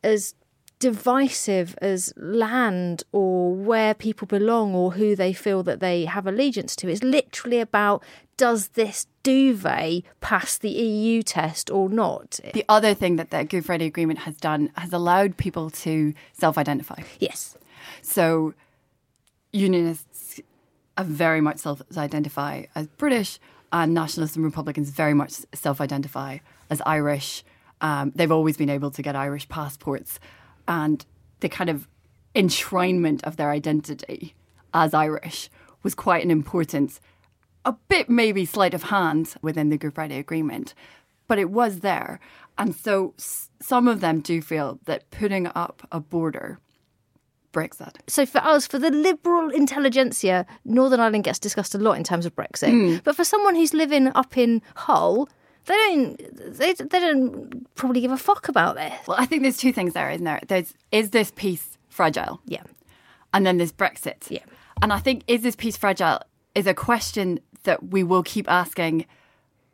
as 0.02 0.34
divisive 0.78 1.76
as 1.80 2.12
land 2.16 3.02
or 3.12 3.54
where 3.54 3.94
people 3.94 4.26
belong 4.26 4.74
or 4.74 4.92
who 4.92 5.16
they 5.16 5.32
feel 5.32 5.62
that 5.62 5.80
they 5.80 6.04
have 6.04 6.26
allegiance 6.26 6.76
to. 6.76 6.88
It's 6.88 7.02
literally 7.02 7.60
about 7.60 8.02
does 8.36 8.68
this 8.68 9.06
duvet 9.22 10.02
pass 10.20 10.58
the 10.58 10.68
EU 10.68 11.22
test 11.22 11.70
or 11.70 11.88
not? 11.88 12.38
The 12.52 12.66
other 12.68 12.92
thing 12.92 13.16
that 13.16 13.30
the 13.30 13.44
Good 13.44 13.64
Friday 13.64 13.86
Agreement 13.86 14.20
has 14.20 14.36
done 14.36 14.70
has 14.76 14.92
allowed 14.92 15.38
people 15.38 15.70
to 15.70 16.12
self 16.34 16.58
identify. 16.58 17.00
Yes. 17.18 17.56
So 18.02 18.52
unionists 19.52 20.40
are 20.98 21.04
very 21.04 21.40
much 21.40 21.58
self 21.58 21.80
identify 21.96 22.64
as 22.74 22.86
British, 22.98 23.38
and 23.72 23.94
nationalists 23.94 24.36
and 24.36 24.44
Republicans 24.44 24.90
very 24.90 25.14
much 25.14 25.32
self 25.52 25.80
identify 25.80 26.38
as 26.70 26.82
Irish. 26.86 27.44
Um, 27.80 28.12
they've 28.14 28.32
always 28.32 28.56
been 28.56 28.70
able 28.70 28.90
to 28.90 29.02
get 29.02 29.16
Irish 29.16 29.48
passports, 29.48 30.18
and 30.68 31.04
the 31.40 31.48
kind 31.48 31.70
of 31.70 31.88
enshrinement 32.34 33.22
of 33.24 33.36
their 33.36 33.50
identity 33.50 34.34
as 34.74 34.92
Irish 34.94 35.48
was 35.82 35.94
quite 35.94 36.24
an 36.24 36.30
important, 36.30 37.00
a 37.64 37.72
bit 37.88 38.08
maybe 38.10 38.44
sleight 38.44 38.74
of 38.74 38.84
hand 38.84 39.34
within 39.42 39.70
the 39.70 39.78
Good 39.78 39.94
Friday 39.94 40.18
Agreement, 40.18 40.74
but 41.28 41.38
it 41.38 41.50
was 41.50 41.80
there. 41.80 42.20
And 42.58 42.74
so 42.74 43.14
s- 43.18 43.50
some 43.60 43.88
of 43.88 44.00
them 44.00 44.20
do 44.20 44.40
feel 44.42 44.78
that 44.84 45.10
putting 45.10 45.46
up 45.48 45.86
a 45.90 46.00
border 46.00 46.58
breaks 47.52 47.78
that. 47.78 47.98
So 48.06 48.26
for 48.26 48.38
us, 48.38 48.66
for 48.66 48.78
the 48.78 48.90
liberal 48.90 49.50
intelligentsia, 49.50 50.44
Northern 50.64 51.00
Ireland 51.00 51.24
gets 51.24 51.38
discussed 51.38 51.74
a 51.74 51.78
lot 51.78 51.96
in 51.96 52.04
terms 52.04 52.26
of 52.26 52.34
Brexit. 52.36 52.70
Hmm. 52.70 52.96
But 53.02 53.16
for 53.16 53.24
someone 53.24 53.54
who's 53.54 53.72
living 53.72 54.08
up 54.14 54.36
in 54.36 54.60
Hull, 54.74 55.28
they 55.66 55.74
don't 55.74 56.56
they, 56.58 56.72
they 56.72 57.00
don't 57.00 57.74
probably 57.74 58.00
give 58.00 58.12
a 58.12 58.16
fuck 58.16 58.48
about 58.48 58.76
this. 58.76 58.94
Well, 59.06 59.16
I 59.18 59.26
think 59.26 59.42
there's 59.42 59.56
two 59.56 59.72
things 59.72 59.92
there, 59.94 60.10
isn't 60.10 60.24
there? 60.24 60.40
There's 60.46 60.74
is 60.92 61.10
this 61.10 61.32
peace 61.34 61.76
fragile? 61.88 62.40
Yeah. 62.46 62.62
And 63.34 63.44
then 63.44 63.58
there's 63.58 63.72
Brexit. 63.72 64.30
Yeah. 64.30 64.44
And 64.82 64.92
I 64.92 64.98
think 64.98 65.24
is 65.26 65.42
this 65.42 65.56
peace 65.56 65.76
fragile 65.76 66.20
is 66.54 66.66
a 66.66 66.74
question 66.74 67.40
that 67.64 67.90
we 67.90 68.02
will 68.02 68.22
keep 68.22 68.50
asking 68.50 69.06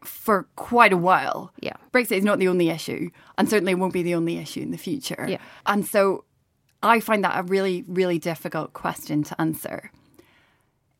for 0.02 0.48
quite 0.56 0.92
a 0.92 0.96
while. 0.96 1.52
Yeah. 1.60 1.76
Brexit 1.92 2.16
is 2.18 2.24
not 2.24 2.38
the 2.38 2.48
only 2.48 2.70
issue, 2.70 3.10
and 3.38 3.48
certainly 3.48 3.74
won't 3.74 3.92
be 3.92 4.02
the 4.02 4.14
only 4.14 4.38
issue 4.38 4.60
in 4.60 4.70
the 4.70 4.78
future. 4.78 5.26
Yeah. 5.28 5.38
And 5.66 5.86
so 5.86 6.24
I 6.82 7.00
find 7.00 7.22
that 7.24 7.38
a 7.38 7.42
really, 7.44 7.84
really 7.86 8.18
difficult 8.18 8.72
question 8.72 9.22
to 9.24 9.40
answer. 9.40 9.92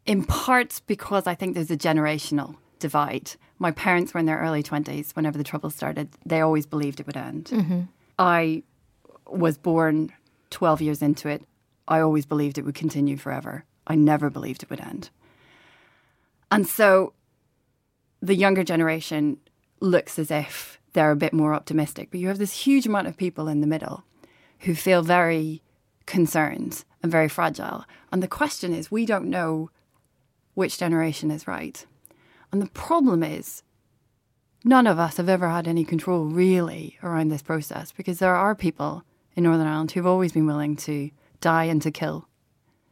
In 0.07 0.24
part 0.24 0.81
because 0.87 1.26
I 1.26 1.35
think 1.35 1.55
there's 1.55 1.70
a 1.70 1.76
generational 1.76 2.57
divide. 2.83 3.33
My 3.59 3.71
parents 3.71 4.12
were 4.12 4.21
in 4.21 4.27
their 4.27 4.40
early 4.40 4.62
20s 4.62 5.16
whenever 5.16 5.38
the 5.38 5.45
trouble 5.45 5.71
started. 5.71 6.11
They 6.27 6.40
always 6.40 6.66
believed 6.66 7.01
it 7.01 7.07
would 7.07 7.16
end. 7.16 7.47
Mm-hmm. 7.47 7.81
I 8.18 8.64
was 9.27 9.57
born 9.57 10.12
12 10.51 10.83
years 10.83 11.01
into 11.01 11.29
it. 11.29 11.42
I 11.88 12.01
always 12.01 12.27
believed 12.27 12.59
it 12.59 12.64
would 12.64 12.75
continue 12.75 13.16
forever. 13.16 13.64
I 13.87 13.95
never 13.95 14.29
believed 14.29 14.62
it 14.62 14.71
would 14.71 14.81
end. 14.81 15.11
And 16.51 16.66
so 16.66 17.14
the 18.21 18.35
younger 18.35 18.62
generation 18.62 19.38
looks 19.81 20.18
as 20.18 20.31
if 20.31 20.79
they're 20.92 21.11
a 21.11 21.16
bit 21.16 21.33
more 21.33 21.55
optimistic, 21.55 22.11
but 22.11 22.21
you 22.21 22.29
have 22.29 22.38
this 22.38 22.64
huge 22.64 22.87
amount 22.87 23.07
of 23.07 23.16
people 23.16 23.49
in 23.49 23.61
the 23.61 23.66
middle 23.66 24.05
who 24.61 24.75
feel 24.75 25.03
very 25.03 25.62
concerned 26.07 26.85
and 27.03 27.11
very 27.11 27.29
fragile. 27.29 27.85
And 28.12 28.23
the 28.23 28.29
question 28.29 28.75
is, 28.75 28.90
we 28.90 29.07
don't 29.07 29.31
know 29.31 29.71
which 30.55 30.79
generation 30.79 31.31
is 31.31 31.47
right. 31.47 31.87
And 32.52 32.60
the 32.60 32.70
problem 32.70 33.22
is, 33.22 33.62
none 34.62 34.86
of 34.86 34.98
us 34.98 35.16
have 35.16 35.28
ever 35.28 35.48
had 35.48 35.66
any 35.66 35.84
control 35.84 36.26
really 36.26 36.98
around 37.02 37.28
this 37.28 37.42
process 37.42 37.90
because 37.92 38.18
there 38.18 38.34
are 38.34 38.54
people 38.54 39.04
in 39.34 39.44
Northern 39.44 39.66
Ireland 39.66 39.92
who've 39.92 40.06
always 40.06 40.32
been 40.32 40.46
willing 40.46 40.76
to 40.76 41.10
die 41.40 41.64
and 41.64 41.80
to 41.82 41.90
kill 41.90 42.28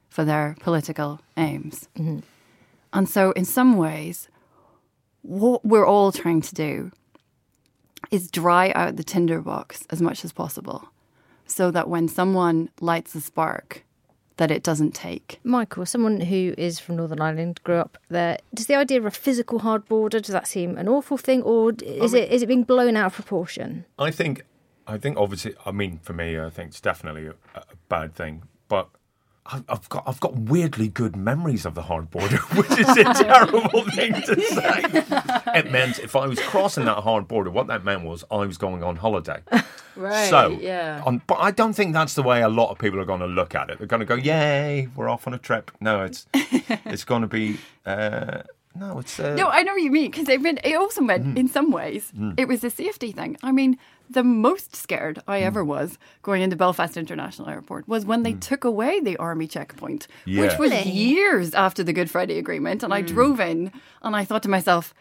for 0.08 0.24
their 0.24 0.56
political 0.60 1.20
aims. 1.36 1.88
Mm-hmm. 1.96 2.20
And 2.92 3.08
so, 3.08 3.30
in 3.32 3.44
some 3.44 3.76
ways, 3.76 4.28
what 5.22 5.64
we're 5.64 5.86
all 5.86 6.10
trying 6.10 6.40
to 6.40 6.54
do 6.54 6.90
is 8.10 8.30
dry 8.30 8.72
out 8.72 8.96
the 8.96 9.04
tinderbox 9.04 9.86
as 9.90 10.02
much 10.02 10.24
as 10.24 10.32
possible 10.32 10.88
so 11.46 11.70
that 11.70 11.88
when 11.88 12.08
someone 12.08 12.70
lights 12.80 13.14
a 13.14 13.20
spark, 13.20 13.84
that 14.40 14.50
it 14.50 14.62
doesn't 14.62 14.94
take. 14.94 15.38
Michael, 15.44 15.84
someone 15.84 16.22
who 16.22 16.54
is 16.56 16.80
from 16.80 16.96
Northern 16.96 17.20
Ireland, 17.20 17.60
grew 17.62 17.76
up 17.76 17.98
there. 18.08 18.38
Does 18.54 18.68
the 18.68 18.74
idea 18.74 18.98
of 18.98 19.04
a 19.04 19.10
physical 19.10 19.58
hard 19.58 19.84
border 19.84 20.18
does 20.18 20.32
that 20.32 20.48
seem 20.48 20.78
an 20.78 20.88
awful 20.88 21.18
thing, 21.18 21.42
or 21.42 21.72
is 21.82 22.14
it 22.14 22.32
is 22.32 22.42
it 22.42 22.46
being 22.46 22.64
blown 22.64 22.96
out 22.96 23.06
of 23.08 23.12
proportion? 23.12 23.84
I 23.98 24.10
think, 24.10 24.46
I 24.86 24.96
think 24.96 25.18
obviously, 25.18 25.54
I 25.66 25.72
mean, 25.72 25.98
for 26.02 26.14
me, 26.14 26.40
I 26.40 26.48
think 26.48 26.70
it's 26.70 26.80
definitely 26.80 27.26
a, 27.26 27.34
a 27.54 27.64
bad 27.90 28.14
thing. 28.14 28.44
I've, 29.52 29.64
I've 29.68 29.88
got, 29.88 30.04
I've 30.06 30.20
got 30.20 30.34
weirdly 30.36 30.88
good 30.88 31.16
memories 31.16 31.64
of 31.66 31.74
the 31.74 31.82
hard 31.82 32.10
border, 32.10 32.36
which 32.54 32.70
is 32.78 32.88
a 32.88 33.04
terrible 33.14 33.84
thing 33.90 34.12
to 34.14 34.40
say. 34.40 34.82
It 35.58 35.70
meant 35.70 35.98
if 35.98 36.14
I 36.16 36.26
was 36.26 36.38
crossing 36.40 36.84
that 36.84 36.98
hard 36.98 37.26
border, 37.28 37.50
what 37.50 37.66
that 37.68 37.84
meant 37.84 38.04
was 38.04 38.24
I 38.30 38.46
was 38.46 38.58
going 38.58 38.82
on 38.82 38.96
holiday. 38.96 39.40
Right. 39.96 40.30
So, 40.30 40.50
yeah. 40.60 41.02
um, 41.04 41.20
but 41.26 41.34
I 41.40 41.50
don't 41.50 41.72
think 41.72 41.92
that's 41.92 42.14
the 42.14 42.22
way 42.22 42.42
a 42.42 42.48
lot 42.48 42.70
of 42.70 42.78
people 42.78 43.00
are 43.00 43.04
going 43.04 43.20
to 43.20 43.26
look 43.26 43.54
at 43.54 43.70
it. 43.70 43.78
They're 43.78 43.86
going 43.86 44.00
to 44.00 44.06
go, 44.06 44.14
"Yay, 44.14 44.88
we're 44.94 45.08
off 45.08 45.26
on 45.26 45.34
a 45.34 45.38
trip." 45.38 45.70
No, 45.80 46.04
it's 46.04 46.26
it's 46.34 47.04
going 47.04 47.22
to 47.22 47.28
be 47.28 47.58
uh, 47.84 48.42
No, 48.74 48.98
it's 49.00 49.18
uh, 49.18 49.34
No, 49.34 49.48
I 49.48 49.62
know 49.62 49.72
what 49.72 49.82
you 49.82 49.90
mean 49.90 50.10
because 50.10 50.28
it, 50.28 50.40
meant- 50.40 50.60
it 50.64 50.74
also 50.76 51.00
meant, 51.02 51.26
Mm. 51.26 51.36
in 51.36 51.48
some 51.48 51.70
ways, 51.72 52.12
it 52.38 52.46
was 52.48 52.62
a 52.64 52.70
safety 52.70 53.10
thing. 53.12 53.36
I 53.42 53.50
mean, 53.52 53.76
the 54.10 54.24
most 54.24 54.74
scared 54.74 55.16
Mm. 55.18 55.22
I 55.28 55.40
ever 55.40 55.64
was 55.64 55.98
going 56.22 56.42
into 56.42 56.56
Belfast 56.56 56.96
International 56.96 57.48
Airport 57.48 57.86
was 57.88 58.04
when 58.04 58.22
they 58.24 58.32
took 58.34 58.64
away 58.64 59.00
the 59.00 59.16
army 59.18 59.46
checkpoint, 59.46 60.06
which 60.26 60.52
Mm. 60.52 60.58
Was 60.58 60.86
years 60.86 61.54
after 61.54 61.82
the 61.84 61.92
Good 61.92 62.10
Friday 62.10 62.36
Agreement. 62.38 62.80
Mm. 62.80 62.84
And 62.84 62.94
I 62.94 63.02
drove 63.02 63.38
in 63.40 63.72
and 64.02 64.16
I 64.16 64.24
thought 64.24 64.42
to 64.42 64.48
myself, 64.50 64.92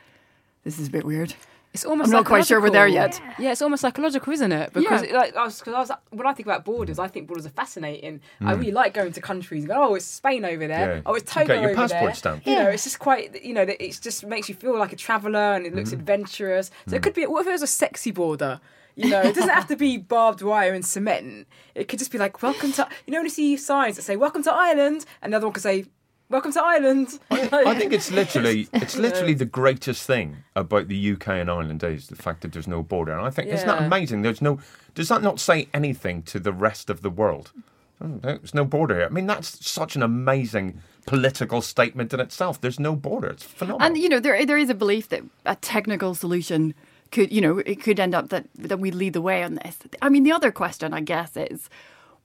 this 0.64 0.78
is 0.80 0.88
a 0.88 0.92
bit 0.92 1.06
weird. 1.06 1.34
It's 1.72 1.86
almost. 1.86 2.08
I'm 2.08 2.14
not 2.14 2.26
quite 2.26 2.48
sure 2.48 2.60
we're 2.60 2.72
there 2.72 2.88
yet. 2.88 3.22
Yeah, 3.38 3.52
it's 3.52 3.62
almost 3.62 3.82
psychological, 3.82 4.34
isn't 4.34 4.52
it? 4.52 4.74
Because 4.74 5.04
Yeah. 5.04 5.18
like, 5.18 5.36
I 5.36 5.44
was, 5.46 5.62
cause 5.62 5.74
I 5.76 5.80
was, 5.80 5.92
when 6.10 6.26
I 6.26 6.34
think 6.34 6.48
about 6.48 6.66
borders, 6.66 6.98
I 6.98 7.08
think 7.08 7.28
borders 7.28 7.46
are 7.46 7.50
fascinating. 7.52 8.22
I 8.42 8.54
Mm. 8.56 8.60
really 8.60 8.72
like 8.72 8.96
going 8.96 9.12
to 9.12 9.22
countries. 9.22 9.66
and 9.66 9.70
go, 9.70 9.76
oh, 9.90 9.94
it's 9.94 10.06
Spain 10.06 10.46
over 10.46 10.66
there. 10.68 10.96
Yeah. 10.96 11.02
Oh, 11.06 11.14
it's 11.14 11.34
You 11.36 11.42
Togo 11.44 11.54
get 11.54 11.62
your 11.62 11.70
over 11.72 11.82
passport 11.82 12.02
there. 12.06 12.14
stamp. 12.16 12.48
You 12.48 12.56
know, 12.56 12.62
Yeah. 12.64 12.70
it's 12.70 12.84
just 12.86 12.98
quite. 12.98 13.44
You 13.46 13.54
know, 13.54 13.62
it 13.62 14.00
just 14.02 14.26
makes 14.26 14.50
you 14.50 14.56
feel 14.56 14.76
like 14.80 14.94
a 14.94 14.96
traveller, 14.96 15.54
and 15.54 15.64
it 15.68 15.76
looks 15.76 15.92
adventurous. 15.92 16.72
So 16.88 16.94
Mm. 16.94 16.98
it 16.98 17.04
could 17.04 17.14
be. 17.14 17.28
What 17.28 17.42
if 17.42 17.48
it 17.48 17.52
was 17.52 17.62
a 17.62 17.68
sexy 17.68 18.10
border? 18.12 18.60
You 19.00 19.10
know, 19.10 19.22
it 19.22 19.34
doesn't 19.34 19.50
have 19.50 19.68
to 19.68 19.78
be 19.78 19.98
barbed 19.98 20.42
wire 20.42 20.74
and 20.74 20.86
cement. 20.86 21.48
It 21.74 21.88
could 21.88 22.00
just 22.00 22.12
be 22.12 22.18
like, 22.18 22.42
"Welcome 22.42 22.74
to." 22.74 22.88
You 23.06 23.14
know, 23.14 23.20
when 23.20 23.26
you 23.26 23.30
see 23.30 23.56
signs 23.58 23.96
that 23.96 24.02
say 24.02 24.18
"Welcome 24.18 24.44
to 24.44 24.54
Ireland," 24.54 25.06
and 25.22 25.34
the 25.34 25.40
one 25.40 25.54
could 25.54 25.64
say, 25.64 25.86
"Welcome 26.30 26.52
to 26.54 26.62
Ireland." 26.62 27.18
I 27.32 27.76
think 27.76 27.94
it's 27.94 28.12
literally 28.12 28.68
it's 28.74 28.98
literally 28.98 29.34
the 29.34 29.46
greatest 29.46 30.06
thing 30.06 30.38
about 30.56 30.90
the 30.90 31.12
UK 31.14 31.30
and 31.30 31.50
Ireland 31.50 31.82
is 31.84 32.08
the 32.08 32.18
fact 32.18 32.42
that 32.42 32.52
there's 32.52 32.68
no 32.68 32.84
border. 32.84 33.14
And 33.14 33.26
I 33.26 33.30
think 33.30 33.48
isn't 33.48 33.68
that 33.68 33.84
amazing? 33.84 34.22
There's 34.22 34.42
no 34.42 34.60
does 34.96 35.08
that 35.08 35.22
not 35.22 35.40
say 35.40 35.70
anything 35.74 36.24
to 36.24 36.40
the 36.40 36.52
rest 36.52 36.90
of 36.90 37.02
the 37.02 37.10
world? 37.10 37.54
Oh, 38.02 38.20
There's 38.22 38.54
no 38.54 38.66
border 38.66 38.96
here. 38.96 39.06
I 39.06 39.10
mean, 39.10 39.28
that's 39.28 39.66
such 39.66 39.96
an 39.96 40.04
amazing 40.04 40.82
political 41.06 41.62
statement 41.62 42.14
in 42.14 42.20
itself. 42.20 42.62
There's 42.62 42.80
no 42.80 42.96
border. 42.96 43.28
It's 43.28 43.44
phenomenal. 43.44 43.86
And 43.86 43.98
you 43.98 44.10
know, 44.10 44.20
there 44.20 44.46
there 44.46 44.58
is 44.58 44.70
a 44.70 44.76
belief 44.76 45.10
that 45.10 45.24
a 45.46 45.56
technical 45.56 46.16
solution 46.16 46.74
could, 47.12 47.32
you 47.32 47.42
know, 47.42 47.60
it 47.60 47.82
could 47.82 48.00
end 48.00 48.16
up 48.16 48.30
that 48.30 48.48
that 48.56 48.80
we 48.80 48.92
lead 48.92 49.14
the 49.14 49.22
way 49.22 49.44
on 49.44 49.56
this. 49.56 49.78
I 50.02 50.10
mean, 50.10 50.24
the 50.24 50.32
other 50.32 50.52
question, 50.52 50.94
I 50.94 51.02
guess, 51.02 51.36
is 51.36 51.70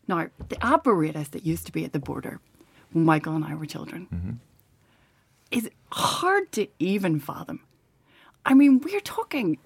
now 0.06 0.28
the 0.48 0.64
apparatus 0.64 1.28
that 1.28 1.46
used 1.46 1.66
to 1.66 1.72
be 1.72 1.84
at 1.84 1.92
the 1.92 1.98
border 1.98 2.40
when 2.92 3.04
Michael 3.04 3.34
and 3.34 3.44
I 3.44 3.54
were 3.54 3.66
children 3.66 4.08
mm-hmm. 4.12 4.32
is 5.50 5.70
hard 5.92 6.52
to 6.52 6.66
even 6.78 7.20
fathom. 7.20 7.60
I 8.46 8.54
mean, 8.54 8.80
we're 8.80 9.00
talking 9.00 9.58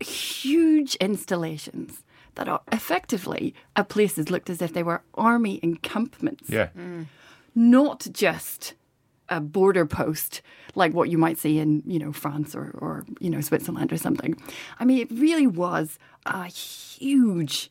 huge 0.00 0.94
installations 0.96 2.02
that 2.34 2.48
are 2.48 2.60
effectively 2.70 3.54
at 3.74 3.88
places 3.88 4.30
looked 4.30 4.48
as 4.48 4.62
if 4.62 4.72
they 4.72 4.82
were 4.82 5.02
army 5.14 5.58
encampments 5.62 6.48
yeah. 6.48 6.68
Mm. 6.78 7.06
not 7.54 8.06
just 8.12 8.74
a 9.28 9.40
border 9.40 9.86
post 9.86 10.42
like 10.74 10.92
what 10.92 11.10
you 11.10 11.18
might 11.18 11.38
see 11.38 11.58
in 11.58 11.82
you 11.86 11.98
know 11.98 12.12
France 12.12 12.54
or, 12.54 12.70
or 12.78 13.04
you 13.20 13.30
know 13.30 13.40
Switzerland 13.40 13.92
or 13.92 13.96
something. 13.96 14.40
I 14.78 14.84
mean, 14.84 15.00
it 15.00 15.10
really 15.10 15.46
was 15.46 15.98
a 16.26 16.44
huge 16.44 17.70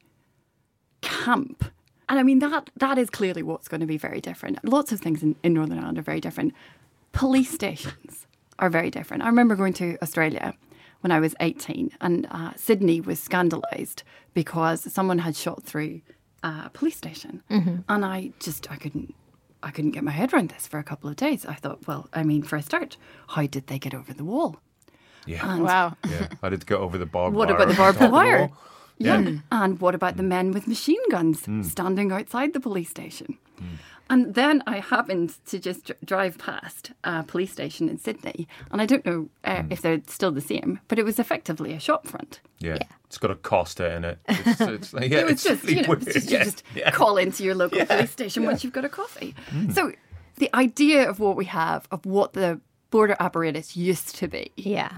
camp. 1.02 1.66
And 2.10 2.20
I 2.20 2.24
mean 2.24 2.40
that 2.40 2.70
that 2.78 2.98
is 2.98 3.10
clearly 3.10 3.44
what's 3.44 3.68
going 3.68 3.82
to 3.82 3.88
be 3.88 3.98
very 3.98 4.22
different. 4.22 4.64
Lots 4.64 4.92
of 4.92 5.00
things 5.00 5.24
in, 5.24 5.36
in 5.44 5.54
Northern 5.54 5.80
Ireland 5.80 5.98
are 5.98 6.04
very 6.04 6.22
different. 6.22 6.54
Police 7.12 7.52
stations 7.52 8.28
are 8.60 8.70
very 8.70 8.90
different. 8.90 9.24
I 9.24 9.28
remember 9.28 9.56
going 9.56 9.74
to 9.74 9.98
Australia 10.02 10.54
when 11.02 11.12
I 11.12 11.20
was 11.20 11.36
18 11.40 11.92
and 12.02 12.28
uh, 12.32 12.52
Sydney 12.56 13.02
was 13.02 13.20
scandalised 13.20 14.04
because 14.34 14.92
someone 14.92 15.20
had 15.20 15.36
shot 15.36 15.64
through 15.64 16.02
a 16.44 16.70
police 16.72 16.96
station. 16.96 17.44
And 17.90 18.06
I 18.06 18.32
just 18.40 18.72
I 18.72 18.78
couldn't 18.78 19.14
I 19.64 19.72
couldn't 19.72 19.92
get 19.92 20.04
my 20.04 20.12
head 20.12 20.34
around 20.34 20.50
this 20.50 20.68
for 20.68 20.80
a 20.80 20.84
couple 20.84 21.10
of 21.10 21.16
days. 21.16 21.46
I 21.46 21.56
thought, 21.56 21.88
well, 21.88 22.10
I 22.14 22.24
mean, 22.24 22.44
for 22.44 22.56
a 22.56 22.62
start, 22.62 22.98
how 23.30 23.46
did 23.48 23.68
they 23.68 23.80
get 23.80 23.94
over 23.94 24.14
the 24.14 24.24
wall? 24.24 24.58
Yeah. 25.26 25.58
wow. 25.58 25.98
yeah. 26.10 26.30
I 26.42 26.50
did 26.50 26.66
go 26.66 26.78
over 26.78 26.98
the 26.98 27.06
barbed 27.06 27.36
What 27.36 27.50
wire. 27.50 27.58
What 27.58 27.64
about 27.64 27.72
the 27.72 27.78
barbed 27.78 28.00
top 28.00 28.08
of 28.08 28.14
wire? 28.14 28.40
wall. 28.40 28.58
Yeah. 28.98 29.32
And 29.52 29.80
what 29.80 29.94
about 29.94 30.18
the 30.18 30.24
hmm. 30.24 30.30
men 30.30 30.52
with 30.52 30.68
machine 30.68 31.02
guns 31.12 31.46
hmm. 31.46 31.62
standing 31.62 32.12
outside 32.12 32.54
the 32.54 32.60
police 32.60 32.90
station? 32.90 33.38
Hmm. 33.60 33.76
And 34.10 34.36
then 34.36 34.64
I 34.66 34.80
happened 34.80 35.36
to 35.48 35.60
just 35.60 35.86
dr- 35.86 36.00
drive 36.04 36.38
past 36.38 36.92
a 37.04 37.24
police 37.24 37.52
station 37.52 37.90
in 37.90 38.00
Sydney, 38.00 38.48
and 38.72 38.82
I 38.82 38.86
don't 38.86 39.06
know 39.06 39.30
uh, 39.44 39.64
if 39.70 39.82
they're 39.82 40.02
still 40.08 40.32
the 40.32 40.42
same, 40.42 40.80
but 40.88 40.98
it 40.98 41.04
was 41.04 41.20
effectively 41.20 41.74
a 41.74 41.80
shop 41.80 42.08
front. 42.08 42.40
Yeah. 42.60 42.80
It's 43.08 43.18
got 43.18 43.32
a 43.32 43.36
Costa 43.36 43.94
in 43.96 44.04
it. 44.06 44.20
It's, 44.28 44.62
it's, 44.62 44.94
yeah, 44.94 45.20
it 45.20 45.24
was 45.26 45.32
it's 45.34 45.44
just, 45.44 45.64
really 45.64 45.76
you 45.78 45.82
know, 45.84 45.88
weird. 45.90 46.04
it's 46.08 46.14
just, 46.14 46.30
yeah. 46.32 46.44
just 46.44 46.64
yeah. 46.76 46.92
call 46.92 47.18
into 47.18 47.44
your 47.44 47.56
local 47.56 47.78
Yeah. 47.78 47.86
police 47.86 48.12
station 48.12 48.44
Yeah. 48.44 48.50
once 48.50 48.64
you've 48.64 48.74
got 48.74 48.86
a 48.86 48.90
coffee. 48.90 49.34
Hmm. 49.50 49.72
So 49.72 49.92
the 50.36 50.54
idea 50.56 51.10
of 51.10 51.20
what 51.20 51.36
we 51.38 51.46
have, 51.46 51.88
of 51.92 52.06
what 52.06 52.34
the 52.34 52.60
border 52.92 53.16
apparatus 53.20 53.76
used 53.78 54.16
to 54.18 54.28
be, 54.28 54.52
Yeah. 54.58 54.90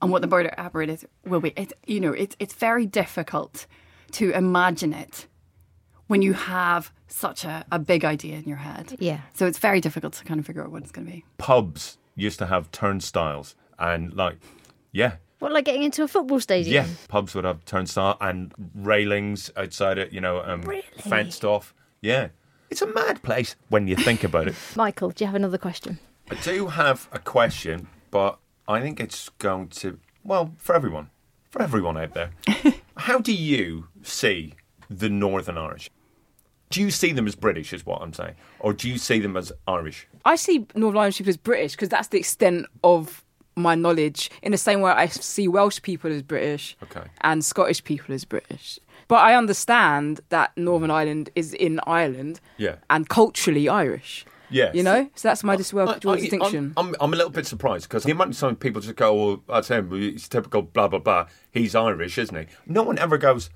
and 0.00 0.10
what 0.12 0.22
the 0.22 0.28
border 0.28 0.54
apparatus 0.56 1.04
will 1.26 1.40
be. 1.40 1.52
It's 1.56 1.72
you 1.86 2.00
know, 2.00 2.12
it's 2.12 2.36
it's 2.38 2.54
very 2.54 2.86
difficult 2.86 3.66
to 4.12 4.30
imagine 4.30 4.92
it 4.94 5.26
when 6.06 6.22
you 6.22 6.32
have 6.32 6.92
such 7.08 7.44
a, 7.44 7.64
a 7.72 7.78
big 7.78 8.04
idea 8.04 8.36
in 8.36 8.44
your 8.44 8.56
head. 8.58 8.96
Yeah. 8.98 9.20
So 9.34 9.46
it's 9.46 9.58
very 9.58 9.80
difficult 9.80 10.12
to 10.14 10.24
kind 10.24 10.38
of 10.40 10.46
figure 10.46 10.62
out 10.64 10.70
what 10.70 10.82
it's 10.82 10.92
going 10.92 11.06
to 11.06 11.12
be. 11.12 11.24
Pubs 11.38 11.98
used 12.14 12.38
to 12.38 12.46
have 12.46 12.70
turnstiles 12.70 13.54
and 13.78 14.12
like, 14.14 14.36
yeah, 14.92 15.16
What, 15.38 15.52
like 15.52 15.66
getting 15.66 15.84
into 15.84 16.02
a 16.02 16.08
football 16.08 16.40
stadium? 16.40 16.74
Yeah, 16.74 16.86
pubs 17.08 17.34
would 17.34 17.44
have 17.44 17.64
turnstile 17.64 18.16
and 18.20 18.52
railings 18.74 19.50
outside 19.56 19.98
it, 19.98 20.12
you 20.12 20.20
know, 20.20 20.42
um, 20.42 20.64
fenced 20.98 21.44
off. 21.44 21.74
Yeah. 22.00 22.28
It's 22.70 22.82
a 22.82 22.86
mad 22.86 23.22
place 23.22 23.56
when 23.68 23.86
you 23.86 23.96
think 23.96 24.24
about 24.24 24.48
it. 24.48 24.54
Michael, 24.76 25.10
do 25.10 25.24
you 25.24 25.26
have 25.26 25.36
another 25.36 25.58
question? 25.58 25.98
I 26.30 26.34
do 26.36 26.66
have 26.66 27.08
a 27.12 27.18
question, 27.18 27.88
but 28.10 28.38
I 28.66 28.80
think 28.80 29.00
it's 29.00 29.30
going 29.38 29.68
to, 29.68 29.98
well, 30.24 30.54
for 30.58 30.74
everyone, 30.74 31.10
for 31.50 31.62
everyone 31.62 31.96
out 31.96 32.14
there. 32.14 32.30
How 32.96 33.18
do 33.18 33.32
you 33.32 33.88
see 34.02 34.54
the 34.90 35.08
Northern 35.08 35.56
Irish? 35.56 35.88
Do 36.70 36.82
you 36.82 36.90
see 36.90 37.12
them 37.12 37.26
as 37.26 37.34
British, 37.34 37.72
is 37.72 37.86
what 37.86 38.02
I'm 38.02 38.12
saying? 38.12 38.34
Or 38.58 38.74
do 38.74 38.90
you 38.90 38.98
see 38.98 39.20
them 39.20 39.36
as 39.36 39.52
Irish? 39.66 40.06
I 40.24 40.36
see 40.36 40.66
Northern 40.74 41.00
Irish 41.00 41.16
people 41.16 41.30
as 41.30 41.38
British 41.38 41.72
because 41.72 41.88
that's 41.88 42.08
the 42.08 42.18
extent 42.18 42.66
of 42.84 43.24
my 43.58 43.74
knowledge. 43.74 44.30
In 44.42 44.52
the 44.52 44.58
same 44.58 44.80
way, 44.80 44.92
I 44.92 45.06
see 45.06 45.48
Welsh 45.48 45.82
people 45.82 46.12
as 46.12 46.22
British 46.22 46.76
Okay. 46.82 47.02
and 47.20 47.44
Scottish 47.44 47.82
people 47.84 48.14
as 48.14 48.24
British. 48.24 48.78
But 49.08 49.16
I 49.16 49.34
understand 49.34 50.20
that 50.28 50.56
Northern 50.56 50.90
mm. 50.90 50.94
Ireland 50.94 51.30
is 51.34 51.54
in 51.54 51.80
Ireland 51.86 52.40
Yeah. 52.58 52.76
and 52.90 53.08
culturally 53.08 53.68
Irish. 53.68 54.26
Yes. 54.50 54.74
You 54.74 54.82
know? 54.82 55.08
So 55.14 55.28
that's 55.28 55.44
my 55.44 55.56
dis- 55.56 55.74
I- 55.74 55.84
I- 55.84 55.98
distinction. 55.98 56.72
I'm, 56.76 56.88
I'm, 56.88 56.96
I'm 57.00 57.12
a 57.12 57.16
little 57.16 57.30
bit 57.32 57.46
surprised 57.46 57.88
because 57.88 58.04
the 58.04 58.12
amount 58.12 58.30
of 58.34 58.38
time 58.38 58.56
people 58.56 58.80
just 58.80 58.96
go, 58.96 59.10
oh, 59.10 59.26
well, 59.26 59.42
that's 59.48 59.68
him, 59.68 59.90
he's 59.92 60.28
typical 60.28 60.62
blah, 60.62 60.88
blah, 60.88 60.98
blah. 60.98 61.26
He's 61.50 61.74
Irish, 61.74 62.18
isn't 62.18 62.36
he? 62.36 62.46
No 62.66 62.82
one 62.82 62.98
ever 62.98 63.18
goes, 63.18 63.50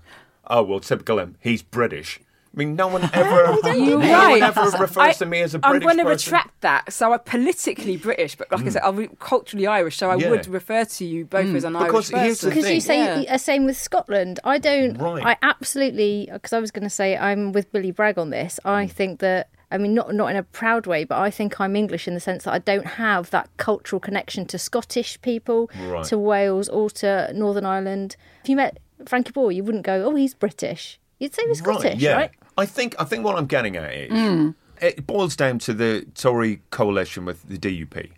oh, 0.47 0.63
well, 0.63 0.81
typical 0.81 1.19
him, 1.19 1.37
he's 1.41 1.63
British. 1.63 2.21
I 2.55 2.59
mean, 2.59 2.77
no 2.77 2.87
one 2.89 3.03
ever, 3.15 3.57
no 3.65 3.97
right. 3.99 4.31
one 4.31 4.43
ever 4.43 4.63
refers 4.79 4.97
I- 4.99 5.13
to 5.15 5.27
me 5.27 5.41
as 5.41 5.55
a 5.55 5.61
I'm 5.63 5.71
British 5.73 5.87
going 5.87 5.99
to 5.99 6.05
retract 6.05 6.61
that. 6.61 6.93
So 6.93 7.13
I'm 7.15 7.21
politically 7.21 7.97
British, 7.97 8.35
but 8.37 8.53
like 8.53 8.67
I 8.67 8.69
said, 8.69 8.83
I'm 8.85 9.09
culturally 9.21 9.67
Irish. 9.67 9.97
So 9.97 10.11
I 10.11 10.17
Yeah. 10.17 10.29
would 10.31 10.47
refer 10.49 10.85
to 10.85 11.05
you 11.05 11.25
both 11.25 11.55
as 11.55 11.65
an 11.65 11.73
Because 11.73 12.13
Irish 12.13 12.29
person. 12.41 12.51
Because 12.51 12.65
you 12.69 12.81
thing. 12.81 12.81
say 12.81 13.23
Yeah. 13.23 13.35
uh, 13.35 13.39
same 13.39 13.65
with 13.65 13.79
Scotland. 13.79 14.39
I 14.45 14.59
don't. 14.59 14.99
Right. 14.99 15.25
I 15.25 15.37
absolutely. 15.43 16.29
Because 16.31 16.53
I 16.53 16.59
was 16.59 16.71
going 16.71 16.83
to 16.85 16.91
say 16.91 17.17
I'm 17.17 17.53
with 17.53 17.73
Billy 17.73 17.91
Bragg 17.91 18.19
on 18.19 18.31
this. 18.31 18.61
I 18.65 18.85
Hmm. 18.85 18.89
think 18.91 19.21
that. 19.21 19.49
I 19.71 19.79
mean, 19.79 19.95
not 19.95 20.13
not 20.15 20.27
in 20.31 20.37
a 20.37 20.43
proud 20.43 20.87
way, 20.87 21.05
but 21.05 21.17
I 21.19 21.31
think 21.31 21.59
I'm 21.59 21.75
English 21.75 22.07
in 22.07 22.13
the 22.13 22.21
sense 22.21 22.45
that 22.45 22.53
I 22.53 22.59
don't 22.59 22.87
have 22.87 23.31
that 23.31 23.49
cultural 23.57 24.01
connection 24.01 24.45
to 24.49 24.59
Scottish 24.59 25.19
people, 25.23 25.71
Right. 25.81 26.05
to 26.05 26.19
Wales, 26.19 26.69
or 26.69 26.91
to 26.91 27.33
Northern 27.33 27.65
Ireland. 27.65 28.17
If 28.43 28.51
you 28.51 28.57
met 28.57 28.77
Frankie 29.07 29.33
Boyle, 29.33 29.51
you 29.51 29.65
wouldn't 29.65 29.85
go, 29.87 30.05
"Oh, 30.05 30.15
he's 30.15 30.35
British." 30.35 30.99
You'd 31.19 31.35
say 31.35 31.45
he's 31.49 31.59
Scottish, 31.61 32.03
yeah. 32.03 32.15
right? 32.17 32.31
I 32.57 32.67
think 32.67 32.95
I 32.99 33.05
think 33.05 33.25
what 33.25 33.37
I'm 33.37 33.47
getting 33.47 33.77
at 33.77 33.93
is 33.93 34.55
it 34.81 35.07
boils 35.07 35.37
down 35.37 35.59
to 35.61 35.73
the 35.73 36.07
Tory 36.15 36.63
coalition 36.71 37.25
with 37.25 37.49
the 37.49 37.57
DUP 37.59 38.11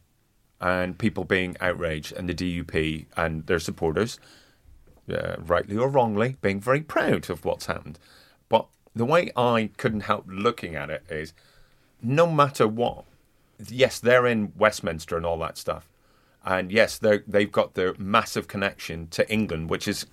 and 0.60 0.98
people 0.98 1.24
being 1.24 1.56
outraged 1.60 2.12
and 2.12 2.28
the 2.28 2.34
DUP 2.34 3.06
and 3.16 3.46
their 3.46 3.58
supporters, 3.58 4.18
uh, 5.12 5.36
rightly 5.38 5.76
or 5.76 5.88
wrongly, 5.88 6.36
being 6.40 6.60
very 6.60 6.80
proud 6.80 7.28
of 7.28 7.44
what's 7.44 7.66
happened. 7.66 7.98
But 8.48 8.66
the 8.94 9.04
way 9.04 9.30
I 9.36 9.70
couldn't 9.76 10.00
help 10.00 10.24
looking 10.26 10.74
at 10.74 10.88
it 10.90 11.04
is, 11.10 11.34
no 12.00 12.26
matter 12.26 12.66
what, 12.66 13.04
yes, 13.68 13.98
they're 13.98 14.26
in 14.26 14.52
Westminster 14.56 15.16
and 15.16 15.26
all 15.26 15.38
that 15.38 15.58
stuff. 15.58 15.88
And 16.46 16.72
yes, 16.72 16.98
they 16.98 17.18
they've 17.26 17.50
got 17.50 17.74
their 17.74 17.94
massive 17.98 18.48
connection 18.48 19.08
to 19.08 19.30
England, 19.30 19.70
which 19.70 19.86
is, 19.88 20.06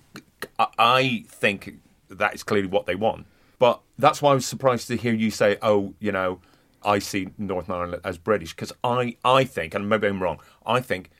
I 0.58 1.24
think 1.28 1.78
that 2.08 2.34
is 2.34 2.42
clearly 2.42 2.68
what 2.68 2.86
they 2.86 2.94
want. 2.94 3.26
But 3.62 3.80
that's 3.96 4.20
why 4.20 4.32
I 4.32 4.34
was 4.34 4.44
surprised 4.44 4.88
to 4.88 4.96
hear 4.96 5.14
you 5.14 5.30
say, 5.30 5.56
oh, 5.62 5.94
you 6.00 6.10
know, 6.10 6.40
I 6.82 6.98
see 6.98 7.28
Northern 7.38 7.76
Ireland 7.76 8.02
as 8.02 8.18
British. 8.18 8.52
Because 8.52 8.72
I, 8.82 9.16
I 9.24 9.44
think, 9.44 9.72
and 9.72 9.88
maybe 9.88 10.08
I'm 10.08 10.20
wrong, 10.20 10.40
I 10.66 10.80
think 10.80 11.10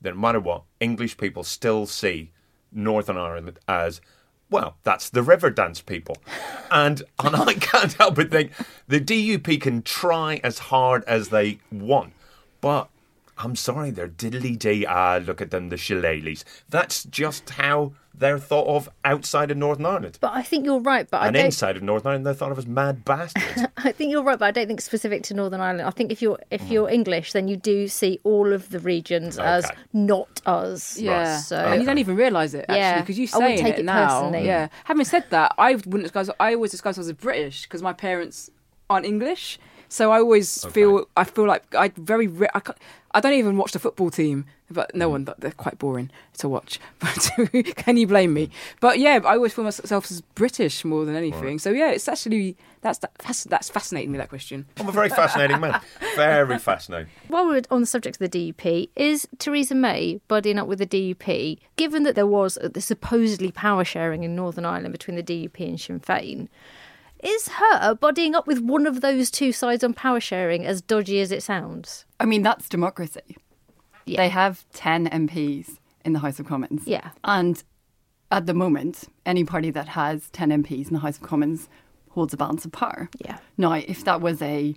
that 0.00 0.16
no 0.16 0.20
matter 0.20 0.40
what, 0.40 0.64
English 0.80 1.16
people 1.16 1.44
still 1.44 1.86
see 1.86 2.32
Northern 2.72 3.16
Ireland 3.16 3.60
as, 3.68 4.00
well, 4.50 4.78
that's 4.82 5.10
the 5.10 5.22
river 5.22 5.48
dance 5.50 5.80
people. 5.80 6.16
And, 6.72 7.02
and 7.22 7.36
I 7.36 7.52
can't 7.54 7.92
help 7.92 8.14
but 8.16 8.32
think 8.32 8.50
the 8.88 8.98
DUP 8.98 9.60
can 9.60 9.82
try 9.82 10.40
as 10.42 10.58
hard 10.58 11.04
as 11.04 11.28
they 11.28 11.58
want. 11.70 12.14
But 12.62 12.88
I'm 13.42 13.56
sorry, 13.56 13.90
they're 13.90 14.08
diddly 14.08 14.58
dee. 14.58 14.86
Ah, 14.86 15.18
look 15.24 15.40
at 15.40 15.50
them, 15.50 15.68
the 15.68 15.76
shillelaghs. 15.76 16.44
That's 16.68 17.04
just 17.04 17.50
how 17.50 17.92
they're 18.14 18.38
thought 18.38 18.66
of 18.68 18.88
outside 19.04 19.50
of 19.50 19.56
Northern 19.56 19.86
Ireland. 19.86 20.18
But 20.20 20.32
I 20.34 20.42
think 20.42 20.64
you're 20.64 20.80
right. 20.80 21.08
But 21.10 21.22
I 21.22 21.26
and 21.28 21.34
don't. 21.34 21.46
inside 21.46 21.76
of 21.76 21.82
Northern 21.82 22.08
Ireland, 22.08 22.26
they're 22.26 22.34
thought 22.34 22.52
of 22.52 22.58
as 22.58 22.66
mad 22.66 23.04
bastards. 23.04 23.62
I 23.78 23.90
think 23.90 24.12
you're 24.12 24.22
right, 24.22 24.38
but 24.38 24.44
I 24.46 24.50
don't 24.52 24.66
think 24.66 24.78
it's 24.80 24.84
specific 24.86 25.22
to 25.24 25.34
Northern 25.34 25.60
Ireland. 25.60 25.88
I 25.88 25.90
think 25.90 26.12
if 26.12 26.22
you're 26.22 26.38
if 26.50 26.70
you're 26.70 26.88
English, 26.88 27.32
then 27.32 27.48
you 27.48 27.56
do 27.56 27.88
see 27.88 28.20
all 28.22 28.52
of 28.52 28.68
the 28.70 28.78
regions 28.78 29.38
as 29.38 29.68
not 29.92 30.40
us. 30.46 30.98
Yeah, 30.98 31.38
So 31.38 31.56
and 31.56 31.80
you 31.80 31.86
don't 31.86 31.98
even 31.98 32.14
realise 32.16 32.54
it 32.54 32.66
actually 32.68 32.76
Yeah. 32.78 33.00
because 33.00 33.18
you 33.18 33.28
I 33.32 33.38
wouldn't 33.38 33.58
saying 33.60 33.72
it, 33.72 33.78
it 33.80 33.84
now. 33.84 34.06
personally. 34.20 34.46
Yeah. 34.46 34.68
Having 34.84 35.04
said 35.06 35.24
that, 35.30 35.54
I 35.58 35.74
wouldn't 35.74 36.02
disguise. 36.04 36.30
I 36.38 36.54
always 36.54 36.70
disguise 36.70 36.96
myself 36.96 37.16
as 37.16 37.20
British 37.22 37.62
because 37.62 37.82
my 37.82 37.92
parents 37.94 38.50
aren't 38.90 39.06
English. 39.06 39.58
So 39.92 40.10
I 40.10 40.20
always 40.20 40.64
feel 40.72 41.06
I 41.18 41.24
feel 41.24 41.46
like 41.46 41.74
I 41.74 41.92
very 41.94 42.26
re- 42.26 42.48
I, 42.54 42.62
I 43.10 43.20
don't 43.20 43.34
even 43.34 43.58
watch 43.58 43.72
the 43.72 43.78
football 43.78 44.10
team, 44.10 44.46
but 44.70 44.94
no 44.94 45.06
mm. 45.06 45.10
one 45.10 45.28
they're 45.36 45.50
quite 45.50 45.78
boring 45.78 46.10
to 46.38 46.48
watch. 46.48 46.80
But 46.98 47.30
can 47.76 47.98
you 47.98 48.06
blame 48.06 48.32
me? 48.32 48.46
Mm. 48.46 48.50
But 48.80 49.00
yeah, 49.00 49.20
I 49.22 49.34
always 49.34 49.52
feel 49.52 49.64
myself 49.64 50.10
as 50.10 50.22
British 50.34 50.82
more 50.86 51.04
than 51.04 51.14
anything. 51.14 51.58
So 51.58 51.72
yeah, 51.72 51.90
it's 51.90 52.08
actually 52.08 52.56
that's 52.80 53.00
that's 53.00 53.44
that's 53.44 53.68
fascinating 53.68 54.12
me 54.12 54.16
that 54.16 54.30
question. 54.30 54.64
I'm 54.78 54.88
a 54.88 54.92
very 54.92 55.10
fascinating 55.10 55.60
man. 55.60 55.78
Very 56.16 56.58
fascinating. 56.58 57.08
While 57.28 57.48
we're 57.48 57.60
on 57.70 57.80
the 57.82 57.86
subject 57.86 58.18
of 58.18 58.30
the 58.30 58.52
DUP, 58.52 58.88
is 58.96 59.28
Theresa 59.38 59.74
May 59.74 60.20
buddying 60.28 60.58
up 60.58 60.68
with 60.68 60.78
the 60.78 60.86
DUP? 60.86 61.58
Given 61.76 62.04
that 62.04 62.14
there 62.14 62.26
was 62.26 62.56
the 62.62 62.80
supposedly 62.80 63.52
power 63.52 63.84
sharing 63.84 64.24
in 64.24 64.34
Northern 64.34 64.64
Ireland 64.64 64.92
between 64.92 65.16
the 65.16 65.22
DUP 65.22 65.60
and 65.60 65.78
Sinn 65.78 66.00
Féin, 66.00 66.48
is 67.22 67.48
her 67.48 67.94
bodying 67.94 68.34
up 68.34 68.46
with 68.46 68.60
one 68.60 68.86
of 68.86 69.00
those 69.00 69.30
two 69.30 69.52
sides 69.52 69.84
on 69.84 69.94
power 69.94 70.20
sharing 70.20 70.66
as 70.66 70.82
dodgy 70.82 71.20
as 71.20 71.32
it 71.32 71.42
sounds? 71.42 72.04
I 72.20 72.26
mean, 72.26 72.42
that's 72.42 72.68
democracy. 72.68 73.36
Yeah. 74.04 74.18
They 74.18 74.28
have 74.28 74.66
10 74.72 75.08
MPs 75.08 75.78
in 76.04 76.12
the 76.12 76.18
House 76.18 76.40
of 76.40 76.46
Commons. 76.46 76.86
Yeah. 76.86 77.10
And 77.24 77.62
at 78.30 78.46
the 78.46 78.54
moment, 78.54 79.04
any 79.24 79.44
party 79.44 79.70
that 79.70 79.88
has 79.88 80.30
10 80.30 80.50
MPs 80.64 80.88
in 80.88 80.94
the 80.94 81.00
House 81.00 81.18
of 81.18 81.22
Commons 81.22 81.68
holds 82.10 82.34
a 82.34 82.36
balance 82.36 82.64
of 82.64 82.72
power. 82.72 83.08
Yeah. 83.24 83.38
Now, 83.56 83.72
if 83.72 84.04
that 84.04 84.20
was 84.20 84.42
a 84.42 84.74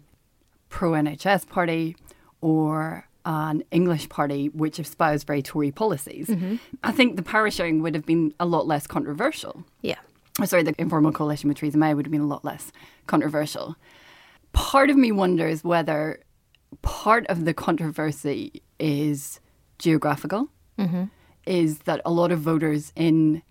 pro 0.70 0.92
NHS 0.92 1.50
party 1.50 1.96
or 2.42 3.08
an 3.26 3.64
English 3.72 4.08
party 4.10 4.50
which 4.50 4.80
espoused 4.80 5.26
very 5.26 5.42
Tory 5.42 5.72
policies, 5.72 6.28
mm-hmm. 6.28 6.58
I 6.84 6.92
think 6.92 7.16
the 7.16 7.24
power 7.24 7.50
sharing 7.50 7.82
would 7.82 7.96
have 7.96 8.06
been 8.06 8.34
a 8.40 8.46
lot 8.46 8.68
less 8.68 8.86
controversial. 8.86 9.66
Yeah. 9.82 10.00
Sorry, 10.44 10.64
the 10.64 10.76
informal 10.78 11.14
coalition 11.14 11.48
with 11.48 11.58
Theresa 11.58 11.78
May 11.78 11.94
would 11.94 12.06
have 12.06 12.12
been 12.12 12.22
a 12.22 12.28
lot 12.28 12.44
less 12.44 12.72
controversial. 13.08 13.78
Part 14.52 14.90
of 14.90 14.98
me 14.98 15.12
wonders 15.12 15.64
whether 15.64 16.20
part 16.82 17.26
of 17.28 17.46
the 17.46 17.54
controversy 17.54 18.62
is 18.78 19.40
geographical, 19.80 20.50
mm-hmm. 20.78 21.06
is 21.46 21.80
that 21.80 22.02
a 22.06 22.12
lot 22.12 22.32
of 22.32 22.40
voters 22.40 22.92
in 22.96 23.44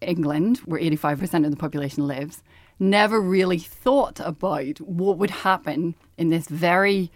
England, 0.00 0.58
where 0.58 0.80
85% 0.80 1.44
of 1.44 1.50
the 1.50 1.56
population 1.56 2.06
lives, 2.06 2.42
never 2.78 3.20
really 3.20 3.58
thought 3.58 4.20
about 4.20 4.78
what 4.80 5.18
would 5.18 5.30
happen 5.30 5.94
in 6.18 6.28
this 6.28 6.48
very 6.48 7.10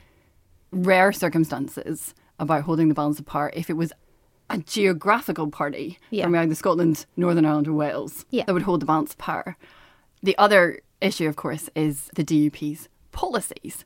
rare 0.70 1.12
circumstances 1.12 2.14
about 2.38 2.62
holding 2.62 2.88
the 2.88 2.94
balance 2.94 3.18
apart 3.18 3.54
if 3.56 3.68
it 3.68 3.74
was 3.74 3.92
a 4.50 4.58
geographical 4.58 5.48
party 5.50 5.98
Yeah. 6.10 6.24
from 6.24 6.34
either 6.34 6.54
Scotland, 6.54 7.06
Northern 7.16 7.44
Ireland, 7.44 7.68
or 7.68 7.72
Wales 7.72 8.24
Yeah. 8.30 8.44
that 8.46 8.52
would 8.52 8.62
hold 8.62 8.80
the 8.80 8.86
balance 8.86 9.12
of 9.12 9.18
power. 9.18 9.56
The 10.22 10.36
other 10.36 10.80
issue, 11.00 11.28
of 11.28 11.36
course, 11.36 11.70
is 11.74 12.10
the 12.14 12.24
DUP's 12.24 12.88
policies, 13.12 13.84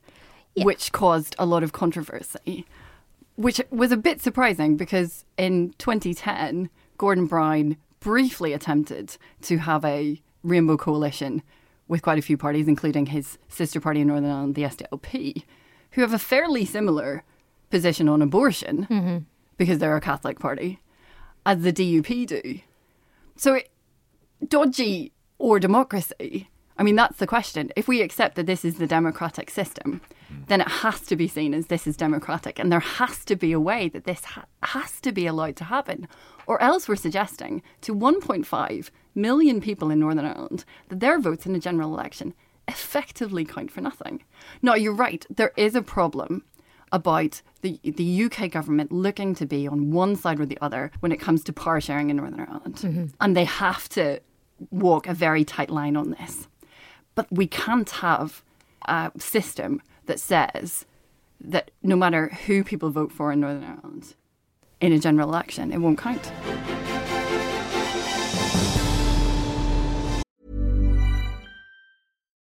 which 0.57 0.91
caused 0.91 1.35
a 1.39 1.45
lot 1.45 1.63
of 1.63 1.71
controversy, 1.71 2.65
which 3.35 3.61
was 3.69 3.91
a 3.91 3.97
bit 3.97 4.21
surprising 4.21 4.75
because 4.77 5.25
in 5.37 5.73
2010, 5.77 6.69
Gordon 6.97 7.25
Brown 7.25 7.77
briefly 7.99 8.53
attempted 8.53 9.17
to 9.43 9.57
have 9.59 9.83
a 9.85 10.21
rainbow 10.43 10.77
coalition 10.77 11.41
with 11.87 12.01
quite 12.01 12.17
a 12.19 12.21
few 12.21 12.37
parties, 12.37 12.67
including 12.67 13.07
his 13.07 13.37
sister 13.47 13.79
party 13.79 14.01
in 14.01 14.07
Northern 14.07 14.29
Ireland, 14.31 14.55
the 14.55 14.63
SDLP, 14.63 15.43
who 15.91 16.01
have 16.01 16.13
a 16.13 16.19
fairly 16.19 16.65
similar 16.65 17.23
position 17.69 18.07
on 18.07 18.21
abortion 18.21 18.87
mm-hmm. 18.89 19.17
Because 19.57 19.79
they're 19.79 19.95
a 19.95 20.01
Catholic 20.01 20.39
party, 20.39 20.79
as 21.45 21.61
the 21.61 21.73
DUP 21.73 22.27
do. 22.27 22.59
So, 23.35 23.55
it, 23.55 23.69
dodgy 24.47 25.11
or 25.37 25.59
democracy? 25.59 26.49
I 26.77 26.83
mean, 26.83 26.95
that's 26.95 27.17
the 27.17 27.27
question. 27.27 27.71
If 27.75 27.87
we 27.87 28.01
accept 28.01 28.35
that 28.35 28.47
this 28.47 28.65
is 28.65 28.75
the 28.75 28.87
democratic 28.87 29.49
system, 29.49 30.01
hmm. 30.27 30.43
then 30.47 30.61
it 30.61 30.67
has 30.67 31.01
to 31.01 31.15
be 31.15 31.27
seen 31.27 31.53
as 31.53 31.67
this 31.67 31.87
is 31.87 31.95
democratic, 31.95 32.59
and 32.59 32.71
there 32.71 32.79
has 32.79 33.23
to 33.25 33.35
be 33.35 33.51
a 33.53 33.59
way 33.59 33.87
that 33.89 34.03
this 34.03 34.25
ha- 34.25 34.45
has 34.63 34.99
to 35.01 35.11
be 35.11 35.25
allowed 35.25 35.55
to 35.57 35.63
happen. 35.65 36.07
Or 36.47 36.61
else 36.61 36.87
we're 36.87 36.95
suggesting 36.95 37.63
to 37.81 37.95
1.5 37.95 38.89
million 39.15 39.61
people 39.61 39.89
in 39.89 39.99
Northern 39.99 40.25
Ireland 40.25 40.65
that 40.89 40.99
their 40.99 41.19
votes 41.19 41.45
in 41.45 41.55
a 41.55 41.59
general 41.59 41.93
election 41.93 42.33
effectively 42.67 43.45
count 43.45 43.71
for 43.71 43.81
nothing. 43.81 44.23
Now, 44.61 44.75
you're 44.75 44.93
right, 44.93 45.25
there 45.29 45.53
is 45.55 45.75
a 45.75 45.81
problem 45.81 46.43
about 46.95 47.41
the 47.61 47.77
the 47.83 48.23
UK 48.23 48.49
government 48.49 48.89
looking 48.89 49.35
to 49.35 49.45
be 49.45 49.67
on 49.67 49.91
one 49.91 50.15
side 50.15 50.39
or 50.39 50.45
the 50.45 50.57
other 50.61 50.91
when 51.01 51.11
it 51.11 51.19
comes 51.19 51.43
to 51.43 51.53
power 51.53 51.81
sharing 51.81 52.09
in 52.09 52.15
Northern 52.15 52.39
Ireland, 52.39 52.75
mm-hmm. 52.75 53.05
and 53.19 53.35
they 53.35 53.43
have 53.43 53.89
to 53.89 54.21
walk 54.71 55.05
a 55.05 55.13
very 55.13 55.43
tight 55.43 55.69
line 55.69 55.97
on 55.97 56.11
this. 56.11 56.47
But 57.13 57.27
we 57.29 57.47
can't 57.47 57.89
have 57.89 58.43
a 58.87 59.11
system 59.17 59.81
that 60.05 60.21
says 60.21 60.85
that 61.41 61.71
no 61.83 61.97
matter 61.97 62.29
who 62.45 62.63
people 62.63 62.89
vote 62.91 63.11
for 63.11 63.31
in 63.33 63.41
Northern 63.41 63.65
Ireland 63.65 64.15
in 64.79 64.93
a 64.93 64.99
general 64.99 65.27
election, 65.27 65.73
it 65.73 65.79
won't 65.79 65.99
count. 65.99 66.31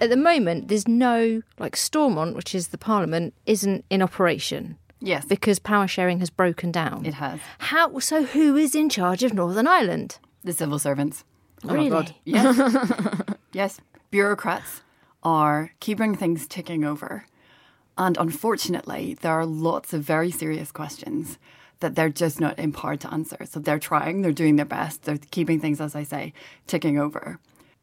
At 0.00 0.10
the 0.10 0.16
moment, 0.16 0.68
there's 0.68 0.86
no 0.86 1.42
like 1.58 1.76
Stormont, 1.76 2.36
which 2.36 2.54
is 2.54 2.68
the 2.68 2.78
Parliament, 2.78 3.34
isn't 3.46 3.84
in 3.90 4.02
operation 4.02 4.76
Yes, 5.00 5.26
because 5.26 5.58
power 5.58 5.86
sharing 5.86 6.20
has 6.20 6.30
broken 6.30 6.72
down. 6.72 7.04
it 7.04 7.14
has. 7.14 7.40
How? 7.58 7.98
So 7.98 8.24
who 8.24 8.56
is 8.56 8.74
in 8.74 8.88
charge 8.88 9.22
of 9.22 9.34
Northern 9.34 9.66
Ireland? 9.66 10.18
The 10.42 10.52
civil 10.52 10.78
servants. 10.78 11.24
Oh 11.64 11.74
really? 11.74 11.90
God. 11.90 12.14
Yes. 12.24 13.22
yes. 13.52 13.80
Bureaucrats 14.10 14.82
are 15.22 15.72
keeping 15.80 16.14
things 16.14 16.46
ticking 16.46 16.84
over. 16.84 17.26
And 17.98 18.16
unfortunately, 18.18 19.16
there 19.20 19.32
are 19.32 19.46
lots 19.46 19.92
of 19.92 20.02
very 20.02 20.30
serious 20.30 20.70
questions 20.70 21.38
that 21.80 21.94
they're 21.94 22.08
just 22.08 22.40
not 22.40 22.58
empowered 22.58 23.00
to 23.00 23.12
answer. 23.12 23.38
So 23.44 23.60
they're 23.60 23.78
trying, 23.78 24.22
they're 24.22 24.32
doing 24.32 24.56
their 24.56 24.64
best, 24.64 25.02
they're 25.02 25.18
keeping 25.30 25.60
things, 25.60 25.80
as 25.80 25.94
I 25.94 26.04
say, 26.04 26.32
ticking 26.66 26.98
over. 26.98 27.38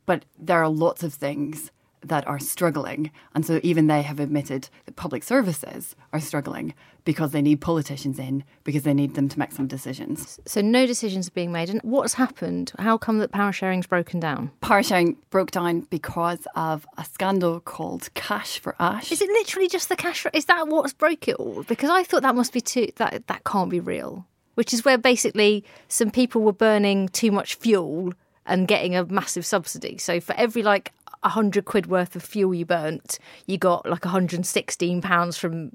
But 0.05 0.25
there 0.37 0.61
are 0.63 0.69
lots 0.69 1.03
of 1.03 1.13
things 1.13 1.71
that 2.03 2.27
are 2.27 2.39
struggling. 2.39 3.11
And 3.33 3.45
so 3.45 3.59
even 3.63 3.87
they 3.87 4.01
have 4.01 4.19
admitted 4.19 4.69
that 4.85 4.95
public 4.95 5.23
services 5.23 5.95
are 6.11 6.19
struggling 6.19 6.73
because 7.05 7.31
they 7.31 7.41
need 7.41 7.59
politicians 7.59 8.17
in, 8.17 8.43
because 8.63 8.83
they 8.83 8.93
need 8.93 9.15
them 9.15 9.27
to 9.27 9.39
make 9.39 9.51
some 9.51 9.67
decisions. 9.67 10.39
So 10.45 10.61
no 10.61 10.85
decisions 10.85 11.27
are 11.27 11.31
being 11.31 11.51
made. 11.51 11.69
And 11.69 11.81
what's 11.83 12.13
happened? 12.13 12.71
How 12.79 12.97
come 12.97 13.19
that 13.19 13.31
power 13.31 13.51
sharing's 13.51 13.87
broken 13.87 14.19
down? 14.19 14.51
Power 14.61 14.83
sharing 14.83 15.17
broke 15.29 15.51
down 15.51 15.81
because 15.81 16.47
of 16.55 16.87
a 16.97 17.05
scandal 17.05 17.59
called 17.59 18.13
Cash 18.13 18.59
for 18.59 18.75
Ash. 18.79 19.11
Is 19.11 19.21
it 19.21 19.29
literally 19.29 19.67
just 19.67 19.89
the 19.89 19.95
cash? 19.95 20.21
For, 20.21 20.31
Is 20.33 20.45
that 20.45 20.67
what's 20.67 20.93
broke 20.93 21.27
it 21.27 21.35
all? 21.35 21.63
Because 21.63 21.89
I 21.89 22.03
thought 22.03 22.21
that 22.21 22.35
must 22.35 22.53
be 22.53 22.61
too. 22.61 22.87
That 22.95 23.27
that 23.27 23.43
can't 23.43 23.69
be 23.69 23.79
real. 23.79 24.25
Which 24.55 24.73
is 24.73 24.85
where 24.85 24.97
basically 24.97 25.63
some 25.87 26.11
people 26.11 26.41
were 26.41 26.53
burning 26.53 27.09
too 27.09 27.31
much 27.31 27.55
fuel 27.55 28.13
and 28.45 28.67
getting 28.67 28.95
a 28.95 29.05
massive 29.05 29.45
subsidy. 29.45 29.97
So 29.97 30.19
for 30.19 30.35
every 30.35 30.63
like 30.63 30.91
a 31.23 31.29
hundred 31.29 31.65
quid 31.65 31.87
worth 31.87 32.15
of 32.15 32.23
fuel 32.23 32.53
you 32.53 32.65
burnt, 32.65 33.19
you 33.47 33.57
got 33.57 33.85
like 33.89 34.05
116 34.05 35.01
pounds 35.01 35.37
from 35.37 35.71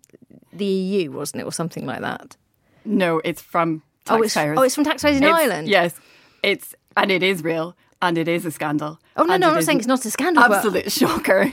the 0.53 0.65
EU, 0.65 1.11
wasn't 1.11 1.41
it, 1.41 1.45
or 1.45 1.53
something 1.53 1.87
like 1.87 2.01
that? 2.01 2.37
No, 2.85 3.21
it's 3.25 3.43
from 3.43 3.83
Oh, 4.11 4.23
it's- 4.23 4.37
oh, 4.37 4.63
it's 4.63 4.75
from 4.75 4.85
taxpayers 4.85 5.19
in 5.19 5.23
It's- 5.25 5.39
Ireland? 5.39 5.69
Yes, 5.69 5.95
it's 6.43 6.75
and 6.97 7.11
it 7.11 7.23
is 7.23 7.43
real 7.45 7.77
and 8.01 8.17
it 8.17 8.29
is 8.29 8.45
a 8.47 8.51
scandal. 8.51 8.99
Oh, 9.17 9.25
no, 9.25 9.37
no, 9.37 9.49
I'm 9.49 9.55
not 9.57 9.65
saying 9.65 9.79
it's 9.79 9.87
not 9.87 10.05
a 10.05 10.11
scandal, 10.11 10.45
but- 10.49 10.57
Absolute 10.65 10.91
shocker. 11.01 11.53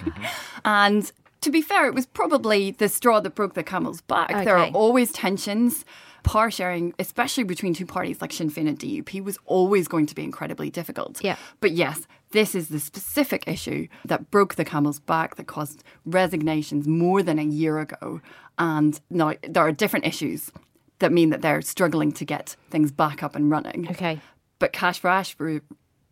and 0.64 1.12
to 1.42 1.52
be 1.52 1.62
fair, 1.62 1.86
it 1.88 1.94
was 1.94 2.06
probably 2.06 2.72
the 2.72 2.90
straw 2.90 3.20
that 3.20 3.36
broke 3.36 3.54
the 3.54 3.64
camel's 3.64 4.02
back. 4.02 4.30
There 4.46 4.58
are 4.58 4.70
always 4.74 5.12
tensions. 5.12 5.86
Power 6.24 6.50
sharing, 6.50 6.94
especially 6.98 7.44
between 7.44 7.76
two 7.76 7.86
parties 7.86 8.20
like 8.20 8.34
Sinn 8.34 8.50
Féin 8.50 8.68
and 8.68 8.80
DUP, 8.80 9.22
was 9.24 9.38
always 9.46 9.88
going 9.88 10.08
to 10.08 10.16
be 10.16 10.24
incredibly 10.24 10.72
difficult. 10.72 11.24
Yeah. 11.24 11.36
But 11.60 11.74
yes, 11.74 12.08
this 12.32 12.56
is 12.56 12.70
the 12.70 12.80
specific 12.80 13.48
issue 13.48 13.88
that 14.04 14.32
broke 14.32 14.56
the 14.56 14.66
camel's 14.66 15.00
back, 15.00 15.36
that 15.36 15.48
caused 15.48 15.84
resignations 16.06 16.88
more 16.88 17.24
than 17.24 17.40
a 17.40 17.44
year 17.44 17.80
ago. 17.80 18.22
And 18.58 19.00
now 19.10 19.34
there 19.48 19.66
are 19.66 19.72
different 19.72 20.06
issues 20.06 20.52
that 21.00 21.12
mean 21.12 21.30
that 21.30 21.42
they're 21.42 21.62
struggling 21.62 22.12
to 22.14 22.26
get 22.26 22.56
things 22.70 22.92
back 22.92 23.24
up 23.24 23.36
and 23.36 23.50
running. 23.50 23.88
Okay. 23.90 24.20
But 24.60 24.74
cash 24.74 25.00
for 25.00 25.10
ash 25.10 25.36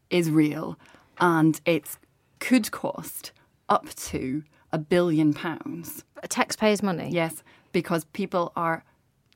is 0.09 0.29
real 0.29 0.77
and 1.19 1.59
it 1.65 1.97
could 2.39 2.71
cost 2.71 3.31
up 3.69 3.93
to 3.95 4.43
a 4.71 4.77
billion 4.77 5.33
pounds. 5.33 6.03
Taxpayers' 6.29 6.83
money. 6.83 7.09
Yes, 7.11 7.43
because 7.71 8.05
people 8.05 8.51
are 8.55 8.83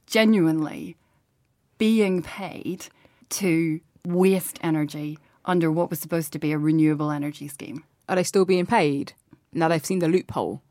genuinely 0.06 0.98
being 1.78 2.22
paid 2.22 2.88
to 3.30 3.80
waste 4.06 4.58
energy 4.62 5.20
under 5.48 5.72
what 5.72 5.90
was 5.90 6.00
supposed 6.00 6.32
to 6.34 6.40
be 6.40 6.52
a 6.52 6.58
renewable 6.60 7.10
energy 7.10 7.48
scheme. 7.48 7.84
Are 8.08 8.16
they 8.16 8.24
still 8.24 8.46
being 8.46 8.66
paid? 8.68 9.14
Now 9.54 9.68
they've 9.70 9.84
seen 9.86 10.00
the 10.00 10.08
loophole. 10.08 10.62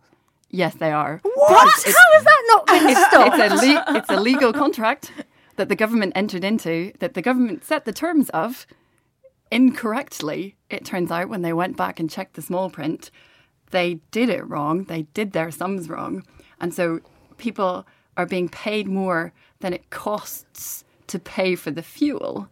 Yes, 0.50 0.74
they 0.76 0.92
are. 0.92 1.20
What? 1.24 1.78
It's- 1.86 1.96
How 1.96 2.12
has 2.14 2.24
that 2.24 2.42
not 2.48 2.66
been 2.66 2.94
stopped? 3.10 3.38
it's 3.38 3.62
a 3.62 3.66
le- 3.66 3.98
it's 3.98 4.10
a 4.10 4.20
legal 4.20 4.52
contract 4.52 5.10
that 5.56 5.68
the 5.68 5.74
government 5.76 6.12
entered 6.14 6.44
into 6.44 6.92
that 7.00 7.14
the 7.14 7.22
government 7.22 7.64
set 7.64 7.84
the 7.84 7.92
terms 7.92 8.28
of 8.30 8.66
incorrectly. 9.50 10.56
It 10.70 10.84
turns 10.84 11.10
out 11.10 11.28
when 11.28 11.42
they 11.42 11.52
went 11.52 11.76
back 11.76 11.98
and 11.98 12.10
checked 12.10 12.34
the 12.34 12.42
small 12.42 12.70
print, 12.70 13.10
they 13.70 13.94
did 14.10 14.28
it 14.28 14.46
wrong. 14.46 14.84
They 14.84 15.02
did 15.14 15.32
their 15.32 15.50
sums 15.50 15.88
wrong, 15.88 16.22
and 16.60 16.72
so 16.74 17.00
people 17.38 17.86
are 18.16 18.26
being 18.26 18.48
paid 18.48 18.86
more 18.88 19.32
than 19.60 19.72
it 19.72 19.90
costs 19.90 20.84
to 21.08 21.18
pay 21.18 21.54
for 21.54 21.70
the 21.70 21.82
fuel. 21.82 22.48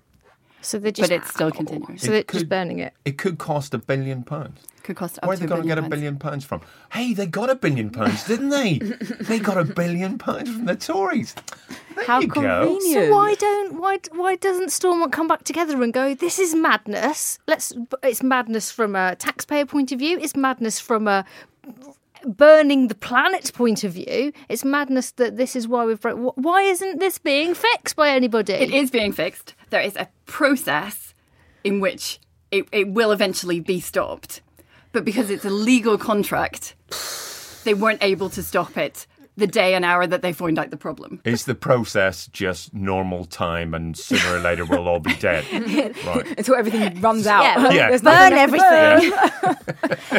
So 0.64 0.79
they're 0.79 0.90
just. 0.92 1.11
but 1.11 1.16
it's 1.16 1.31
still 1.31 1.50
continuing. 1.50 1.98
So 1.98 2.09
they're 2.11 2.20
It 2.20 2.29
just 2.29 2.48
burning 2.48 2.79
it. 2.79 2.94
It 3.05 3.18
could 3.18 3.38
cost 3.38 3.74
a 3.74 3.79
billion 3.79 4.22
pounds. 4.24 4.61
Could 4.83 4.96
cost 4.96 5.18
Where 5.22 5.33
are 5.33 5.37
they 5.37 5.46
going 5.46 5.62
to 5.62 5.68
get 5.68 5.79
a 5.79 5.83
billion 5.83 6.18
pounds 6.18 6.44
from? 6.44 6.61
Hey, 6.92 7.14
they 7.14 7.27
got 7.27 7.48
a 7.48 7.55
billion 7.55 7.88
pounds, 7.90 8.24
didn't 8.27 8.50
they? 8.50 8.79
they 9.20 9.38
got 9.38 9.57
a 9.57 9.64
billion 9.64 10.18
pounds 10.18 10.50
from 10.50 10.66
the 10.66 10.77
Tories. 10.77 11.35
There 11.94 12.05
How 12.05 12.20
you 12.20 12.27
go. 12.27 12.42
convenient. 12.42 13.07
So 13.09 13.14
why 13.14 13.35
don't 13.35 13.81
why 13.81 13.98
why 14.12 14.37
doesn't 14.37 14.70
Stormont 14.72 15.12
come 15.12 15.27
back 15.29 15.44
together 15.44 15.83
and 15.83 15.92
go? 15.92 16.14
This 16.14 16.38
is 16.38 16.55
madness. 16.55 17.38
Let's. 17.46 17.72
It's 18.03 18.22
madness 18.22 18.70
from 18.70 18.94
a 18.96 19.16
taxpayer 19.16 19.64
point 19.64 19.92
of 19.92 19.98
view. 20.00 20.18
It's 20.20 20.37
madness 20.37 20.81
from 20.81 21.09
a 21.09 21.24
burning 22.27 22.88
the 22.88 22.94
planet 22.94 23.53
point 23.55 23.85
of 23.85 23.92
view. 23.92 24.33
It's 24.48 24.64
madness 24.64 25.12
that 25.12 25.37
this 25.37 25.55
is 25.57 25.68
why 25.68 25.85
we've. 25.85 26.00
bro- 26.00 26.31
wh- 26.31 26.38
Why 26.38 26.62
isn't 26.62 26.98
this 26.98 27.18
being 27.18 27.55
fixed 27.55 27.96
by 27.96 28.11
anybody? 28.11 28.55
It 28.55 28.70
is 28.70 28.90
being 28.90 29.12
fixed. 29.12 29.55
There 29.74 29.82
is 29.82 29.96
a 29.96 30.08
process 30.24 31.14
in 31.64 31.80
which 31.80 32.20
it, 32.52 32.68
it 32.70 32.90
will 32.90 33.10
eventually 33.10 33.58
be 33.58 33.80
stopped. 33.80 34.40
But 34.92 35.04
because 35.04 35.30
it's 35.30 35.44
a 35.44 35.50
legal 35.50 35.98
contract, 35.98 36.76
they 37.64 37.74
weren't 37.74 38.00
able 38.00 38.30
to 38.30 38.42
stop 38.44 38.76
it 38.76 39.08
the 39.36 39.46
day 39.46 39.74
and 39.74 39.84
hour 39.84 40.06
that 40.06 40.22
they 40.22 40.32
find 40.32 40.58
out 40.58 40.70
the 40.70 40.76
problem. 40.76 41.20
Is 41.24 41.44
the 41.44 41.54
process 41.54 42.28
just 42.28 42.72
normal 42.72 43.24
time 43.24 43.74
and 43.74 43.96
sooner 43.96 44.36
or 44.36 44.38
later 44.38 44.64
we'll 44.64 44.86
all 44.88 45.00
be 45.00 45.14
dead? 45.16 45.44
right. 46.06 46.26
Until 46.38 46.54
everything 46.54 47.00
runs 47.00 47.26
out. 47.26 47.42
Yeah, 47.42 47.70
Yeah. 47.72 47.88
There's 47.88 48.02
burn 48.02 48.32
nothing 48.32 48.52
left 48.52 49.02
to 49.02 49.08
everything. 49.08 49.54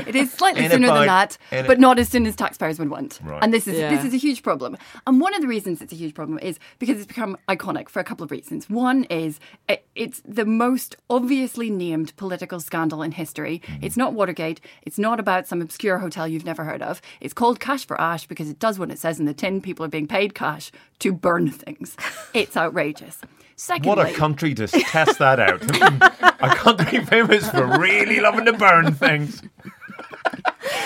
It 0.07 0.15
is 0.15 0.31
slightly 0.31 0.65
In 0.65 0.71
sooner 0.71 0.87
about- 0.87 0.97
than 0.99 1.07
that, 1.07 1.67
but 1.67 1.77
a- 1.77 1.81
not 1.81 1.99
as 1.99 2.09
soon 2.09 2.25
as 2.25 2.35
taxpayers 2.35 2.77
would 2.79 2.89
want. 2.89 3.19
Right. 3.23 3.41
And 3.41 3.53
this 3.53 3.67
is 3.67 3.77
Yeah. 3.79 3.95
this 3.95 4.03
is 4.05 4.13
a 4.13 4.17
huge 4.17 4.43
problem. 4.43 4.77
And 5.07 5.21
one 5.21 5.33
of 5.33 5.41
the 5.41 5.47
reasons 5.47 5.81
it's 5.81 5.93
a 5.93 5.95
huge 5.95 6.13
problem 6.13 6.37
is 6.39 6.59
because 6.79 6.97
it's 6.97 7.05
become 7.05 7.37
iconic 7.47 7.89
for 7.89 7.99
a 7.99 8.03
couple 8.03 8.23
of 8.23 8.31
reasons. 8.31 8.69
One 8.69 9.05
is 9.05 9.39
it, 9.69 9.85
it's 9.95 10.21
the 10.25 10.45
most 10.45 10.95
obviously 11.09 11.69
named 11.69 12.15
political 12.17 12.59
scandal 12.59 13.01
in 13.01 13.11
history. 13.13 13.61
Mm-hmm. 13.65 13.85
It's 13.85 13.97
not 13.97 14.13
Watergate. 14.13 14.59
It's 14.83 14.99
not 14.99 15.19
about 15.19 15.47
some 15.47 15.61
obscure 15.61 15.99
hotel 15.99 16.27
you've 16.27 16.45
never 16.45 16.63
heard 16.63 16.81
of. 16.81 17.01
It's 17.21 17.33
called 17.33 17.59
Cash 17.59 17.85
for 17.85 17.99
Ash 17.99 18.27
because 18.27 18.49
it 18.49 18.59
does 18.59 18.77
what 18.77 18.91
it 18.91 18.99
says 19.05 19.19
in 19.19 19.25
the 19.27 19.35
tin. 19.35 19.61
People 19.61 19.85
are 19.85 19.89
being 19.89 20.07
paid 20.07 20.33
cash 20.33 20.71
to 20.97 21.13
burn 21.13 21.51
things. 21.51 21.95
It's 22.33 22.57
outrageous. 22.57 23.21
Secondly, 23.55 23.89
What 23.89 24.09
a 24.09 24.13
country 24.13 24.55
to 24.55 24.65
test 24.67 25.19
that 25.19 25.39
out. 25.39 25.61
a 26.41 26.55
country 26.55 27.05
famous 27.05 27.47
for 27.47 27.67
really 27.77 28.19
loving 28.19 28.45
to 28.45 28.53
burn 28.53 28.95
things. 28.95 29.43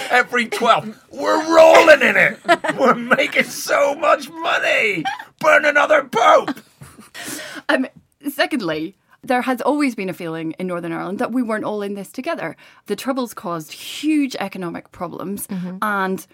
Every 0.09 0.47
12, 0.47 1.01
we're 1.11 1.55
rolling 1.55 2.01
in 2.01 2.17
it. 2.17 2.39
We're 2.77 2.95
making 2.95 3.45
so 3.45 3.95
much 3.95 4.29
money. 4.29 5.05
Burn 5.39 5.63
another 5.63 6.03
pope. 6.03 6.59
Um, 7.69 7.87
secondly, 8.29 8.97
there 9.23 9.43
has 9.43 9.61
always 9.61 9.95
been 9.95 10.09
a 10.09 10.13
feeling 10.13 10.51
in 10.59 10.67
Northern 10.67 10.91
Ireland 10.91 11.19
that 11.19 11.31
we 11.31 11.41
weren't 11.41 11.63
all 11.63 11.81
in 11.81 11.93
this 11.93 12.11
together. 12.11 12.57
The 12.87 12.97
Troubles 12.97 13.33
caused 13.33 13.71
huge 13.71 14.35
economic 14.41 14.91
problems, 14.91 15.47
and 15.81 16.27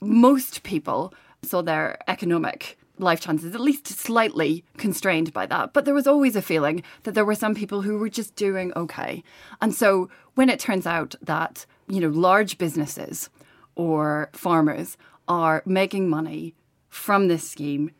most 0.00 0.62
people 0.62 1.12
saw 1.42 1.62
their 1.62 1.98
economic 2.08 2.78
life 2.98 3.20
chances 3.20 3.54
at 3.54 3.60
least 3.60 3.86
slightly 3.88 4.64
constrained 4.76 5.32
by 5.32 5.46
that. 5.46 5.72
But 5.72 5.84
there 5.84 5.94
was 5.94 6.06
always 6.06 6.36
a 6.36 6.42
feeling 6.42 6.82
that 7.02 7.14
there 7.14 7.24
were 7.24 7.34
some 7.34 7.54
people 7.54 7.82
who 7.82 7.98
were 7.98 8.08
just 8.08 8.36
doing 8.36 8.72
okay. 8.76 9.24
And 9.60 9.74
so 9.74 10.08
when 10.34 10.48
it 10.48 10.60
turns 10.60 10.86
out 10.86 11.14
that, 11.22 11.66
you 11.88 12.00
know, 12.00 12.08
large 12.08 12.58
businesses 12.58 13.28
or 13.74 14.30
farmers 14.32 14.96
are 15.26 15.62
making 15.66 16.08
money 16.08 16.54
from 16.88 17.28
this 17.28 17.48
scheme 17.48 17.90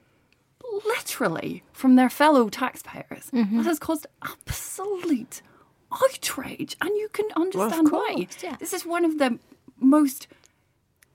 literally 0.87 1.63
from 1.73 1.97
their 1.97 2.11
fellow 2.11 2.49
taxpayers. 2.49 3.31
Mm-hmm. 3.33 3.59
That 3.59 3.67
has 3.67 3.79
caused 3.79 4.07
absolute 4.23 5.43
outrage, 5.93 6.77
and 6.81 6.91
you 6.91 7.09
can 7.13 7.29
understand 7.37 7.91
why. 7.91 8.15
course, 8.15 8.43
yeah. 8.43 8.57
This 8.59 8.73
is 8.73 8.87
one 8.87 9.05
of 9.05 9.19
the 9.19 9.39
most 9.79 10.29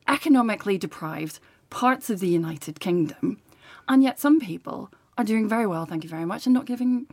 economically 0.07 0.77
deprived 0.77 1.39
parts 1.69 2.09
of 2.09 2.19
the 2.19 2.27
United 2.27 2.79
Kingdom, 2.79 3.39
and 3.87 4.03
yet 4.03 4.19
some 4.19 4.39
people 4.39 4.91
are 5.17 5.23
doing 5.23 5.47
very 5.49 5.65
well, 5.67 5.85
thank 5.85 6.03
you 6.03 6.09
very 6.09 6.25
much, 6.25 6.45
and 6.45 6.53
not 6.53 6.65
giving 6.65 7.07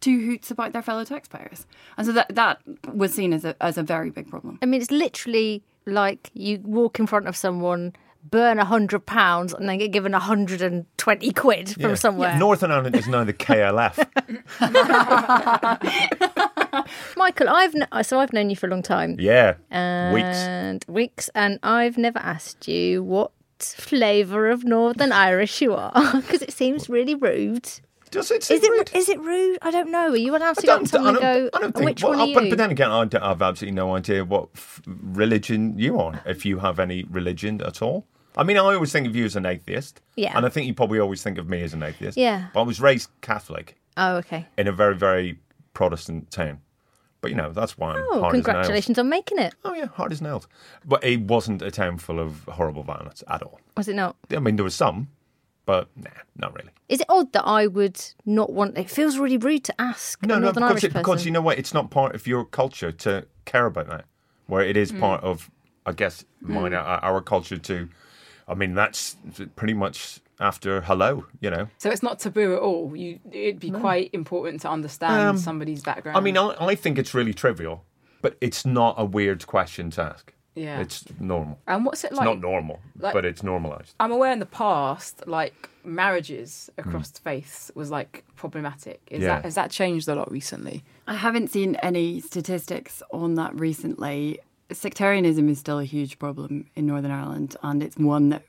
two 0.00 0.18
hoots 0.24 0.50
about 0.50 0.72
their 0.72 0.82
fellow 0.82 1.04
taxpayers. 1.04 1.66
And 1.96 2.06
so 2.06 2.12
that 2.12 2.34
that 2.34 2.60
was 2.92 3.14
seen 3.14 3.32
as 3.32 3.44
a 3.44 3.54
as 3.62 3.78
a 3.78 3.82
very 3.82 4.10
big 4.10 4.28
problem. 4.28 4.58
I 4.62 4.66
mean, 4.66 4.80
it's 4.80 4.90
literally 4.90 5.62
like 5.86 6.30
you 6.34 6.60
walk 6.64 6.98
in 6.98 7.06
front 7.06 7.26
of 7.26 7.36
someone, 7.36 7.94
burn 8.30 8.58
a 8.58 8.64
hundred 8.64 9.06
pounds, 9.06 9.52
and 9.54 9.68
then 9.68 9.78
get 9.78 9.92
given 9.92 10.14
a 10.14 10.18
hundred 10.18 10.62
and 10.62 10.84
twenty 10.96 11.32
quid 11.32 11.70
from 11.70 11.82
Yeah. 11.90 11.94
somewhere. 11.94 12.38
Northern 12.38 12.70
Ireland 12.70 12.96
is 12.96 13.08
now 13.08 13.24
the 13.24 13.32
KLF. 13.32 13.98
Michael, 17.16 17.48
I've 17.48 17.72
kn- 17.72 18.04
so 18.04 18.20
I've 18.20 18.32
known 18.32 18.50
you 18.50 18.56
for 18.56 18.66
a 18.66 18.70
long 18.70 18.82
time. 18.82 19.16
Yeah. 19.18 19.54
Uh, 19.70 20.12
Weeks. 20.14 20.36
and 20.38 20.84
weeks, 20.88 21.30
and 21.34 21.58
I've 21.62 21.98
never 21.98 22.18
asked 22.18 22.68
you 22.68 23.02
what 23.02 23.32
flavour 23.62 24.48
of 24.50 24.64
Northern 24.64 25.12
Irish 25.12 25.60
you 25.60 25.74
are 25.74 25.92
because 26.14 26.42
it 26.42 26.52
seems 26.52 26.88
really 26.88 27.14
rude. 27.14 27.68
Does 28.10 28.30
it 28.32 28.42
seem 28.42 28.56
Is 28.56 28.64
it 28.64 28.70
rude? 28.70 28.90
is 28.94 29.08
it 29.08 29.20
rude? 29.20 29.58
I 29.62 29.70
don't 29.70 29.90
know. 29.92 30.10
Are 30.10 30.16
you 30.16 30.34
allowed 30.34 30.56
to 30.58 30.62
I 30.62 30.66
go 30.66 30.72
up 30.72 30.78
don't, 30.78 30.84
to 30.84 30.90
someone 30.90 31.14
I 31.16 31.18
and 31.18 31.20
go? 31.20 31.50
I 31.56 31.60
don't 31.60 31.64
"And 31.66 31.74
think. 31.74 31.86
which 31.86 32.02
well, 32.02 32.10
one 32.12 32.20
are 32.20 32.22
uh, 32.30 32.34
but, 32.34 32.44
you? 32.44 32.50
but 32.50 32.58
then 32.58 32.70
again, 32.72 32.90
I 32.90 33.04
don't- 33.04 33.22
I've 33.22 33.40
absolutely 33.42 33.76
no 33.76 33.94
idea 33.94 34.24
what 34.24 34.48
f- 34.56 34.82
religion 34.86 35.78
you 35.78 35.98
are, 36.00 36.20
if 36.26 36.44
you 36.44 36.58
have 36.58 36.80
any 36.80 37.04
religion 37.04 37.60
at 37.62 37.82
all. 37.82 38.06
I 38.36 38.42
mean, 38.42 38.56
I 38.56 38.60
always 38.60 38.90
think 38.92 39.06
of 39.06 39.14
you 39.14 39.24
as 39.24 39.36
an 39.36 39.46
atheist. 39.46 40.00
Yeah. 40.16 40.36
And 40.36 40.44
I 40.44 40.48
think 40.48 40.66
you 40.66 40.74
probably 40.74 40.98
always 40.98 41.22
think 41.22 41.38
of 41.38 41.48
me 41.48 41.62
as 41.62 41.72
an 41.72 41.82
atheist. 41.82 42.16
Yeah. 42.16 42.48
But 42.52 42.60
I 42.60 42.64
was 42.64 42.80
raised 42.80 43.10
Catholic 43.20 43.76
oh, 43.96 44.16
okay. 44.16 44.46
in 44.58 44.66
a 44.66 44.72
very, 44.72 44.96
very 44.96 45.38
Protestant 45.74 46.30
town. 46.30 46.60
But, 47.20 47.30
you 47.30 47.36
know, 47.36 47.52
that's 47.52 47.76
why 47.76 47.94
I'm 47.94 48.04
Oh, 48.10 48.20
hard 48.20 48.32
congratulations 48.32 48.98
on 48.98 49.08
making 49.08 49.38
it. 49.38 49.54
Oh, 49.64 49.74
yeah, 49.74 49.86
hard 49.86 50.12
as 50.12 50.22
nails. 50.22 50.48
But 50.84 51.04
it 51.04 51.20
wasn't 51.20 51.60
a 51.62 51.70
town 51.70 51.98
full 51.98 52.18
of 52.18 52.44
horrible 52.44 52.82
violence 52.82 53.22
at 53.28 53.42
all. 53.42 53.60
Was 53.76 53.88
it 53.88 53.94
not? 53.94 54.16
I 54.30 54.38
mean, 54.38 54.56
there 54.56 54.64
was 54.64 54.74
some, 54.74 55.08
but 55.66 55.88
nah, 55.96 56.10
not 56.36 56.54
really. 56.54 56.70
Is 56.88 57.00
it 57.00 57.06
odd 57.08 57.32
that 57.32 57.44
I 57.44 57.66
would 57.66 58.02
not 58.26 58.52
want? 58.52 58.76
It 58.78 58.90
feels 58.90 59.18
really 59.18 59.36
rude 59.36 59.64
to 59.64 59.80
ask 59.80 60.20
No, 60.24 60.36
a 60.36 60.40
no, 60.40 60.52
because, 60.52 60.70
Irish 60.70 60.84
it, 60.84 60.88
person. 60.88 61.02
because 61.02 61.24
you 61.26 61.30
know 61.30 61.42
what? 61.42 61.58
It's 61.58 61.74
not 61.74 61.90
part 61.90 62.14
of 62.14 62.26
your 62.26 62.44
culture 62.44 62.90
to 62.90 63.26
care 63.44 63.66
about 63.66 63.88
that. 63.88 64.06
Where 64.46 64.62
it 64.62 64.76
is 64.76 64.90
is 64.90 64.98
part 64.98 65.22
of, 65.22 65.48
I 65.86 65.92
guess, 65.92 66.24
mine, 66.40 66.72
hmm. 66.72 66.78
our, 66.78 66.98
our 67.04 67.20
culture 67.20 67.58
to. 67.58 67.88
I 68.48 68.54
mean, 68.54 68.74
that's 68.74 69.16
pretty 69.54 69.74
much 69.74 70.20
after 70.40 70.80
hello, 70.80 71.26
you 71.40 71.50
know. 71.50 71.68
So 71.78 71.90
it's 71.90 72.02
not 72.02 72.18
taboo 72.18 72.54
at 72.54 72.60
all. 72.60 72.96
You, 72.96 73.20
it'd 73.30 73.60
be 73.60 73.70
quite 73.70 74.10
important 74.12 74.62
to 74.62 74.70
understand 74.70 75.20
Um, 75.28 75.38
somebody's 75.38 75.82
background. 75.82 76.16
I 76.16 76.20
mean, 76.20 76.36
I, 76.38 76.54
I 76.58 76.74
think 76.74 76.98
it's 76.98 77.12
really 77.14 77.34
trivial, 77.34 77.84
but 78.22 78.36
it's 78.40 78.64
not 78.64 78.94
a 78.98 79.04
weird 79.04 79.46
question 79.46 79.90
to 79.90 80.02
ask. 80.02 80.32
Yeah. 80.56 80.80
It's 80.80 81.04
normal. 81.20 81.58
and 81.68 81.84
what's 81.86 82.02
it 82.04 82.08
It's 82.10 82.16
like? 82.18 82.24
not 82.24 82.40
normal, 82.40 82.80
like- 82.98 83.12
but 83.14 83.24
it's 83.24 83.42
normalized. 83.42 83.94
I'm 84.00 84.10
aware 84.10 84.32
in 84.32 84.40
the 84.40 84.46
past, 84.46 85.22
like 85.28 85.68
marriages 85.84 86.68
Hmm. 86.74 86.88
across 86.88 87.10
faiths 87.12 87.70
was 87.74 87.90
like 87.90 88.24
problematic. 88.34 89.00
Is 89.10 89.22
Yeah. 89.22 89.28
that 89.36 89.44
has 89.44 89.54
that 89.54 89.70
changed 89.70 90.08
a 90.08 90.14
lot 90.14 90.30
recently? 90.30 90.82
I 91.06 91.14
haven't 91.14 91.48
seen 91.50 91.76
any 91.76 92.20
statistics 92.20 93.00
on 93.12 93.36
that 93.36 93.54
recently. 93.58 94.40
Sectarianism 94.72 95.48
is 95.48 95.58
still 95.58 95.78
a 95.78 95.84
huge 95.84 96.18
problem 96.18 96.66
in 96.74 96.86
Northern 96.86 97.10
Ireland, 97.10 97.56
and 97.62 97.82
it's 97.82 97.96
one 97.96 98.28
that 98.30 98.42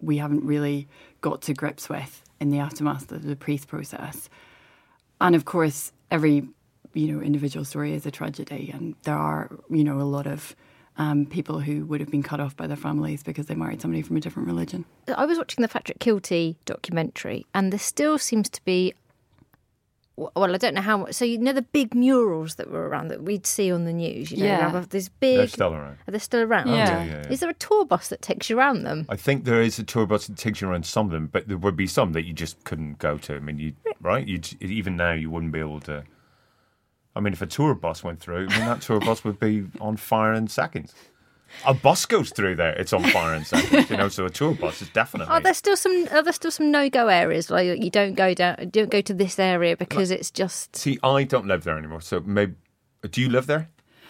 we 0.00 0.16
haven't 0.18 0.44
really 0.44 0.88
got 1.20 1.42
to 1.42 1.54
grips 1.54 1.88
with 1.88 2.22
in 2.40 2.50
the 2.50 2.58
aftermath 2.58 3.10
of 3.12 3.24
the 3.24 3.36
peace 3.36 3.64
process. 3.64 4.28
And 5.20 5.34
of 5.34 5.44
course, 5.44 5.92
every 6.10 6.48
you 6.94 7.12
know 7.12 7.20
individual 7.20 7.64
story 7.64 7.94
is 7.94 8.06
a 8.06 8.10
tragedy, 8.10 8.70
and 8.72 8.94
there 9.02 9.16
are 9.16 9.50
you 9.68 9.84
know 9.84 10.00
a 10.00 10.02
lot 10.02 10.26
of 10.26 10.56
um, 10.96 11.26
people 11.26 11.60
who 11.60 11.84
would 11.86 12.00
have 12.00 12.10
been 12.10 12.22
cut 12.22 12.40
off 12.40 12.56
by 12.56 12.66
their 12.66 12.76
families 12.76 13.22
because 13.22 13.46
they 13.46 13.54
married 13.54 13.80
somebody 13.80 14.02
from 14.02 14.16
a 14.16 14.20
different 14.20 14.48
religion. 14.48 14.84
I 15.14 15.24
was 15.24 15.38
watching 15.38 15.62
the 15.62 15.68
Patrick 15.68 15.98
Kielty 15.98 16.56
documentary, 16.64 17.46
and 17.54 17.72
there 17.72 17.78
still 17.78 18.18
seems 18.18 18.48
to 18.50 18.64
be. 18.64 18.94
Well, 20.34 20.54
I 20.54 20.58
don't 20.58 20.74
know 20.74 20.82
how 20.82 20.98
much. 20.98 21.14
So 21.14 21.24
you 21.24 21.38
know 21.38 21.52
the 21.52 21.62
big 21.62 21.94
murals 21.94 22.56
that 22.56 22.70
were 22.70 22.86
around 22.88 23.08
that 23.08 23.22
we'd 23.22 23.46
see 23.46 23.72
on 23.72 23.84
the 23.86 23.92
news. 23.92 24.30
You 24.30 24.38
know, 24.38 24.44
Yeah. 24.44 24.72
around 24.72 24.90
this 24.90 25.08
big. 25.08 25.38
They're 25.38 25.46
still 25.48 25.72
around. 25.74 25.96
Are 26.06 26.10
they 26.10 26.18
still 26.18 26.42
around? 26.42 26.68
Yeah. 26.68 26.74
Yeah, 26.74 27.04
yeah, 27.04 27.22
yeah. 27.24 27.32
Is 27.32 27.40
there 27.40 27.48
a 27.50 27.54
tour 27.54 27.84
bus 27.86 28.08
that 28.08 28.20
takes 28.20 28.50
you 28.50 28.58
around 28.58 28.82
them? 28.82 29.06
I 29.08 29.16
think 29.16 29.44
there 29.44 29.62
is 29.62 29.78
a 29.78 29.82
tour 29.82 30.06
bus 30.06 30.26
that 30.26 30.36
takes 30.36 30.60
you 30.60 30.68
around 30.68 30.84
some 30.84 31.06
of 31.06 31.12
them, 31.12 31.26
but 31.26 31.48
there 31.48 31.56
would 31.56 31.76
be 31.76 31.86
some 31.86 32.12
that 32.12 32.24
you 32.24 32.32
just 32.34 32.62
couldn't 32.64 32.98
go 32.98 33.16
to. 33.18 33.36
I 33.36 33.38
mean, 33.40 33.58
you 33.58 33.72
right? 34.00 34.26
You 34.26 34.40
even 34.60 34.96
now 34.96 35.12
you 35.12 35.30
wouldn't 35.30 35.52
be 35.52 35.60
able 35.60 35.80
to. 35.80 36.04
I 37.16 37.20
mean, 37.20 37.32
if 37.32 37.42
a 37.42 37.46
tour 37.46 37.74
bus 37.74 38.04
went 38.04 38.20
through, 38.20 38.46
I 38.50 38.58
mean 38.58 38.66
that 38.66 38.82
tour 38.82 39.00
bus 39.00 39.24
would 39.24 39.40
be 39.40 39.66
on 39.80 39.96
fire 39.96 40.32
in 40.32 40.48
seconds. 40.48 40.94
A 41.66 41.74
bus 41.74 42.06
goes 42.06 42.30
through 42.30 42.56
there; 42.56 42.72
it's 42.72 42.92
on 42.92 43.02
fire 43.04 43.34
in 43.34 43.44
seconds. 43.44 43.90
You 43.90 43.96
know, 43.96 44.08
so 44.08 44.24
a 44.24 44.30
tour 44.30 44.54
bus 44.54 44.80
is 44.82 44.88
definitely. 44.90 45.32
Are 45.32 45.40
there 45.40 45.54
still 45.54 45.76
some? 45.76 46.08
Are 46.10 46.22
there 46.22 46.32
still 46.32 46.50
some 46.50 46.70
no-go 46.70 47.08
areas 47.08 47.50
like 47.50 47.82
you 47.82 47.90
don't 47.90 48.14
go 48.14 48.34
down, 48.34 48.56
don't 48.70 48.90
go 48.90 49.00
to 49.00 49.12
this 49.14 49.38
area 49.38 49.76
because 49.76 50.10
it's 50.10 50.30
just. 50.30 50.76
See, 50.76 50.98
I 51.02 51.24
don't 51.24 51.46
live 51.46 51.64
there 51.64 51.76
anymore. 51.78 52.00
So 52.00 52.20
maybe, 52.20 52.54
do 53.10 53.20
you 53.20 53.28
live 53.28 53.46
there? 53.46 53.68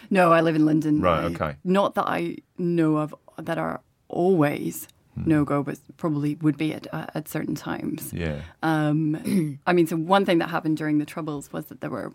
No, 0.09 0.31
I 0.33 0.41
live 0.41 0.55
in 0.55 0.65
London. 0.65 1.01
Right, 1.01 1.23
I- 1.23 1.25
okay. 1.27 1.55
Not 1.63 1.95
that 1.95 2.05
I 2.07 2.37
know 2.57 2.97
of 2.97 3.13
that 3.37 3.57
are 3.57 3.81
always 4.07 4.87
Hmm. 5.15 5.23
no 5.29 5.43
go, 5.43 5.61
but 5.61 5.77
probably 5.97 6.35
would 6.35 6.55
be 6.57 6.73
at 6.73 6.87
uh, 6.93 7.05
at 7.13 7.27
certain 7.27 7.53
times. 7.55 8.13
Yeah. 8.13 8.43
Um, 8.63 9.59
I 9.67 9.73
mean, 9.73 9.85
so 9.87 9.97
one 9.97 10.23
thing 10.25 10.37
that 10.37 10.49
happened 10.49 10.77
during 10.77 10.99
the 10.99 11.05
Troubles 11.05 11.51
was 11.51 11.65
that 11.65 11.81
there 11.81 11.89
were 11.89 12.13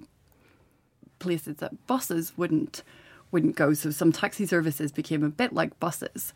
places 1.18 1.56
that 1.56 1.86
buses 1.86 2.32
wouldn't 2.36 2.82
wouldn't 3.36 3.54
go. 3.54 3.74
So 3.74 3.90
some 3.90 4.12
taxi 4.12 4.46
services 4.46 4.90
became 4.92 5.22
a 5.22 5.28
bit 5.28 5.52
like 5.52 5.78
buses, 5.78 6.32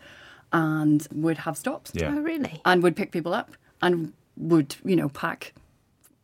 and 0.53 1.09
would 1.11 1.38
have 1.38 1.57
stops 1.57 1.92
Yeah. 1.94 2.12
Oh, 2.14 2.20
really? 2.20 2.61
and 2.66 2.82
would 2.82 2.94
pick 2.94 3.11
people 3.11 3.32
up 3.32 3.53
and 3.80 4.12
would 4.36 4.76
you 4.84 4.96
know 4.96 5.09
pack 5.09 5.55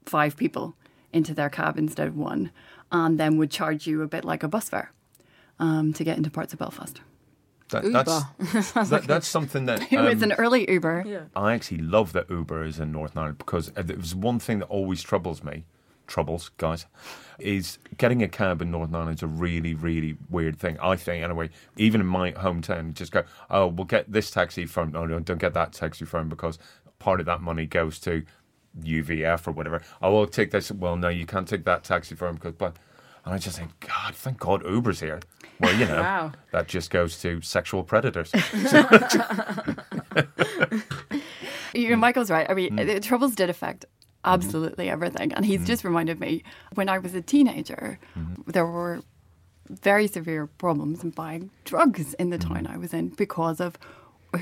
five 0.04 0.36
people 0.36 0.74
into 1.14 1.32
their 1.32 1.48
cab 1.48 1.78
instead 1.78 2.08
of 2.08 2.14
one, 2.14 2.50
and 2.92 3.18
then 3.18 3.38
would 3.38 3.50
charge 3.50 3.86
you 3.86 4.02
a 4.02 4.06
bit 4.06 4.22
like 4.22 4.42
a 4.42 4.48
bus 4.48 4.68
fare 4.68 4.92
um, 5.58 5.94
to 5.94 6.04
get 6.04 6.18
into 6.18 6.30
parts 6.30 6.52
of 6.52 6.58
Belfast. 6.58 7.00
That, 7.70 7.84
Uber. 7.84 8.04
That's 8.04 8.72
that, 8.90 9.04
that's 9.06 9.26
something 9.26 9.64
that 9.64 9.80
It 9.90 9.98
was 9.98 10.22
um, 10.22 10.30
an 10.30 10.32
early 10.34 10.70
Uber. 10.70 11.04
Yeah. 11.06 11.20
I 11.34 11.54
actually 11.54 11.78
love 11.78 12.12
that 12.12 12.28
Uber 12.28 12.64
is 12.64 12.78
in 12.78 12.92
Northern 12.92 13.18
Ireland 13.18 13.38
because 13.38 13.72
it 13.74 13.96
was 13.96 14.14
one 14.14 14.38
thing 14.38 14.58
that 14.60 14.66
always 14.66 15.02
troubles 15.02 15.42
me. 15.42 15.64
Troubles, 16.06 16.50
guys, 16.56 16.86
is 17.38 17.78
getting 17.98 18.22
a 18.22 18.28
cab 18.28 18.62
in 18.62 18.70
Northern 18.70 18.94
Ireland 18.94 19.18
is 19.18 19.22
a 19.22 19.26
really, 19.26 19.74
really 19.74 20.16
weird 20.30 20.58
thing. 20.58 20.78
I 20.80 20.96
think, 20.96 21.24
anyway. 21.24 21.50
Even 21.76 22.00
in 22.00 22.06
my 22.06 22.32
hometown, 22.32 22.94
just 22.94 23.12
go, 23.12 23.24
oh, 23.50 23.66
we'll 23.66 23.84
get 23.86 24.10
this 24.10 24.30
taxi 24.30 24.66
from. 24.66 24.92
No, 24.92 25.04
no, 25.06 25.18
don't 25.20 25.38
get 25.40 25.54
that 25.54 25.72
taxi 25.72 26.04
from 26.04 26.28
because 26.28 26.58
part 26.98 27.20
of 27.20 27.26
that 27.26 27.40
money 27.42 27.66
goes 27.66 27.98
to 28.00 28.22
UVF 28.82 29.46
or 29.48 29.52
whatever. 29.52 29.82
Oh, 30.02 30.06
I 30.06 30.10
will 30.10 30.26
take 30.26 30.50
this. 30.50 30.70
Well, 30.70 30.96
no, 30.96 31.08
you 31.08 31.26
can't 31.26 31.46
take 31.48 31.64
that 31.64 31.84
taxi 31.84 32.14
from 32.14 32.36
because, 32.36 32.54
but. 32.54 32.76
And 33.24 33.34
I 33.34 33.38
just 33.38 33.58
think, 33.58 33.72
God, 33.80 34.14
thank 34.14 34.38
God 34.38 34.64
Uber's 34.64 35.00
here. 35.00 35.18
Well, 35.58 35.74
you 35.74 35.84
know, 35.86 36.00
Wow. 36.00 36.32
that 36.52 36.68
just 36.68 36.90
goes 36.90 37.20
to 37.22 37.40
sexual 37.40 37.82
predators. 37.82 38.30
You 41.74 41.90
know, 41.90 41.96
Michael's 41.96 42.30
right. 42.30 42.48
I 42.48 42.54
mean, 42.54 42.70
Mm. 42.76 42.86
the 42.86 43.00
Troubles 43.00 43.34
did 43.34 43.50
affect 43.50 43.84
absolutely 44.26 44.90
everything. 44.90 45.32
And 45.32 45.44
he's 45.46 45.64
just 45.66 45.84
reminded 45.84 46.20
me 46.20 46.42
when 46.74 46.88
I 46.88 46.98
was 46.98 47.14
a 47.14 47.22
teenager, 47.22 47.98
Mm-hmm. 48.18 48.50
there 48.50 48.66
were 48.66 49.00
very 49.68 50.06
severe 50.06 50.46
problems 50.46 51.02
in 51.02 51.10
buying 51.10 51.50
drugs 51.64 52.14
in 52.14 52.30
the 52.30 52.38
Mm-hmm. 52.38 52.54
town 52.54 52.66
I 52.66 52.76
was 52.76 52.92
in 52.92 53.08
because 53.10 53.60
of 53.60 53.78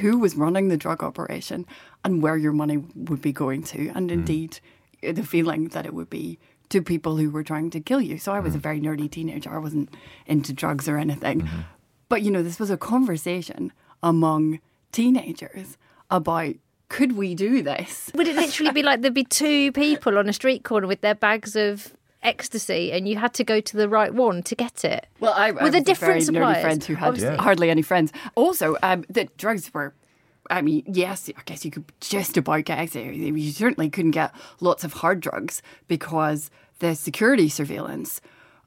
who 0.01 0.19
was 0.19 0.35
running 0.35 0.69
the 0.69 0.77
drug 0.77 1.03
operation 1.03 1.67
and 2.05 2.23
where 2.23 2.37
your 2.37 2.53
money 2.53 2.79
would 2.95 3.23
be 3.23 3.33
going 3.33 3.63
to. 3.65 3.89
And 3.95 4.11
indeed, 4.11 4.59
the 5.03 5.23
feeling 5.23 5.69
that 5.69 5.87
it 5.87 5.95
would 5.95 6.11
be 6.11 6.39
to 6.71 6.83
people 6.83 7.17
who 7.17 7.31
were 7.31 7.45
trying 7.45 7.71
to 7.71 7.81
kill 7.81 8.01
you. 8.01 8.19
So 8.19 8.33
I 8.33 8.41
was 8.41 8.55
a 8.55 8.59
very 8.59 8.81
nerdy 8.81 9.09
teenager. 9.11 9.51
I 9.55 9.59
wasn't 9.59 9.91
into 10.27 10.53
drugs 10.53 10.89
or 10.89 10.97
anything. 10.99 11.43
Mm-hmm. 11.43 11.61
But, 12.09 12.23
you 12.23 12.31
know, 12.31 12.43
this 12.43 12.59
was 12.59 12.71
a 12.71 12.77
conversation 12.77 13.73
among 14.03 14.61
teenagers 14.93 15.77
about 16.11 16.55
could 16.89 17.17
we 17.17 17.35
do 17.35 17.63
this? 17.63 18.11
Would 18.15 18.29
it 18.29 18.37
literally 18.37 18.73
be 18.73 18.83
like 18.83 19.01
there'd 19.01 19.15
be 19.15 19.25
two 19.25 19.73
people 19.73 20.19
on 20.19 20.29
a 20.29 20.33
street 20.33 20.65
corner 20.65 20.87
with 20.87 21.01
their 21.01 21.15
bags 21.15 21.57
of 21.57 21.95
ecstasy, 22.23 22.93
and 22.93 23.07
you 23.09 23.17
had 23.17 23.35
to 23.35 23.45
go 23.45 23.61
to 23.61 23.77
the 23.77 23.89
right 23.89 24.13
one 24.13 24.43
to 24.45 24.55
get 24.55 24.85
it? 24.85 25.07
Well, 25.21 25.35
I, 25.35 25.49
I 25.49 25.51
with 25.53 25.63
was 25.63 25.75
a 25.75 25.81
different 25.81 26.13
very 26.13 26.21
suppliers. 26.23 26.57
nerdy 26.57 26.63
friend 26.63 26.85
who 26.85 26.95
had 26.95 27.09
Obviously. 27.09 27.37
hardly 27.37 27.71
any 27.71 27.83
friends. 27.83 28.13
Also, 28.35 28.77
um, 28.83 29.05
the 29.09 29.29
drugs 29.37 29.73
were. 29.73 29.95
I 30.51 30.61
mean, 30.61 30.83
yes, 30.87 31.31
I 31.35 31.41
guess 31.47 31.65
you 31.65 31.71
could 31.71 31.91
just 32.01 32.37
about 32.37 32.65
get 32.67 32.79
ecstasy. 32.79 33.17
You 33.17 33.51
certainly 33.51 33.89
couldn't 33.89 34.11
get 34.11 34.31
lots 34.61 34.85
of 34.85 34.93
hard 34.93 35.21
drugs 35.21 35.63
because 35.89 36.51
the 36.81 36.95
security 36.95 37.49
surveillance 37.49 38.21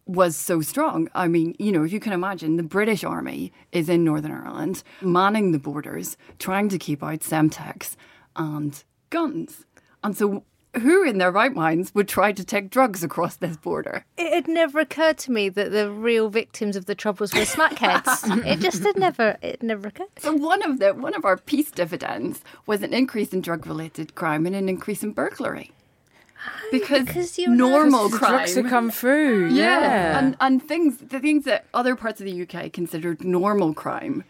was 0.08 0.36
so 0.36 0.62
strong. 0.62 1.10
I 1.14 1.28
mean, 1.28 1.56
you 1.60 1.72
know, 1.72 1.84
if 1.84 1.92
you 1.92 2.00
can 2.00 2.14
imagine, 2.14 2.58
the 2.58 2.64
British 2.64 3.04
Army 3.04 3.52
is 3.72 3.90
in 3.90 4.04
Northern 4.04 4.32
Ireland, 4.32 4.84
manning 5.02 5.52
the 5.52 5.60
borders, 5.60 6.18
trying 6.40 6.70
to 6.70 6.80
keep 6.80 7.04
out 7.04 7.20
Semtex 7.20 7.96
and 8.36 8.84
guns. 9.10 9.66
And 10.04 10.16
so, 10.16 10.44
who 10.82 11.04
in 11.04 11.18
their 11.18 11.32
right 11.32 11.54
minds 11.54 11.94
would 11.96 12.08
try 12.08 12.32
to 12.32 12.44
take 12.44 12.70
drugs 12.70 13.04
across 13.04 13.36
this 13.36 13.58
border? 13.58 14.06
It 14.18 14.34
had 14.34 14.48
never 14.48 14.80
occurred 14.80 15.18
to 15.20 15.32
me 15.32 15.50
that 15.50 15.72
the 15.72 15.92
real 15.92 16.30
victims 16.30 16.76
of 16.76 16.86
the 16.86 16.96
troubles 16.96 17.34
were 17.34 17.42
smackheads. 17.42 18.46
it 18.46 18.60
just 18.60 18.84
had 18.84 18.98
never, 18.98 19.38
it 19.42 19.64
never 19.64 19.88
occurred. 19.88 20.08
So 20.20 20.34
one 20.34 20.62
of 20.64 20.80
the 20.80 20.94
one 20.94 21.16
of 21.16 21.26
our 21.26 21.38
peace 21.38 21.72
dividends 21.72 22.42
was 22.66 22.84
an 22.84 22.94
increase 22.94 23.34
in 23.34 23.42
drug 23.42 23.66
related 23.66 24.16
crime 24.16 24.46
and 24.46 24.56
an 24.56 24.70
increase 24.70 25.04
in 25.04 25.14
burglary. 25.14 25.72
Because, 26.72 27.06
because 27.06 27.40
you 27.40 27.50
normal 27.50 28.10
The 28.10 28.18
crime 28.18 28.32
drugs 28.32 28.54
to 28.56 28.64
come 28.64 28.92
through. 28.92 29.50
Yeah. 29.50 30.20
and 30.20 30.36
and 30.40 30.62
things 30.62 30.98
the 30.98 31.20
things 31.20 31.46
that 31.46 31.66
other 31.74 31.96
parts 31.96 32.20
of 32.20 32.26
the 32.26 32.42
UK 32.42 32.74
considered 32.74 33.24
normal 33.24 33.74
crime 33.74 34.24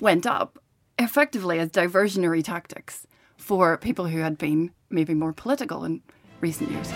went 0.00 0.26
up 0.26 0.58
effectively 0.98 1.58
as 1.58 1.70
diversionary 1.70 2.44
tactics 2.44 3.06
for 3.36 3.76
people 3.78 4.06
who 4.06 4.18
had 4.18 4.38
been 4.38 4.70
maybe 4.90 5.14
more 5.14 5.32
political 5.32 5.84
in 5.84 6.02
recent 6.40 6.70
years. 6.70 6.90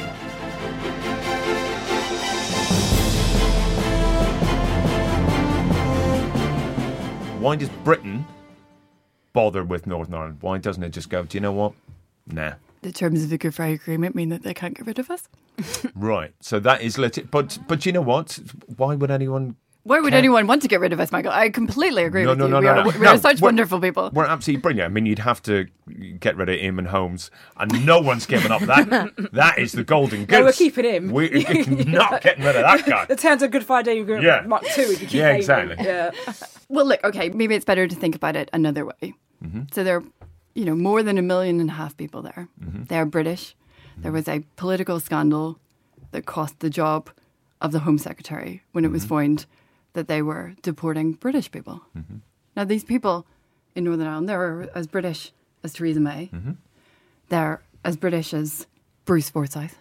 Why 7.40 7.54
does 7.54 7.68
Britain 7.84 8.26
bother 9.32 9.62
with 9.62 9.86
Northern 9.86 10.14
Ireland? 10.14 10.38
Why 10.40 10.58
doesn't 10.58 10.82
it 10.82 10.90
just 10.90 11.10
go, 11.10 11.22
do 11.24 11.36
you 11.36 11.40
know 11.40 11.52
what? 11.52 11.74
Nah, 12.26 12.54
the 12.82 12.92
terms 12.92 13.22
of 13.22 13.30
the 13.30 13.38
Good 13.38 13.54
Friday 13.54 13.74
Agreement 13.74 14.14
mean 14.14 14.28
that 14.30 14.42
they 14.42 14.54
can't 14.54 14.74
get 14.74 14.86
rid 14.86 14.98
of 14.98 15.10
us. 15.10 15.28
Right. 15.94 16.32
So 16.40 16.60
that 16.60 16.82
is 16.82 16.98
legit. 16.98 17.30
But 17.30 17.58
but 17.66 17.86
you 17.86 17.92
know 17.92 18.02
what? 18.02 18.38
Why 18.76 18.94
would 18.94 19.10
anyone? 19.10 19.56
Why 19.84 20.00
would 20.00 20.10
Care- 20.10 20.18
anyone 20.18 20.48
want 20.48 20.62
to 20.62 20.68
get 20.68 20.80
rid 20.80 20.92
of 20.92 20.98
us, 20.98 21.12
Michael? 21.12 21.30
I 21.30 21.48
completely 21.48 22.02
agree 22.04 22.24
No, 22.24 22.30
with 22.30 22.38
no, 22.40 22.44
you. 22.46 22.50
no, 22.50 22.58
we 22.58 22.64
no, 22.64 22.70
are, 22.72 22.84
no. 22.84 22.90
we 22.90 22.98
No, 22.98 23.10
are 23.14 23.18
such 23.18 23.36
we're- 23.40 23.46
wonderful 23.50 23.80
people. 23.80 24.10
We're 24.12 24.26
absolutely 24.26 24.60
brilliant. 24.62 24.90
I 24.90 24.92
mean, 24.92 25.06
you'd 25.06 25.20
have 25.20 25.40
to 25.44 25.66
get 26.18 26.36
rid 26.36 26.48
of 26.48 26.56
Eamonn 26.56 26.88
Holmes, 26.88 27.30
and 27.56 27.86
no 27.86 28.00
one's 28.00 28.26
giving 28.26 28.50
up 28.50 28.62
that. 28.62 29.12
that 29.32 29.58
is 29.60 29.70
the 29.72 29.84
golden 29.84 30.24
goose. 30.24 30.38
No, 30.40 30.44
we're 30.44 30.52
keeping 30.52 30.84
him. 30.84 31.10
We're 31.12 31.30
not 31.86 32.20
getting 32.20 32.44
rid 32.44 32.56
of 32.56 32.62
that 32.62 32.84
guy. 32.84 33.04
The 33.06 33.14
terms 33.16 33.42
of 33.42 33.52
Good 33.52 33.64
Friday 33.64 34.00
Agreement 34.00 34.24
Yeah. 34.26 34.42
Mark 34.44 34.64
Two. 34.74 34.88
We 34.88 34.96
can 34.96 35.06
keep 35.06 35.12
Yeah, 35.20 35.28
aiming. 35.28 35.36
exactly. 35.38 35.76
Yeah. 35.84 36.10
Well, 36.68 36.84
look, 36.84 37.02
okay, 37.04 37.28
maybe 37.30 37.54
it's 37.54 37.64
better 37.64 37.86
to 37.86 37.94
think 37.94 38.16
about 38.16 38.34
it 38.34 38.50
another 38.52 38.84
way. 38.84 39.14
Mm-hmm. 39.44 39.60
So 39.72 39.84
there 39.84 39.98
are, 39.98 40.04
you 40.56 40.64
know, 40.64 40.74
more 40.74 41.02
than 41.02 41.16
a 41.18 41.22
million 41.22 41.60
and 41.60 41.70
a 41.70 41.74
half 41.74 41.96
people 41.96 42.22
there. 42.22 42.48
Mm-hmm. 42.62 42.84
They're 42.90 43.06
British. 43.06 43.54
There 43.98 44.12
was 44.12 44.26
a 44.28 44.42
political 44.56 44.98
scandal 45.00 45.58
that 46.10 46.26
cost 46.26 46.60
the 46.60 46.70
job 46.70 47.10
of 47.60 47.72
the 47.72 47.80
Home 47.80 47.98
Secretary 47.98 48.62
when 48.72 48.84
it 48.84 48.90
was 48.90 49.04
Mm-hmm. 49.04 49.14
found 49.14 49.46
that 49.94 50.08
they 50.08 50.20
were 50.22 50.54
deporting 50.62 51.12
British 51.12 51.50
people. 51.50 51.82
Mm-hmm. 51.96 52.16
Now, 52.56 52.64
these 52.64 52.84
people 52.84 53.26
in 53.74 53.84
Northern 53.84 54.06
Ireland, 54.06 54.28
they're 54.28 54.68
as 54.74 54.86
British 54.86 55.32
as 55.64 55.72
Theresa 55.74 56.00
May. 56.00 56.30
Mm-hmm. 56.32 56.52
They're 57.28 57.62
as 57.84 57.96
British 57.96 58.32
as 58.34 58.66
Bruce 59.04 59.30
Forsyth. 59.30 59.78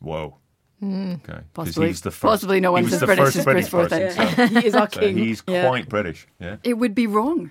Whoa. 0.00 0.36
Okay. 0.82 1.18
'Cause 1.24 1.42
Possibly- 1.54 1.88
he's 1.88 2.00
the 2.02 2.10
first, 2.10 2.22
possibly 2.30 2.60
no 2.60 2.74
he 2.76 2.82
one's 2.82 2.92
as 2.94 3.02
British 3.02 3.34
as 3.36 3.44
Bruce 3.44 3.68
person, 3.68 4.10
Forsyth. 4.12 4.36
so- 4.36 4.46
he 4.60 4.66
is 4.66 4.74
our 4.74 4.88
so 4.90 5.00
king. 5.00 5.16
he's 5.18 5.42
Yeah. 5.48 5.66
quite 5.68 5.88
British. 5.88 6.26
Yeah. 6.40 6.56
It 6.62 6.74
would 6.78 6.94
be 6.94 7.06
wrong 7.06 7.50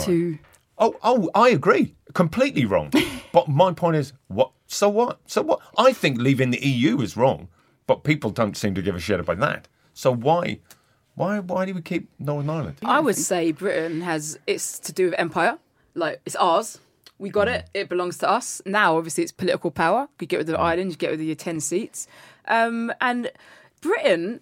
to 0.00 0.38
Oh, 0.82 0.96
oh, 1.04 1.30
I 1.32 1.50
agree. 1.50 1.94
Completely 2.12 2.64
wrong. 2.64 2.90
but 3.32 3.46
my 3.46 3.72
point 3.72 3.94
is, 3.94 4.12
what? 4.26 4.50
So 4.66 4.88
what? 4.88 5.20
So 5.26 5.40
what? 5.40 5.60
I 5.78 5.92
think 5.92 6.18
leaving 6.18 6.50
the 6.50 6.58
EU 6.58 7.00
is 7.00 7.16
wrong, 7.16 7.46
but 7.86 8.02
people 8.02 8.30
don't 8.30 8.56
seem 8.56 8.74
to 8.74 8.82
give 8.82 8.96
a 8.96 8.98
shit 8.98 9.20
about 9.20 9.38
that. 9.38 9.68
So 9.94 10.12
why, 10.12 10.58
why, 11.14 11.38
why 11.38 11.66
do 11.66 11.74
we 11.74 11.82
keep 11.82 12.10
Northern 12.18 12.50
Ireland? 12.50 12.78
I 12.82 12.98
would 12.98 13.14
say 13.14 13.52
Britain 13.52 14.00
has 14.00 14.40
it's 14.48 14.80
to 14.80 14.92
do 14.92 15.04
with 15.04 15.14
empire. 15.18 15.56
Like 15.94 16.20
it's 16.26 16.34
ours. 16.34 16.80
We 17.16 17.30
got 17.30 17.46
it. 17.46 17.70
It 17.72 17.88
belongs 17.88 18.18
to 18.18 18.28
us. 18.28 18.60
Now, 18.66 18.96
obviously, 18.96 19.22
it's 19.22 19.30
political 19.30 19.70
power. 19.70 20.08
You 20.18 20.26
get 20.26 20.38
rid 20.38 20.48
of 20.48 20.54
the 20.54 20.58
island, 20.58 20.90
you 20.90 20.96
get 20.96 21.10
rid 21.10 21.20
of 21.20 21.26
your 21.26 21.36
ten 21.36 21.60
seats, 21.60 22.08
um, 22.48 22.92
and 23.00 23.30
Britain 23.80 24.40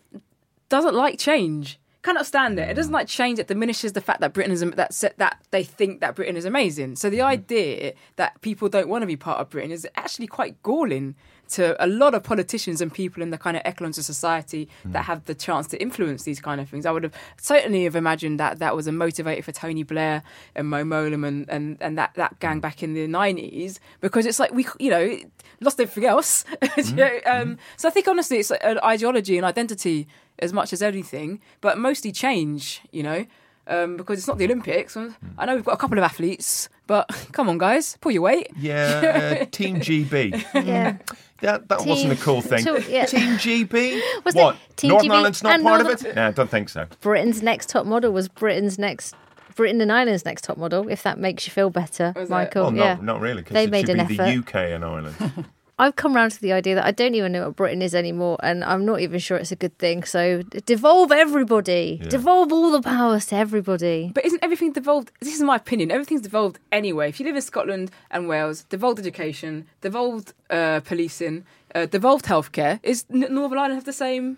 doesn't 0.70 0.94
like 0.94 1.18
change. 1.18 1.78
Cannot 2.02 2.24
stand 2.24 2.58
it. 2.58 2.70
It 2.70 2.74
doesn't 2.74 2.90
mm. 2.90 2.94
like 2.94 3.08
change. 3.08 3.38
It 3.38 3.46
diminishes 3.46 3.92
the 3.92 4.00
fact 4.00 4.20
that 4.20 4.32
Britain 4.32 4.52
is 4.52 4.60
that 4.60 5.14
that 5.18 5.38
they 5.50 5.62
think 5.62 6.00
that 6.00 6.14
Britain 6.14 6.36
is 6.36 6.46
amazing. 6.46 6.96
So 6.96 7.10
the 7.10 7.18
mm. 7.18 7.26
idea 7.26 7.92
that 8.16 8.40
people 8.40 8.68
don't 8.68 8.88
want 8.88 9.02
to 9.02 9.06
be 9.06 9.16
part 9.16 9.38
of 9.38 9.50
Britain 9.50 9.70
is 9.70 9.86
actually 9.96 10.26
quite 10.26 10.62
galling 10.62 11.14
to 11.50 11.82
a 11.82 11.86
lot 11.86 12.14
of 12.14 12.22
politicians 12.22 12.80
and 12.80 12.92
people 12.92 13.22
in 13.22 13.30
the 13.30 13.38
kind 13.38 13.56
of 13.56 13.62
echelons 13.64 13.98
of 13.98 14.04
society 14.04 14.68
that 14.84 15.00
hmm. 15.00 15.06
have 15.06 15.24
the 15.24 15.34
chance 15.34 15.66
to 15.68 15.80
influence 15.80 16.22
these 16.22 16.40
kind 16.40 16.60
of 16.60 16.68
things. 16.68 16.86
I 16.86 16.90
would 16.90 17.02
have 17.02 17.14
certainly 17.40 17.84
have 17.84 17.96
imagined 17.96 18.40
that 18.40 18.58
that 18.58 18.76
was 18.76 18.86
a 18.86 18.90
motivator 18.90 19.44
for 19.44 19.52
Tony 19.52 19.82
Blair 19.82 20.22
and 20.54 20.68
Mo 20.68 20.84
Mowlam 20.84 21.26
and, 21.26 21.48
and, 21.48 21.76
and 21.80 21.98
that, 21.98 22.14
that 22.14 22.38
gang 22.40 22.54
hmm. 22.54 22.60
back 22.60 22.82
in 22.82 22.94
the 22.94 23.06
nineties 23.06 23.80
because 24.00 24.26
it's 24.26 24.38
like 24.38 24.52
we 24.52 24.66
you 24.78 24.90
know 24.90 25.16
lost 25.60 25.80
everything 25.80 26.08
else. 26.08 26.44
You 26.76 26.84
hmm. 26.84 26.96
know, 26.96 27.20
um, 27.26 27.58
so 27.76 27.88
I 27.88 27.90
think 27.90 28.08
honestly 28.08 28.38
it's 28.38 28.50
an 28.50 28.78
ideology 28.82 29.36
and 29.36 29.44
identity 29.44 30.06
as 30.38 30.52
much 30.52 30.72
as 30.72 30.82
anything, 30.82 31.40
but 31.60 31.78
mostly 31.78 32.12
change. 32.12 32.80
You 32.90 33.02
know. 33.02 33.26
Um, 33.66 33.96
because 33.96 34.18
it's 34.18 34.26
not 34.26 34.38
the 34.38 34.46
Olympics. 34.46 34.96
I 34.96 35.46
know 35.46 35.54
we've 35.54 35.64
got 35.64 35.74
a 35.74 35.76
couple 35.76 35.96
of 35.96 36.02
athletes, 36.02 36.68
but 36.90 37.08
come 37.32 37.48
on, 37.48 37.56
guys, 37.56 37.96
pull 38.00 38.10
your 38.10 38.22
weight. 38.22 38.48
Yeah, 38.58 39.38
uh, 39.42 39.44
Team 39.52 39.76
GB. 39.76 40.44
Yeah. 40.66 40.98
That 41.40 41.68
that 41.68 41.86
wasn't 41.86 42.14
a 42.14 42.16
cool 42.16 42.40
thing. 42.42 42.64
so- 42.64 42.78
yeah. 42.78 43.06
Team 43.06 43.34
GB. 43.38 44.00
Was 44.24 44.34
what? 44.34 44.56
it 44.56 44.76
Team 44.76 44.88
Northern 44.90 45.08
GB 45.10 45.14
Ireland's 45.14 45.42
not 45.44 45.54
and 45.54 45.62
part 45.62 45.80
of 45.82 45.86
it. 45.86 46.16
No, 46.16 46.26
I 46.26 46.30
don't 46.32 46.50
think 46.50 46.68
so. 46.68 46.86
Britain's 47.00 47.42
next 47.44 47.68
top 47.68 47.86
model 47.86 48.10
was 48.12 48.28
Britain's 48.28 48.76
next. 48.76 49.14
Britain 49.54 49.80
and 49.80 49.92
Ireland's 49.92 50.24
next 50.24 50.42
top 50.44 50.56
model, 50.58 50.88
if 50.88 51.02
that 51.04 51.18
makes 51.18 51.46
you 51.46 51.52
feel 51.52 51.70
better, 51.70 52.12
Was 52.16 52.28
it? 52.28 52.32
Michael. 52.32 52.64
Well, 52.64 52.74
yeah. 52.76 52.94
no, 52.94 53.02
not 53.02 53.20
really. 53.20 53.42
Because 53.42 53.54
They 53.54 53.64
it 53.64 53.70
made 53.70 53.86
should 53.86 53.98
an 54.00 54.06
be 54.06 54.14
effort. 54.18 54.24
the 54.24 54.38
UK 54.38 54.54
and 54.74 54.84
Ireland. 54.84 55.16
I've 55.80 55.96
come 55.96 56.14
round 56.14 56.32
to 56.32 56.40
the 56.42 56.52
idea 56.52 56.74
that 56.74 56.84
I 56.84 56.90
don't 56.90 57.14
even 57.14 57.32
know 57.32 57.46
what 57.46 57.56
Britain 57.56 57.80
is 57.80 57.94
anymore, 57.94 58.36
and 58.42 58.62
I'm 58.62 58.84
not 58.84 59.00
even 59.00 59.18
sure 59.18 59.38
it's 59.38 59.50
a 59.50 59.56
good 59.56 59.76
thing. 59.78 60.04
So 60.04 60.42
devolve 60.42 61.10
everybody, 61.10 62.02
devolve 62.08 62.52
all 62.52 62.70
the 62.70 62.82
powers 62.82 63.24
to 63.26 63.36
everybody. 63.36 64.10
But 64.14 64.26
isn't 64.26 64.44
everything 64.44 64.72
devolved? 64.72 65.10
This 65.20 65.34
is 65.34 65.40
my 65.40 65.56
opinion. 65.56 65.90
Everything's 65.90 66.20
devolved 66.20 66.58
anyway. 66.70 67.08
If 67.08 67.18
you 67.18 67.24
live 67.24 67.34
in 67.34 67.40
Scotland 67.40 67.90
and 68.10 68.28
Wales, 68.28 68.64
devolved 68.64 68.98
education, 68.98 69.66
devolved 69.80 70.34
uh, 70.50 70.80
policing, 70.80 71.46
uh, 71.74 71.86
devolved 71.86 72.26
healthcare. 72.26 72.78
Is 72.82 73.06
Northern 73.08 73.58
Ireland 73.58 73.76
have 73.76 73.84
the 73.84 73.94
same 73.94 74.36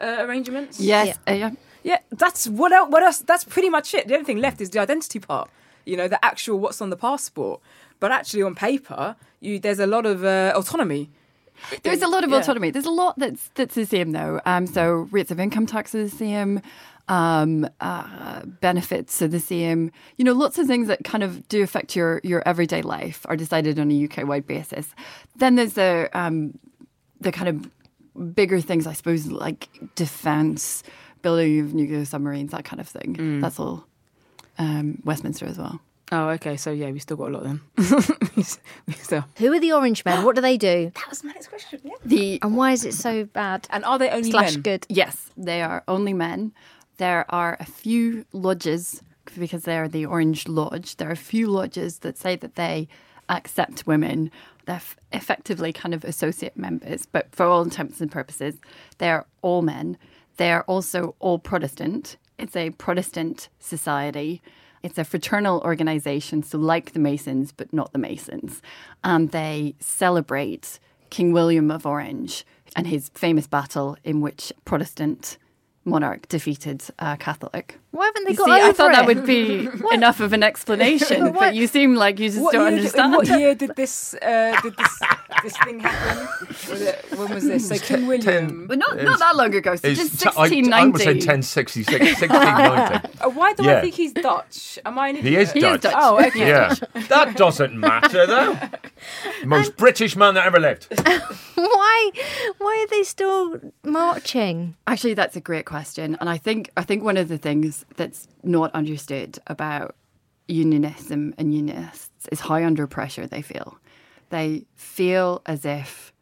uh, 0.00 0.18
arrangements? 0.20 0.78
yes, 0.78 1.18
uh, 1.28 1.32
yeah. 1.32 1.50
Yeah, 1.82 1.98
that's 2.10 2.46
what 2.48 2.70
else, 2.72 2.90
what 2.90 3.02
else? 3.02 3.18
That's 3.18 3.42
pretty 3.44 3.70
much 3.70 3.92
it. 3.92 4.06
The 4.06 4.14
only 4.14 4.24
thing 4.24 4.38
left 4.38 4.60
is 4.60 4.70
the 4.70 4.78
identity 4.78 5.18
part. 5.18 5.50
You 5.84 5.96
know, 5.96 6.08
the 6.08 6.24
actual 6.24 6.58
what's 6.60 6.80
on 6.80 6.90
the 6.90 6.96
passport. 6.96 7.60
But 8.00 8.12
actually, 8.12 8.42
on 8.42 8.54
paper, 8.54 9.16
you 9.40 9.58
there's 9.58 9.78
a 9.78 9.86
lot 9.86 10.06
of 10.06 10.24
uh, 10.24 10.52
autonomy. 10.56 11.10
There's 11.82 12.02
a 12.02 12.08
lot 12.08 12.22
of 12.24 12.30
Yeah. 12.30 12.38
autonomy. 12.38 12.70
There's 12.70 12.84
a 12.84 12.90
lot 12.90 13.18
that's 13.18 13.48
that's 13.54 13.74
the 13.74 13.86
same 13.86 14.12
though. 14.12 14.40
Um, 14.44 14.66
so 14.66 15.08
rates 15.10 15.30
of 15.30 15.40
income 15.40 15.66
tax 15.66 15.94
are 15.94 16.04
the 16.04 16.10
same. 16.10 16.60
Um, 17.08 17.68
uh, 17.80 18.42
benefits 18.60 19.22
are 19.22 19.28
the 19.28 19.38
same. 19.40 19.92
You 20.16 20.24
know, 20.24 20.32
lots 20.32 20.58
of 20.58 20.66
things 20.66 20.88
that 20.88 21.04
kind 21.04 21.22
of 21.24 21.46
do 21.48 21.62
affect 21.62 21.96
your 21.96 22.20
your 22.24 22.42
everyday 22.46 22.82
life 22.82 23.24
are 23.28 23.36
decided 23.36 23.78
on 23.78 23.90
a 23.90 24.04
UK 24.04 24.26
wide 24.26 24.46
basis. 24.46 24.88
Then 25.36 25.54
there's 25.54 25.74
the 25.74 26.10
um, 26.12 26.58
the 27.20 27.32
kind 27.32 27.48
of 27.48 28.34
bigger 28.34 28.60
things, 28.60 28.86
I 28.86 28.92
suppose, 28.92 29.26
like 29.26 29.68
defence, 29.94 30.82
building 31.22 31.60
of 31.60 31.74
nuclear 31.74 32.04
submarines, 32.04 32.50
that 32.50 32.64
kind 32.64 32.80
of 32.80 32.88
thing. 32.88 33.40
That's 33.40 33.58
all 33.60 33.86
um, 34.58 35.00
Westminster 35.04 35.46
as 35.46 35.58
well. 35.58 35.80
Oh, 36.12 36.28
okay. 36.30 36.56
So 36.56 36.70
yeah, 36.70 36.90
we 36.90 36.98
still 37.00 37.16
got 37.16 37.30
a 37.30 37.32
lot 37.32 37.42
then. 37.44 37.60
we 38.86 38.92
still. 38.92 39.24
Who 39.38 39.52
are 39.52 39.58
the 39.60 39.72
Orange 39.72 40.04
Men? 40.04 40.24
What 40.24 40.36
do 40.36 40.40
they 40.40 40.56
do? 40.56 40.92
That 40.94 41.08
was 41.10 41.24
my 41.24 41.32
next 41.32 41.48
question. 41.48 41.80
Yeah. 41.84 41.94
The 42.04 42.38
And 42.42 42.56
why 42.56 42.72
is 42.72 42.84
it 42.84 42.94
so 42.94 43.24
bad? 43.24 43.66
And 43.70 43.84
are 43.84 43.98
they 43.98 44.10
only 44.10 44.30
Slash 44.30 44.54
men? 44.54 44.62
good. 44.62 44.86
Yes, 44.88 45.30
they 45.36 45.62
are 45.62 45.82
only 45.88 46.12
men. 46.12 46.52
There 46.98 47.26
are 47.28 47.56
a 47.60 47.64
few 47.66 48.24
lodges 48.32 49.02
because 49.38 49.64
they're 49.64 49.88
the 49.88 50.06
Orange 50.06 50.46
Lodge. 50.48 50.96
There 50.96 51.08
are 51.08 51.12
a 51.12 51.16
few 51.16 51.48
lodges 51.48 51.98
that 52.00 52.16
say 52.16 52.36
that 52.36 52.54
they 52.54 52.88
accept 53.28 53.86
women. 53.86 54.30
They're 54.66 54.76
f- 54.76 54.96
effectively 55.12 55.72
kind 55.72 55.92
of 55.92 56.04
associate 56.04 56.56
members, 56.56 57.06
but 57.06 57.34
for 57.34 57.44
all 57.46 57.62
intents 57.62 58.00
and 58.00 58.10
purposes, 58.10 58.54
they're 58.98 59.26
all 59.42 59.62
men. 59.62 59.98
They're 60.36 60.62
also 60.64 61.16
all 61.18 61.38
Protestant. 61.40 62.16
It's 62.38 62.54
a 62.56 62.70
Protestant 62.70 63.48
society. 63.58 64.40
It's 64.86 64.98
a 64.98 65.04
fraternal 65.04 65.60
organization, 65.62 66.44
so 66.44 66.58
like 66.58 66.92
the 66.92 67.00
Masons, 67.00 67.50
but 67.50 67.72
not 67.72 67.92
the 67.92 67.98
Masons. 67.98 68.62
And 69.02 69.32
they 69.32 69.74
celebrate 69.80 70.78
King 71.10 71.32
William 71.32 71.72
of 71.72 71.84
Orange 71.84 72.46
and 72.76 72.86
his 72.86 73.08
famous 73.08 73.48
battle 73.48 73.96
in 74.04 74.20
which 74.20 74.52
Protestant 74.64 75.38
monarch 75.86 76.28
defeated 76.28 76.82
a 76.98 77.16
Catholic. 77.16 77.78
Why 77.92 78.04
haven't 78.06 78.24
they 78.24 78.32
You 78.32 78.36
got 78.36 78.44
see, 78.46 78.50
over 78.52 78.68
I 78.68 78.72
thought 78.72 78.90
it? 78.90 78.96
that 78.96 79.06
would 79.06 79.24
be 79.24 79.68
enough 79.92 80.20
of 80.20 80.34
an 80.34 80.42
explanation, 80.42 81.32
but 81.38 81.54
you 81.54 81.66
seem 81.66 81.94
like 81.94 82.18
you 82.18 82.28
just 82.28 82.42
What 82.42 82.52
don't 82.52 82.62
year, 82.62 82.70
did, 82.72 82.78
understand. 82.78 83.12
what 83.14 83.28
year 83.28 83.54
did 83.54 83.74
this 83.76 84.14
uh, 84.20 84.60
did 84.62 84.76
this 84.76 85.00
this 85.42 85.56
thing 85.64 85.78
happen? 85.80 86.46
Was 86.70 86.80
it, 86.82 87.04
when 87.16 87.32
was 87.34 87.44
this? 87.44 87.68
So 87.68 87.78
King 87.78 88.06
William. 88.06 88.66
But 88.66 88.78
not, 88.78 88.96
not 89.02 89.18
that 89.20 89.36
long 89.36 89.54
ago, 89.54 89.76
so 89.76 89.88
It's 89.88 90.00
just 90.00 90.20
t- 90.20 90.28
I, 90.36 90.80
I 90.82 90.86
would 90.86 91.00
say 91.00 91.14
1066, 91.14 92.20
1690. 92.20 93.08
Uh, 93.18 93.30
why 93.30 93.54
do 93.54 93.64
Yeah. 93.64 93.78
I 93.78 93.80
think 93.80 93.94
he's 93.94 94.12
Dutch? 94.12 94.78
Am 94.84 94.98
I 94.98 95.08
an 95.08 95.16
He 95.16 95.36
is 95.36 95.50
idiot? 95.50 95.80
Dutch. 95.80 95.92
Dutch. 95.92 95.94
Oh, 95.96 96.22
okay. 96.26 96.48
Yeah, 96.48 96.74
that 97.08 97.34
doesn't 97.36 97.78
matter 97.78 98.26
though. 98.26 98.58
Most 99.44 99.76
British 99.76 100.16
man 100.16 100.34
that 100.34 100.44
ever 100.46 100.60
lived. 100.60 100.86
why? 101.54 102.10
Why 102.58 102.84
are 102.86 102.90
they 102.90 103.02
still 103.04 103.58
marching? 103.84 104.74
Actually, 104.86 105.14
that's 105.14 105.34
a 105.36 105.40
great 105.40 105.64
question, 105.64 105.75
and 106.20 106.30
I 106.30 106.38
think 106.38 106.70
I 106.76 106.82
think 106.82 107.02
one 107.02 107.16
of 107.16 107.28
the 107.28 107.38
things 107.38 107.84
that's 107.96 108.28
not 108.42 108.72
understood 108.74 109.38
about 109.46 109.94
unionism 110.48 111.34
and 111.38 111.54
unionists 111.54 112.28
is 112.30 112.40
how 112.40 112.54
under 112.54 112.86
pressure 112.86 113.26
they 113.26 113.42
feel. 113.42 113.78
They 114.30 114.64
feel 114.74 115.42
as 115.46 115.64
if, 115.64 116.12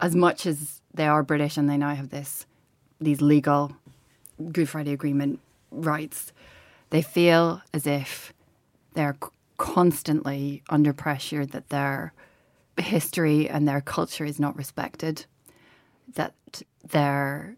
as 0.00 0.14
much 0.14 0.46
as 0.46 0.80
they 0.92 1.06
are 1.06 1.22
British 1.22 1.56
and 1.56 1.68
they 1.68 1.76
now 1.76 1.94
have 1.94 2.10
this 2.10 2.46
these 3.00 3.20
legal 3.20 3.72
Good 4.52 4.68
Friday 4.68 4.92
Agreement 4.92 5.40
rights, 5.70 6.32
they 6.90 7.02
feel 7.02 7.62
as 7.72 7.86
if 7.86 8.32
they're 8.94 9.16
constantly 9.56 10.62
under 10.68 10.92
pressure 10.92 11.46
that 11.46 11.68
their 11.68 12.12
history 12.78 13.48
and 13.48 13.68
their 13.68 13.80
culture 13.80 14.24
is 14.24 14.40
not 14.40 14.56
respected, 14.56 15.26
that 16.14 16.34
they're 16.82 17.56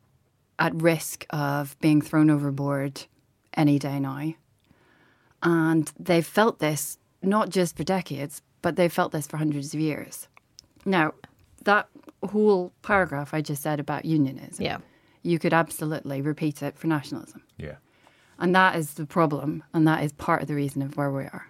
at 0.58 0.74
risk 0.74 1.26
of 1.30 1.76
being 1.80 2.00
thrown 2.00 2.30
overboard 2.30 3.02
any 3.54 3.78
day 3.78 3.98
now. 4.00 4.34
And 5.42 5.92
they've 5.98 6.26
felt 6.26 6.58
this 6.58 6.98
not 7.22 7.50
just 7.50 7.76
for 7.76 7.84
decades, 7.84 8.42
but 8.62 8.76
they've 8.76 8.92
felt 8.92 9.12
this 9.12 9.26
for 9.26 9.36
hundreds 9.36 9.74
of 9.74 9.80
years. 9.80 10.28
Now, 10.84 11.14
that 11.64 11.88
whole 12.30 12.72
paragraph 12.82 13.34
I 13.34 13.40
just 13.40 13.62
said 13.62 13.80
about 13.80 14.04
unionism, 14.04 14.64
Yeah. 14.64 14.78
you 15.22 15.38
could 15.38 15.52
absolutely 15.52 16.20
repeat 16.22 16.62
it 16.62 16.78
for 16.78 16.86
nationalism. 16.86 17.42
Yeah. 17.58 17.76
And 18.38 18.54
that 18.54 18.76
is 18.76 18.94
the 18.94 19.06
problem, 19.06 19.64
and 19.72 19.86
that 19.88 20.02
is 20.04 20.12
part 20.12 20.42
of 20.42 20.48
the 20.48 20.54
reason 20.54 20.82
of 20.82 20.96
where 20.96 21.10
we 21.10 21.24
are. 21.24 21.46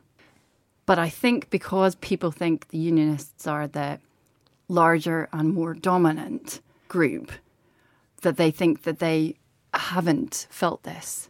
But 0.86 0.98
I 0.98 1.08
think 1.08 1.50
because 1.50 1.96
people 1.96 2.30
think 2.30 2.68
the 2.68 2.78
unionists 2.78 3.46
are 3.46 3.66
the 3.66 3.98
larger 4.68 5.28
and 5.32 5.52
more 5.52 5.74
dominant 5.74 6.60
group, 6.88 7.32
that 8.22 8.36
they 8.36 8.50
think 8.50 8.82
that 8.82 8.98
they 8.98 9.36
haven't 9.74 10.46
felt 10.50 10.82
this. 10.82 11.28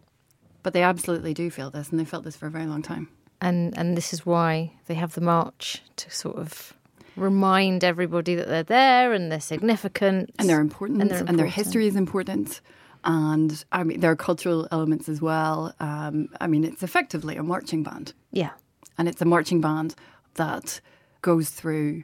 But 0.63 0.73
they 0.73 0.83
absolutely 0.83 1.33
do 1.35 1.51
feel 1.51 1.71
this, 1.71 1.91
and 1.91 2.01
they 2.01 2.05
felt 2.05 2.25
this 2.25 2.37
for 2.37 2.47
a 2.47 2.51
very 2.51 2.67
long 2.67 2.83
time. 2.83 3.09
And 3.41 3.77
and 3.79 3.97
this 3.97 4.13
is 4.13 4.25
why 4.27 4.73
they 4.87 4.95
have 4.95 5.15
the 5.15 5.21
march 5.21 5.83
to 5.97 6.11
sort 6.11 6.37
of 6.37 6.73
remind 7.17 7.85
everybody 7.85 8.35
that 8.35 8.49
they're 8.49 8.63
there 8.63 9.13
and 9.13 9.31
they're 9.31 9.41
significant 9.41 10.31
and 10.39 10.49
they're 10.49 10.61
important, 10.61 11.03
And 11.03 11.11
and, 11.13 11.29
they're 11.29 11.37
their 11.37 11.47
history 11.47 11.87
is 11.87 11.97
important. 11.97 12.61
And 13.05 13.65
I 13.71 13.85
mean, 13.85 14.01
there 14.01 14.11
are 14.11 14.17
cultural 14.17 14.67
elements 14.73 15.09
as 15.09 15.23
well. 15.23 15.73
Um, 15.81 16.29
I 16.41 16.47
mean, 16.49 16.65
it's 16.65 16.83
effectively 16.83 17.37
a 17.37 17.43
marching 17.43 17.83
band. 17.83 18.13
Yeah. 18.33 18.51
and 18.99 19.09
it's 19.09 19.23
a 19.23 19.25
marching 19.27 19.61
band 19.61 19.95
that 20.35 20.81
goes 21.23 21.51
through 21.51 22.03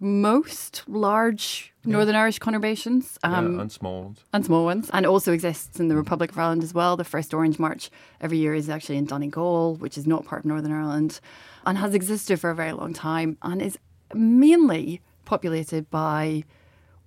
most 0.00 0.82
large 0.88 1.72
Northern 1.84 2.16
Irish 2.16 2.38
conurbations 2.38 3.18
um, 3.22 3.54
yeah, 3.54 3.62
and 3.62 3.72
small 3.72 4.04
ones. 4.04 4.24
and 4.32 4.44
small 4.44 4.64
ones, 4.64 4.90
and 4.92 5.06
also 5.06 5.32
exists 5.32 5.78
in 5.78 5.88
the 5.88 5.96
Republic 5.96 6.30
of 6.30 6.38
Ireland 6.38 6.62
as 6.62 6.74
well. 6.74 6.96
The 6.96 7.04
first 7.04 7.32
Orange 7.32 7.58
March 7.58 7.90
every 8.20 8.38
year 8.38 8.54
is 8.54 8.68
actually 8.68 8.96
in 8.96 9.06
Donegal, 9.06 9.76
which 9.76 9.96
is 9.96 10.06
not 10.06 10.24
part 10.24 10.40
of 10.40 10.46
Northern 10.46 10.72
Ireland, 10.72 11.20
and 11.64 11.78
has 11.78 11.94
existed 11.94 12.40
for 12.40 12.50
a 12.50 12.54
very 12.54 12.72
long 12.72 12.92
time, 12.92 13.38
and 13.42 13.62
is 13.62 13.78
mainly 14.12 15.00
populated 15.24 15.90
by 15.90 16.44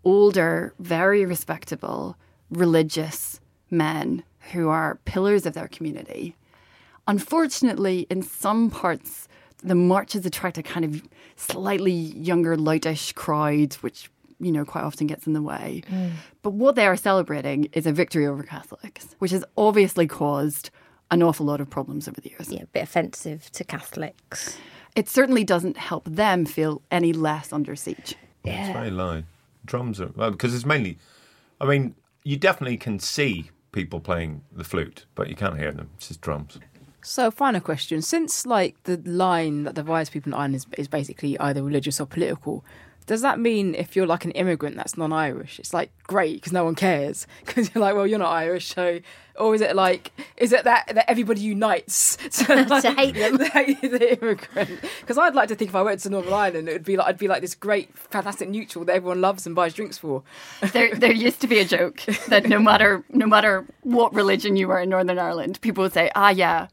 older, 0.04 0.74
very 0.80 1.26
respectable, 1.26 2.16
religious 2.50 3.40
men 3.70 4.24
who 4.54 4.70
are 4.70 5.00
pillars 5.06 5.46
of 5.46 5.54
their 5.54 5.68
community. 5.68 6.36
Unfortunately, 7.08 8.08
in 8.10 8.22
some 8.22 8.70
parts, 8.70 9.27
the 9.64 9.76
marches 9.76 10.26
attract 10.26 10.58
a 10.58 10.64
kind 10.64 10.86
of 10.86 11.02
slightly 11.36 11.92
younger, 11.92 12.56
loutish 12.56 13.14
crowd, 13.16 13.74
which 13.76 14.10
you 14.40 14.52
know 14.52 14.66
quite 14.66 14.84
often 14.84 15.08
gets 15.08 15.28
in 15.28 15.34
the 15.34 15.42
way. 15.42 15.84
Mm. 15.90 16.12
But 16.42 16.54
what 16.54 16.76
they 16.76 16.86
are 16.86 16.96
celebrating 16.96 17.66
is 17.74 17.86
a 17.86 17.92
victory 17.92 18.28
over 18.28 18.44
Catholics, 18.44 19.16
which 19.20 19.32
has 19.32 19.44
obviously 19.58 20.08
caused 20.08 20.70
an 21.10 21.24
awful 21.24 21.46
lot 21.46 21.62
of 21.62 21.70
problems 21.70 22.08
over 22.08 22.20
the 22.22 22.30
years. 22.30 22.52
Yeah, 22.52 22.64
a 22.64 22.68
bit 22.68 22.84
offensive 22.84 23.52
to 23.52 23.64
Catholics. 23.64 24.58
It 24.96 25.08
certainly 25.08 25.44
doesn't 25.44 25.78
help 25.78 26.06
them 26.06 26.46
feel 26.46 26.82
any 26.92 27.14
less 27.14 27.54
under 27.54 27.76
siege. 27.76 28.16
It's 28.44 28.74
very 28.74 28.92
loud. 28.92 29.26
Drums 29.66 30.00
are 30.00 30.12
well 30.16 30.32
because 30.32 30.56
it's 30.56 30.66
mainly. 30.66 30.98
I 31.60 31.66
mean, 31.66 31.96
you 32.24 32.38
definitely 32.38 32.78
can 32.78 33.00
see 33.00 33.52
people 33.72 34.00
playing 34.00 34.44
the 34.52 34.64
flute, 34.64 35.06
but 35.16 35.30
you 35.30 35.36
can't 35.36 35.58
hear 35.58 35.72
them. 35.72 35.90
It's 35.98 36.08
just 36.08 36.22
drums. 36.22 36.60
So, 37.08 37.32
final 37.32 37.62
question: 37.62 38.02
Since 38.02 38.46
like 38.46 38.84
the 38.84 38.98
line 38.98 39.64
that 39.64 39.76
divides 39.76 40.10
people 40.10 40.32
in 40.32 40.34
Ireland 40.34 40.56
is, 40.56 40.68
is 40.78 40.88
basically 40.90 41.40
either 41.40 41.64
religious 41.64 42.02
or 42.02 42.06
political, 42.06 42.66
does 43.06 43.22
that 43.22 43.40
mean 43.40 43.76
if 43.76 43.96
you're 43.96 44.06
like 44.06 44.26
an 44.26 44.32
immigrant 44.32 44.76
that's 44.76 44.98
non-Irish, 44.98 45.58
it's 45.58 45.74
like 45.74 45.90
great 46.04 46.36
because 46.36 46.52
no 46.52 46.66
one 46.66 46.76
cares 46.76 47.26
because 47.46 47.74
you're 47.74 47.82
like, 47.82 47.96
well, 47.96 48.06
you're 48.06 48.20
not 48.20 48.34
Irish, 48.34 48.68
so 48.76 49.00
or 49.40 49.56
is 49.56 49.62
it 49.62 49.74
like, 49.74 50.12
is 50.36 50.52
it 50.52 50.66
that 50.66 50.88
that 50.94 51.10
everybody 51.10 51.40
unites 51.40 52.18
to, 52.46 52.66
like, 52.66 52.84
hate 52.98 53.16
them. 53.16 53.40
hate 53.40 53.80
the 53.80 54.22
immigrant? 54.22 54.82
Because 55.00 55.18
I'd 55.18 55.34
like 55.34 55.48
to 55.48 55.56
think 55.56 55.70
if 55.70 55.76
I 55.76 55.84
went 55.84 56.02
to 56.02 56.10
Northern 56.10 56.34
Ireland, 56.34 56.68
it 56.68 56.74
would 56.74 56.84
be 56.84 56.98
like 56.98 57.08
I'd 57.08 57.18
be 57.18 57.30
like 57.30 57.40
this 57.40 57.56
great, 57.56 57.98
fantastic 57.98 58.50
neutral 58.50 58.84
that 58.84 58.96
everyone 58.98 59.22
loves 59.22 59.46
and 59.46 59.56
buys 59.56 59.74
drinks 59.74 59.98
for. 59.98 60.24
there, 60.74 60.94
there 60.94 61.14
used 61.14 61.40
to 61.40 61.48
be 61.48 61.60
a 61.60 61.66
joke 61.66 62.02
that 62.28 62.50
no 62.50 62.60
matter 62.60 63.06
no 63.10 63.28
matter 63.28 63.66
what 63.84 64.14
religion 64.14 64.58
you 64.58 64.68
were 64.68 64.80
in 64.82 64.90
Northern 64.90 65.18
Ireland, 65.18 65.62
people 65.62 65.84
would 65.84 65.94
say, 65.94 66.12
"Ah, 66.14 66.32
yeah, 66.32 66.68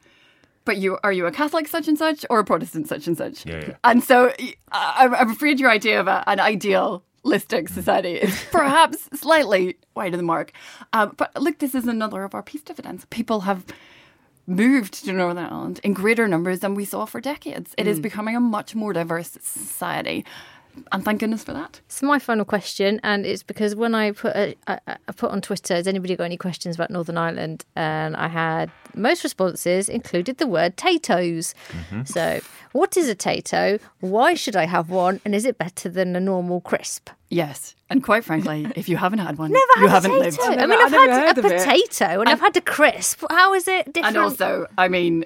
but 0.65 0.77
you 0.79 0.99
are 1.05 1.12
you 1.12 1.27
a 1.27 1.31
Catholic 1.33 1.69
such 1.69 1.89
and 1.89 1.97
such 1.99 2.25
or 2.31 2.39
a 2.41 2.45
Protestant 2.45 2.89
such 2.89 3.07
and 3.07 3.17
such?" 3.17 3.45
Yeah, 3.47 3.61
yeah. 3.69 3.77
And 3.85 4.03
so 4.03 4.33
I, 4.39 4.95
I'm- 4.99 5.15
I'm 5.15 5.31
afraid 5.31 5.61
your 5.61 5.71
idea 5.71 6.01
of 6.01 6.09
a, 6.09 6.25
an 6.29 6.41
idealistic 6.41 7.69
society 7.69 8.12
is 8.15 8.45
perhaps 8.53 9.09
slightly 9.19 9.77
wide 9.95 10.15
of 10.15 10.19
the 10.19 10.25
mark. 10.25 10.53
Um, 10.93 11.15
but 11.17 11.35
look, 11.41 11.59
this 11.59 11.75
is 11.75 11.87
another 11.87 12.25
of 12.25 12.35
our 12.35 12.43
peace 12.43 12.62
dividends. 12.62 13.07
People 13.11 13.41
have 13.43 13.65
moved 14.47 14.93
to 15.05 15.12
Northern 15.12 15.45
Ireland 15.47 15.81
in 15.83 15.95
greater 15.95 16.29
numbers 16.29 16.61
than 16.61 16.75
we 16.75 16.85
saw 16.85 17.07
for 17.07 17.19
decades. 17.21 17.75
It 17.79 17.87
is 17.87 17.99
becoming 17.99 18.37
a 18.37 18.41
much 18.41 18.75
more 18.75 18.93
diverse 18.93 19.39
society. 19.41 20.27
And 20.93 21.05
thank 21.05 21.20
goodness 21.20 21.45
for 21.45 21.53
that. 21.53 21.81
So 21.89 22.07
my 22.07 22.18
final 22.18 22.45
question, 22.45 23.01
and 23.03 23.25
it's 23.25 23.43
because 23.43 23.75
when 23.75 23.95
I 23.95 24.11
put 24.12 24.35
a, 24.35 24.55
I, 24.66 24.79
I 24.87 25.12
put 25.12 25.31
on 25.31 25.41
Twitter, 25.41 25.75
has 25.75 25.87
anybody 25.87 26.16
got 26.16 26.25
any 26.25 26.37
questions 26.37 26.75
about 26.75 26.91
Northern 26.91 27.16
Ireland? 27.16 27.64
And 27.77 28.16
I 28.16 28.29
had 28.29 28.70
most 28.95 29.25
responses 29.25 29.89
included 29.89 30.39
the 30.39 30.47
word 30.47 30.77
Taytos. 30.77 31.55
Mm-hmm. 31.70 32.05
So, 32.05 32.41
what 32.72 32.97
is 32.97 33.09
a 33.09 33.14
Tayto? 33.14 33.81
Why 34.01 34.35
should 34.35 34.57
I 34.57 34.66
have 34.66 34.91
one? 34.91 35.20
And 35.25 35.35
is 35.35 35.45
it 35.45 35.59
better 35.59 35.89
than 35.89 36.16
a 36.16 36.20
normal 36.20 36.61
crisp? 36.61 37.11
Yes, 37.31 37.75
and 37.91 38.03
quite 38.03 38.25
frankly, 38.25 38.66
if 38.77 38.89
you 38.89 38.97
haven't 38.97 39.18
had 39.18 39.39
one, 39.39 39.51
Never 39.51 39.81
you 39.81 39.89
had 39.89 40.05
haven't 40.05 40.11
a 40.12 40.18
lived. 40.18 40.39
Tayto. 40.39 40.59
I 40.62 40.66
mean, 40.66 40.79
I've 40.79 40.87
I've 40.87 40.93
had 40.93 41.09
a 41.11 41.14
heard 41.14 41.39
of 41.39 41.45
it. 41.47 41.59
potato 41.64 42.20
and 42.20 42.29
I've 42.29 42.41
had 42.41 42.57
a 42.57 42.61
crisp. 42.61 43.25
How 43.29 43.55
is 43.55 43.66
it 43.66 43.93
different? 43.93 44.16
And 44.16 44.16
also, 44.18 44.66
I 44.79 44.89
mean, 44.89 45.25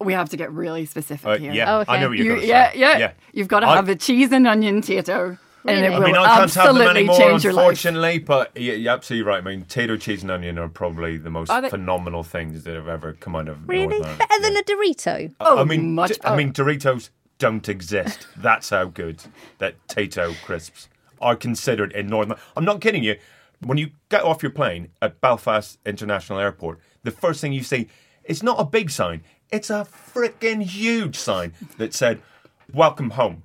we 0.00 0.12
have 0.14 0.28
to 0.30 0.36
get 0.36 0.50
really 0.52 0.86
specific 0.86 1.26
Uh, 1.26 1.36
here. 1.38 1.52
yeah, 1.52 1.76
Oh, 1.76 1.80
okay. 1.80 1.92
I 1.92 2.00
know 2.00 2.08
what 2.08 2.16
you're 2.18 2.26
You- 2.26 2.32
going 2.32 2.42
to 2.42 2.46
yeah, 2.48 2.72
say. 2.72 2.78
yeah, 2.78 3.12
You've 3.32 3.48
got 3.48 3.60
to 3.60 3.68
I- 3.68 3.76
have 3.76 3.88
a 3.88 3.94
cheese 3.96 4.32
and 4.32 4.46
onion 4.46 4.80
Tayto, 4.80 5.38
and 5.66 5.78
it 5.84 5.88
Really? 5.88 5.90
will 5.90 6.02
I 6.02 6.06
mean, 6.06 6.16
I 6.16 6.24
can't 6.38 6.54
have 6.54 6.54
them 6.54 6.76
absolutely 6.76 7.00
anymore, 7.00 7.18
change 7.18 7.44
your 7.44 7.52
life. 7.52 7.62
unfortunately. 7.64 8.18
But 8.18 8.56
you- 8.56 8.72
you're 8.72 8.92
absolutely 8.92 9.28
right. 9.28 9.38
I 9.38 9.40
mean, 9.42 9.64
Tayto, 9.64 10.00
cheese, 10.00 10.22
and 10.22 10.30
onion 10.30 10.58
are 10.58 10.68
probably 10.68 11.18
the 11.18 11.30
most 11.30 11.48
they- 11.48 11.68
phenomenal 11.68 12.22
things 12.22 12.64
that 12.64 12.74
have 12.74 12.88
ever 12.88 13.12
come 13.12 13.36
out 13.36 13.48
of 13.48 13.68
really 13.68 13.82
Northern 13.86 14.02
Ireland. 14.02 14.18
better 14.18 14.42
than 14.42 14.52
Yeah. 14.54 14.58
a 14.58 14.62
Dorito. 14.62 15.34
Oh, 15.40 15.58
I 15.58 15.64
mean, 15.64 15.94
much 15.94 16.12
d- 16.12 16.16
I 16.24 16.34
mean, 16.34 16.52
Doritos 16.52 17.10
don't 17.38 17.68
exist. 17.68 18.26
That's 18.36 18.70
how 18.70 18.86
good 18.86 19.22
that 19.58 19.74
Tayto 19.88 20.34
crisps 20.42 20.88
are 21.20 21.36
considered 21.36 21.92
in 21.92 22.06
Northern. 22.06 22.36
I'm 22.56 22.64
not 22.64 22.80
kidding 22.80 23.02
you. 23.04 23.16
When 23.62 23.76
you 23.76 23.90
get 24.08 24.22
off 24.22 24.42
your 24.42 24.52
plane 24.52 24.88
at 25.02 25.20
Belfast 25.20 25.78
International 25.84 26.38
Airport, 26.38 26.78
the 27.02 27.10
first 27.10 27.42
thing 27.42 27.52
you 27.52 27.62
see, 27.62 27.88
it's 28.24 28.42
not 28.42 28.58
a 28.58 28.64
big 28.64 28.88
sign. 28.90 29.22
It's 29.52 29.70
a 29.70 29.86
freaking 30.14 30.62
huge 30.62 31.16
sign 31.16 31.52
that 31.78 31.92
said 31.94 32.20
"Welcome 32.72 33.10
home," 33.10 33.42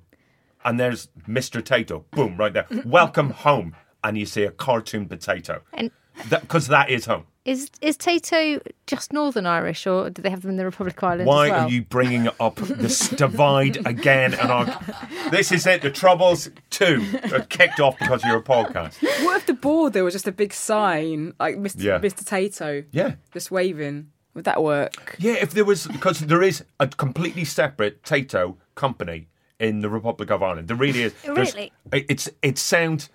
and 0.64 0.78
there's 0.78 1.08
Mr. 1.28 1.60
Tayto. 1.62 2.04
Boom, 2.12 2.36
right 2.36 2.52
there. 2.52 2.66
Welcome 2.86 3.30
home, 3.30 3.74
and 4.04 4.16
you 4.16 4.26
see 4.26 4.44
a 4.44 4.50
cartoon 4.50 5.06
potato. 5.06 5.62
And- 5.72 5.90
because 6.30 6.68
that 6.68 6.88
is 6.88 7.04
home. 7.04 7.24
Is 7.44 7.70
is 7.82 7.96
Tayto 7.98 8.60
just 8.86 9.12
Northern 9.12 9.44
Irish, 9.46 9.86
or 9.86 10.08
do 10.10 10.22
they 10.22 10.30
have 10.30 10.40
them 10.42 10.52
in 10.52 10.56
the 10.56 10.64
Republic 10.64 10.96
of 10.96 11.04
Ireland 11.04 11.28
Why 11.28 11.46
as 11.46 11.50
well? 11.52 11.66
are 11.66 11.68
you 11.68 11.82
bringing 11.84 12.28
up 12.40 12.56
this 12.56 13.08
divide 13.10 13.86
again? 13.86 14.32
And 14.34 14.50
our, 14.50 14.64
this 15.30 15.52
is 15.52 15.66
it. 15.66 15.82
The 15.82 15.90
troubles 15.90 16.48
too 16.70 17.04
are 17.32 17.40
kicked 17.42 17.78
off 17.80 17.98
because 17.98 18.24
of 18.24 18.30
your 18.30 18.40
podcast. 18.42 19.00
What 19.24 19.36
if 19.36 19.46
the 19.46 19.52
board 19.54 19.92
there 19.92 20.02
was 20.04 20.14
just 20.14 20.26
a 20.26 20.32
big 20.32 20.52
sign 20.54 21.34
like 21.38 21.56
Mr. 21.56 21.84
Yeah. 21.84 21.98
Mr. 21.98 22.24
Tayto? 22.24 22.86
Yeah. 22.90 23.14
Just 23.32 23.50
waving. 23.50 24.08
Would 24.36 24.44
that 24.44 24.62
work? 24.62 25.16
Yeah, 25.18 25.32
if 25.32 25.52
there 25.52 25.64
was 25.64 25.86
because 25.86 26.20
there 26.20 26.42
is 26.42 26.62
a 26.78 26.86
completely 26.86 27.44
separate 27.44 28.02
Tayto 28.02 28.56
company 28.74 29.28
in 29.58 29.80
the 29.80 29.88
Republic 29.88 30.30
of 30.30 30.42
Ireland. 30.42 30.68
There 30.68 30.76
really 30.76 31.02
is. 31.04 31.14
Oh, 31.26 31.34
really? 31.34 31.72
it- 31.90 32.04
It's 32.10 32.28
it 32.42 32.58
sounds 32.58 33.08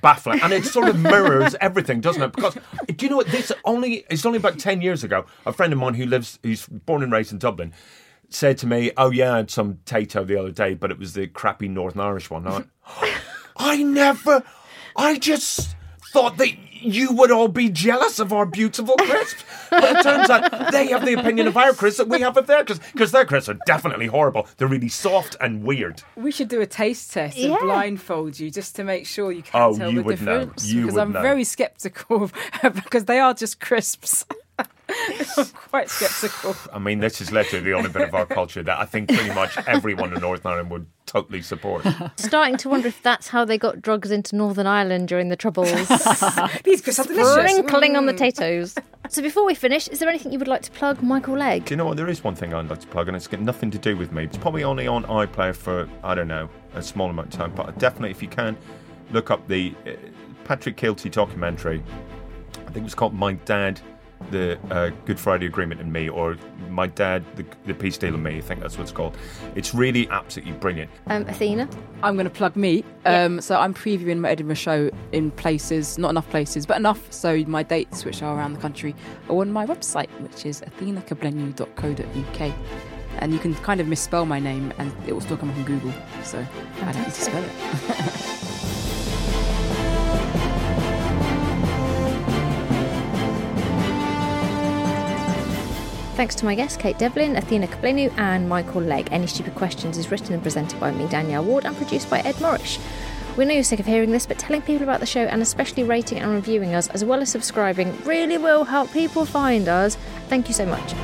baffling, 0.00 0.40
and 0.42 0.52
it 0.54 0.64
sort 0.64 0.88
of 0.88 0.98
mirrors 0.98 1.54
everything, 1.60 2.00
doesn't 2.00 2.22
it? 2.22 2.32
Because 2.32 2.54
do 2.86 3.04
you 3.04 3.10
know 3.10 3.16
what? 3.18 3.26
This 3.28 3.52
only 3.66 4.06
it's 4.08 4.24
only 4.24 4.38
about 4.38 4.58
ten 4.58 4.80
years 4.80 5.04
ago. 5.04 5.26
A 5.44 5.52
friend 5.52 5.74
of 5.74 5.78
mine 5.78 5.92
who 5.94 6.06
lives, 6.06 6.38
who's 6.42 6.66
born 6.66 7.02
and 7.02 7.12
raised 7.12 7.32
in 7.32 7.38
Dublin, 7.38 7.74
said 8.30 8.56
to 8.58 8.66
me, 8.66 8.90
"Oh 8.96 9.10
yeah, 9.10 9.34
I 9.34 9.36
had 9.36 9.50
some 9.50 9.74
Tayto 9.84 10.26
the 10.26 10.38
other 10.40 10.50
day, 10.52 10.72
but 10.72 10.90
it 10.90 10.98
was 10.98 11.12
the 11.12 11.26
crappy 11.26 11.68
Northern 11.68 12.00
Irish 12.00 12.30
one." 12.30 12.46
I, 12.48 12.64
I 13.58 13.82
never, 13.82 14.42
I 14.96 15.18
just 15.18 15.76
thought 16.12 16.38
that 16.38 16.48
you 16.80 17.12
would 17.12 17.30
all 17.30 17.48
be 17.48 17.68
jealous 17.70 18.18
of 18.18 18.32
our 18.32 18.46
beautiful 18.46 18.94
crisps. 18.96 19.44
But 19.70 19.84
it 19.96 20.02
turns 20.02 20.30
out 20.30 20.72
they 20.72 20.86
have 20.88 21.04
the 21.04 21.14
opinion 21.14 21.46
of 21.46 21.56
our 21.56 21.72
crisps 21.72 21.98
that 21.98 22.08
we 22.08 22.20
have 22.20 22.36
of 22.36 22.46
their 22.46 22.64
crisps. 22.64 22.84
Because 22.92 23.12
their 23.12 23.24
crisps 23.24 23.48
are 23.48 23.58
definitely 23.66 24.06
horrible. 24.06 24.46
They're 24.56 24.68
really 24.68 24.88
soft 24.88 25.36
and 25.40 25.62
weird. 25.64 26.02
We 26.16 26.30
should 26.30 26.48
do 26.48 26.60
a 26.60 26.66
taste 26.66 27.12
test 27.12 27.36
Yeah. 27.36 27.50
and 27.52 27.58
blindfold 27.60 28.38
you 28.38 28.50
just 28.50 28.76
to 28.76 28.84
make 28.84 29.06
sure 29.06 29.32
you 29.32 29.42
can 29.42 29.60
Oh, 29.60 29.76
tell 29.76 29.90
you 29.90 29.98
the 29.98 30.04
would 30.04 30.22
know. 30.22 30.38
difference. 30.40 30.72
You 30.72 30.80
because 30.82 30.94
would 30.94 31.00
I'm 31.02 31.12
know. 31.12 31.22
very 31.22 31.44
sceptical 31.44 32.30
because 32.62 33.04
they 33.06 33.18
are 33.18 33.34
just 33.34 33.60
crisps. 33.60 34.24
I'm 34.58 35.46
quite 35.68 35.90
sceptical. 35.90 36.56
I 36.72 36.78
mean, 36.78 37.00
this 37.00 37.20
is 37.20 37.30
literally 37.30 37.64
the 37.64 37.72
only 37.74 37.90
bit 37.90 38.02
of 38.08 38.14
our 38.14 38.24
culture 38.26 38.62
that 38.62 38.78
I 38.78 38.84
think 38.86 39.08
pretty 39.08 39.34
much 39.34 39.56
everyone 39.66 40.12
in 40.14 40.20
Northern 40.20 40.50
Ireland 40.52 40.70
would 40.70 40.86
totally 41.04 41.42
support. 41.42 41.86
Starting 42.16 42.56
to 42.58 42.68
wonder 42.68 42.88
if 42.88 43.02
that's 43.02 43.28
how 43.28 43.44
they 43.44 43.58
got 43.58 43.82
drugs 43.82 44.10
into 44.10 44.34
Northern 44.36 44.66
Ireland 44.66 45.08
during 45.08 45.28
the 45.28 45.36
Troubles. 45.36 45.68
These 46.64 46.80
crisps 46.80 46.98
are 47.00 47.04
delicious. 47.04 47.32
Sprinkling 47.58 47.96
on 47.96 48.06
the 48.06 48.12
Mm. 48.12 48.16
potatoes. 48.18 48.74
So 49.10 49.20
before 49.22 49.44
we 49.44 49.54
finish, 49.54 49.88
is 49.88 49.98
there 49.98 50.08
anything 50.08 50.32
you 50.32 50.38
would 50.38 50.48
like 50.48 50.62
to 50.62 50.70
plug, 50.70 51.02
Michael 51.02 51.36
Legge? 51.36 51.66
Do 51.66 51.72
you 51.72 51.76
know 51.76 51.84
what? 51.84 51.96
There 51.96 52.08
is 52.08 52.24
one 52.24 52.34
thing 52.34 52.54
I'd 52.54 52.68
like 52.70 52.80
to 52.80 52.86
plug, 52.86 53.08
and 53.08 53.16
it's 53.16 53.26
got 53.28 53.40
nothing 53.40 53.70
to 53.72 53.78
do 53.78 53.96
with 53.96 54.10
me. 54.12 54.24
It's 54.24 54.38
probably 54.38 54.64
only 54.64 54.86
on 54.86 55.04
iPlayer 55.04 55.54
for, 55.54 55.88
I 56.02 56.14
don't 56.14 56.28
know, 56.28 56.48
a 56.74 56.82
small 56.82 57.10
amount 57.10 57.32
of 57.34 57.38
time. 57.38 57.52
But 57.54 57.78
definitely, 57.78 58.10
if 58.10 58.22
you 58.22 58.28
can, 58.28 58.56
look 59.12 59.30
up 59.30 59.46
the 59.48 59.74
uh, 59.86 59.90
Patrick 60.44 60.76
Kielty 60.76 61.10
documentary. 61.10 61.82
I 62.54 62.70
think 62.70 62.78
it 62.78 62.82
was 62.84 62.94
called 62.94 63.14
My 63.14 63.34
Dad, 63.34 63.80
the 64.30 64.58
uh, 64.70 64.90
Good 65.04 65.18
Friday 65.18 65.46
Agreement 65.46 65.80
and 65.80 65.92
Me, 65.92 66.08
or 66.08 66.36
My 66.70 66.86
Dad, 66.86 67.24
the, 67.36 67.44
the 67.64 67.74
Peace 67.74 67.98
Deal 67.98 68.14
and 68.14 68.22
Me. 68.22 68.38
I 68.38 68.40
think 68.40 68.60
that's 68.60 68.76
what 68.76 68.84
it's 68.84 68.92
called. 68.92 69.16
It's 69.54 69.74
really 69.74 70.08
absolutely 70.08 70.54
brilliant. 70.54 70.90
Um, 71.06 71.26
Athena? 71.28 71.68
I'm 72.02 72.14
going 72.14 72.24
to 72.24 72.30
plug 72.30 72.56
me. 72.56 72.84
Um, 73.04 73.40
so 73.40 73.58
I'm 73.58 73.74
previewing 73.74 74.18
my 74.18 74.30
Edinburgh 74.30 74.56
show 74.56 74.90
in 75.12 75.30
places, 75.32 75.98
not 75.98 76.10
enough 76.10 76.28
places, 76.30 76.66
but 76.66 76.76
enough. 76.76 77.12
So 77.12 77.38
my 77.46 77.62
dates, 77.62 78.04
which 78.04 78.22
are 78.22 78.36
around 78.36 78.54
the 78.54 78.60
country, 78.60 78.94
are 79.28 79.36
on 79.36 79.52
my 79.52 79.66
website, 79.66 80.10
which 80.20 80.46
is 80.46 80.60
athenakugblenu.co.uk. 80.62 82.54
And 83.18 83.32
you 83.32 83.38
can 83.38 83.54
kind 83.56 83.80
of 83.80 83.88
misspell 83.88 84.26
my 84.26 84.38
name 84.38 84.74
and 84.78 84.92
it 85.06 85.12
will 85.12 85.22
still 85.22 85.38
come 85.38 85.50
up 85.50 85.56
on 85.56 85.64
Google. 85.64 85.92
So 86.22 86.44
I 86.82 86.92
don't 86.92 87.02
need 87.02 87.14
to 87.14 87.20
spell 87.22 87.44
it. 87.44 88.92
Thanks 96.16 96.34
to 96.36 96.46
my 96.46 96.54
guests, 96.54 96.78
Kate 96.78 96.96
Devlin, 96.96 97.36
Athena 97.36 97.66
Kugblenu, 97.66 98.10
and 98.16 98.48
Michael 98.48 98.80
Legge. 98.80 99.08
Any 99.10 99.26
Stupid 99.26 99.54
Questions 99.54 99.98
is 99.98 100.10
written 100.10 100.32
and 100.32 100.42
presented 100.42 100.80
by 100.80 100.90
me, 100.90 101.06
Danielle 101.08 101.44
Ward, 101.44 101.66
and 101.66 101.76
produced 101.76 102.08
by 102.08 102.20
Ed 102.20 102.36
Morrish. 102.36 102.80
We 103.36 103.44
know 103.44 103.52
you're 103.52 103.62
sick 103.62 103.80
of 103.80 103.86
hearing 103.86 104.12
this, 104.12 104.24
but 104.24 104.38
telling 104.38 104.62
people 104.62 104.84
about 104.84 105.00
the 105.00 105.06
show 105.06 105.24
and 105.26 105.42
especially 105.42 105.84
rating 105.84 106.20
and 106.20 106.32
reviewing 106.32 106.74
us, 106.74 106.88
as 106.88 107.04
well 107.04 107.20
as 107.20 107.28
subscribing, 107.28 107.94
really 108.04 108.38
will 108.38 108.64
help 108.64 108.90
people 108.94 109.26
find 109.26 109.68
us. 109.68 109.98
Thank 110.28 110.48
you 110.48 110.54
so 110.54 110.64
much. 110.64 110.94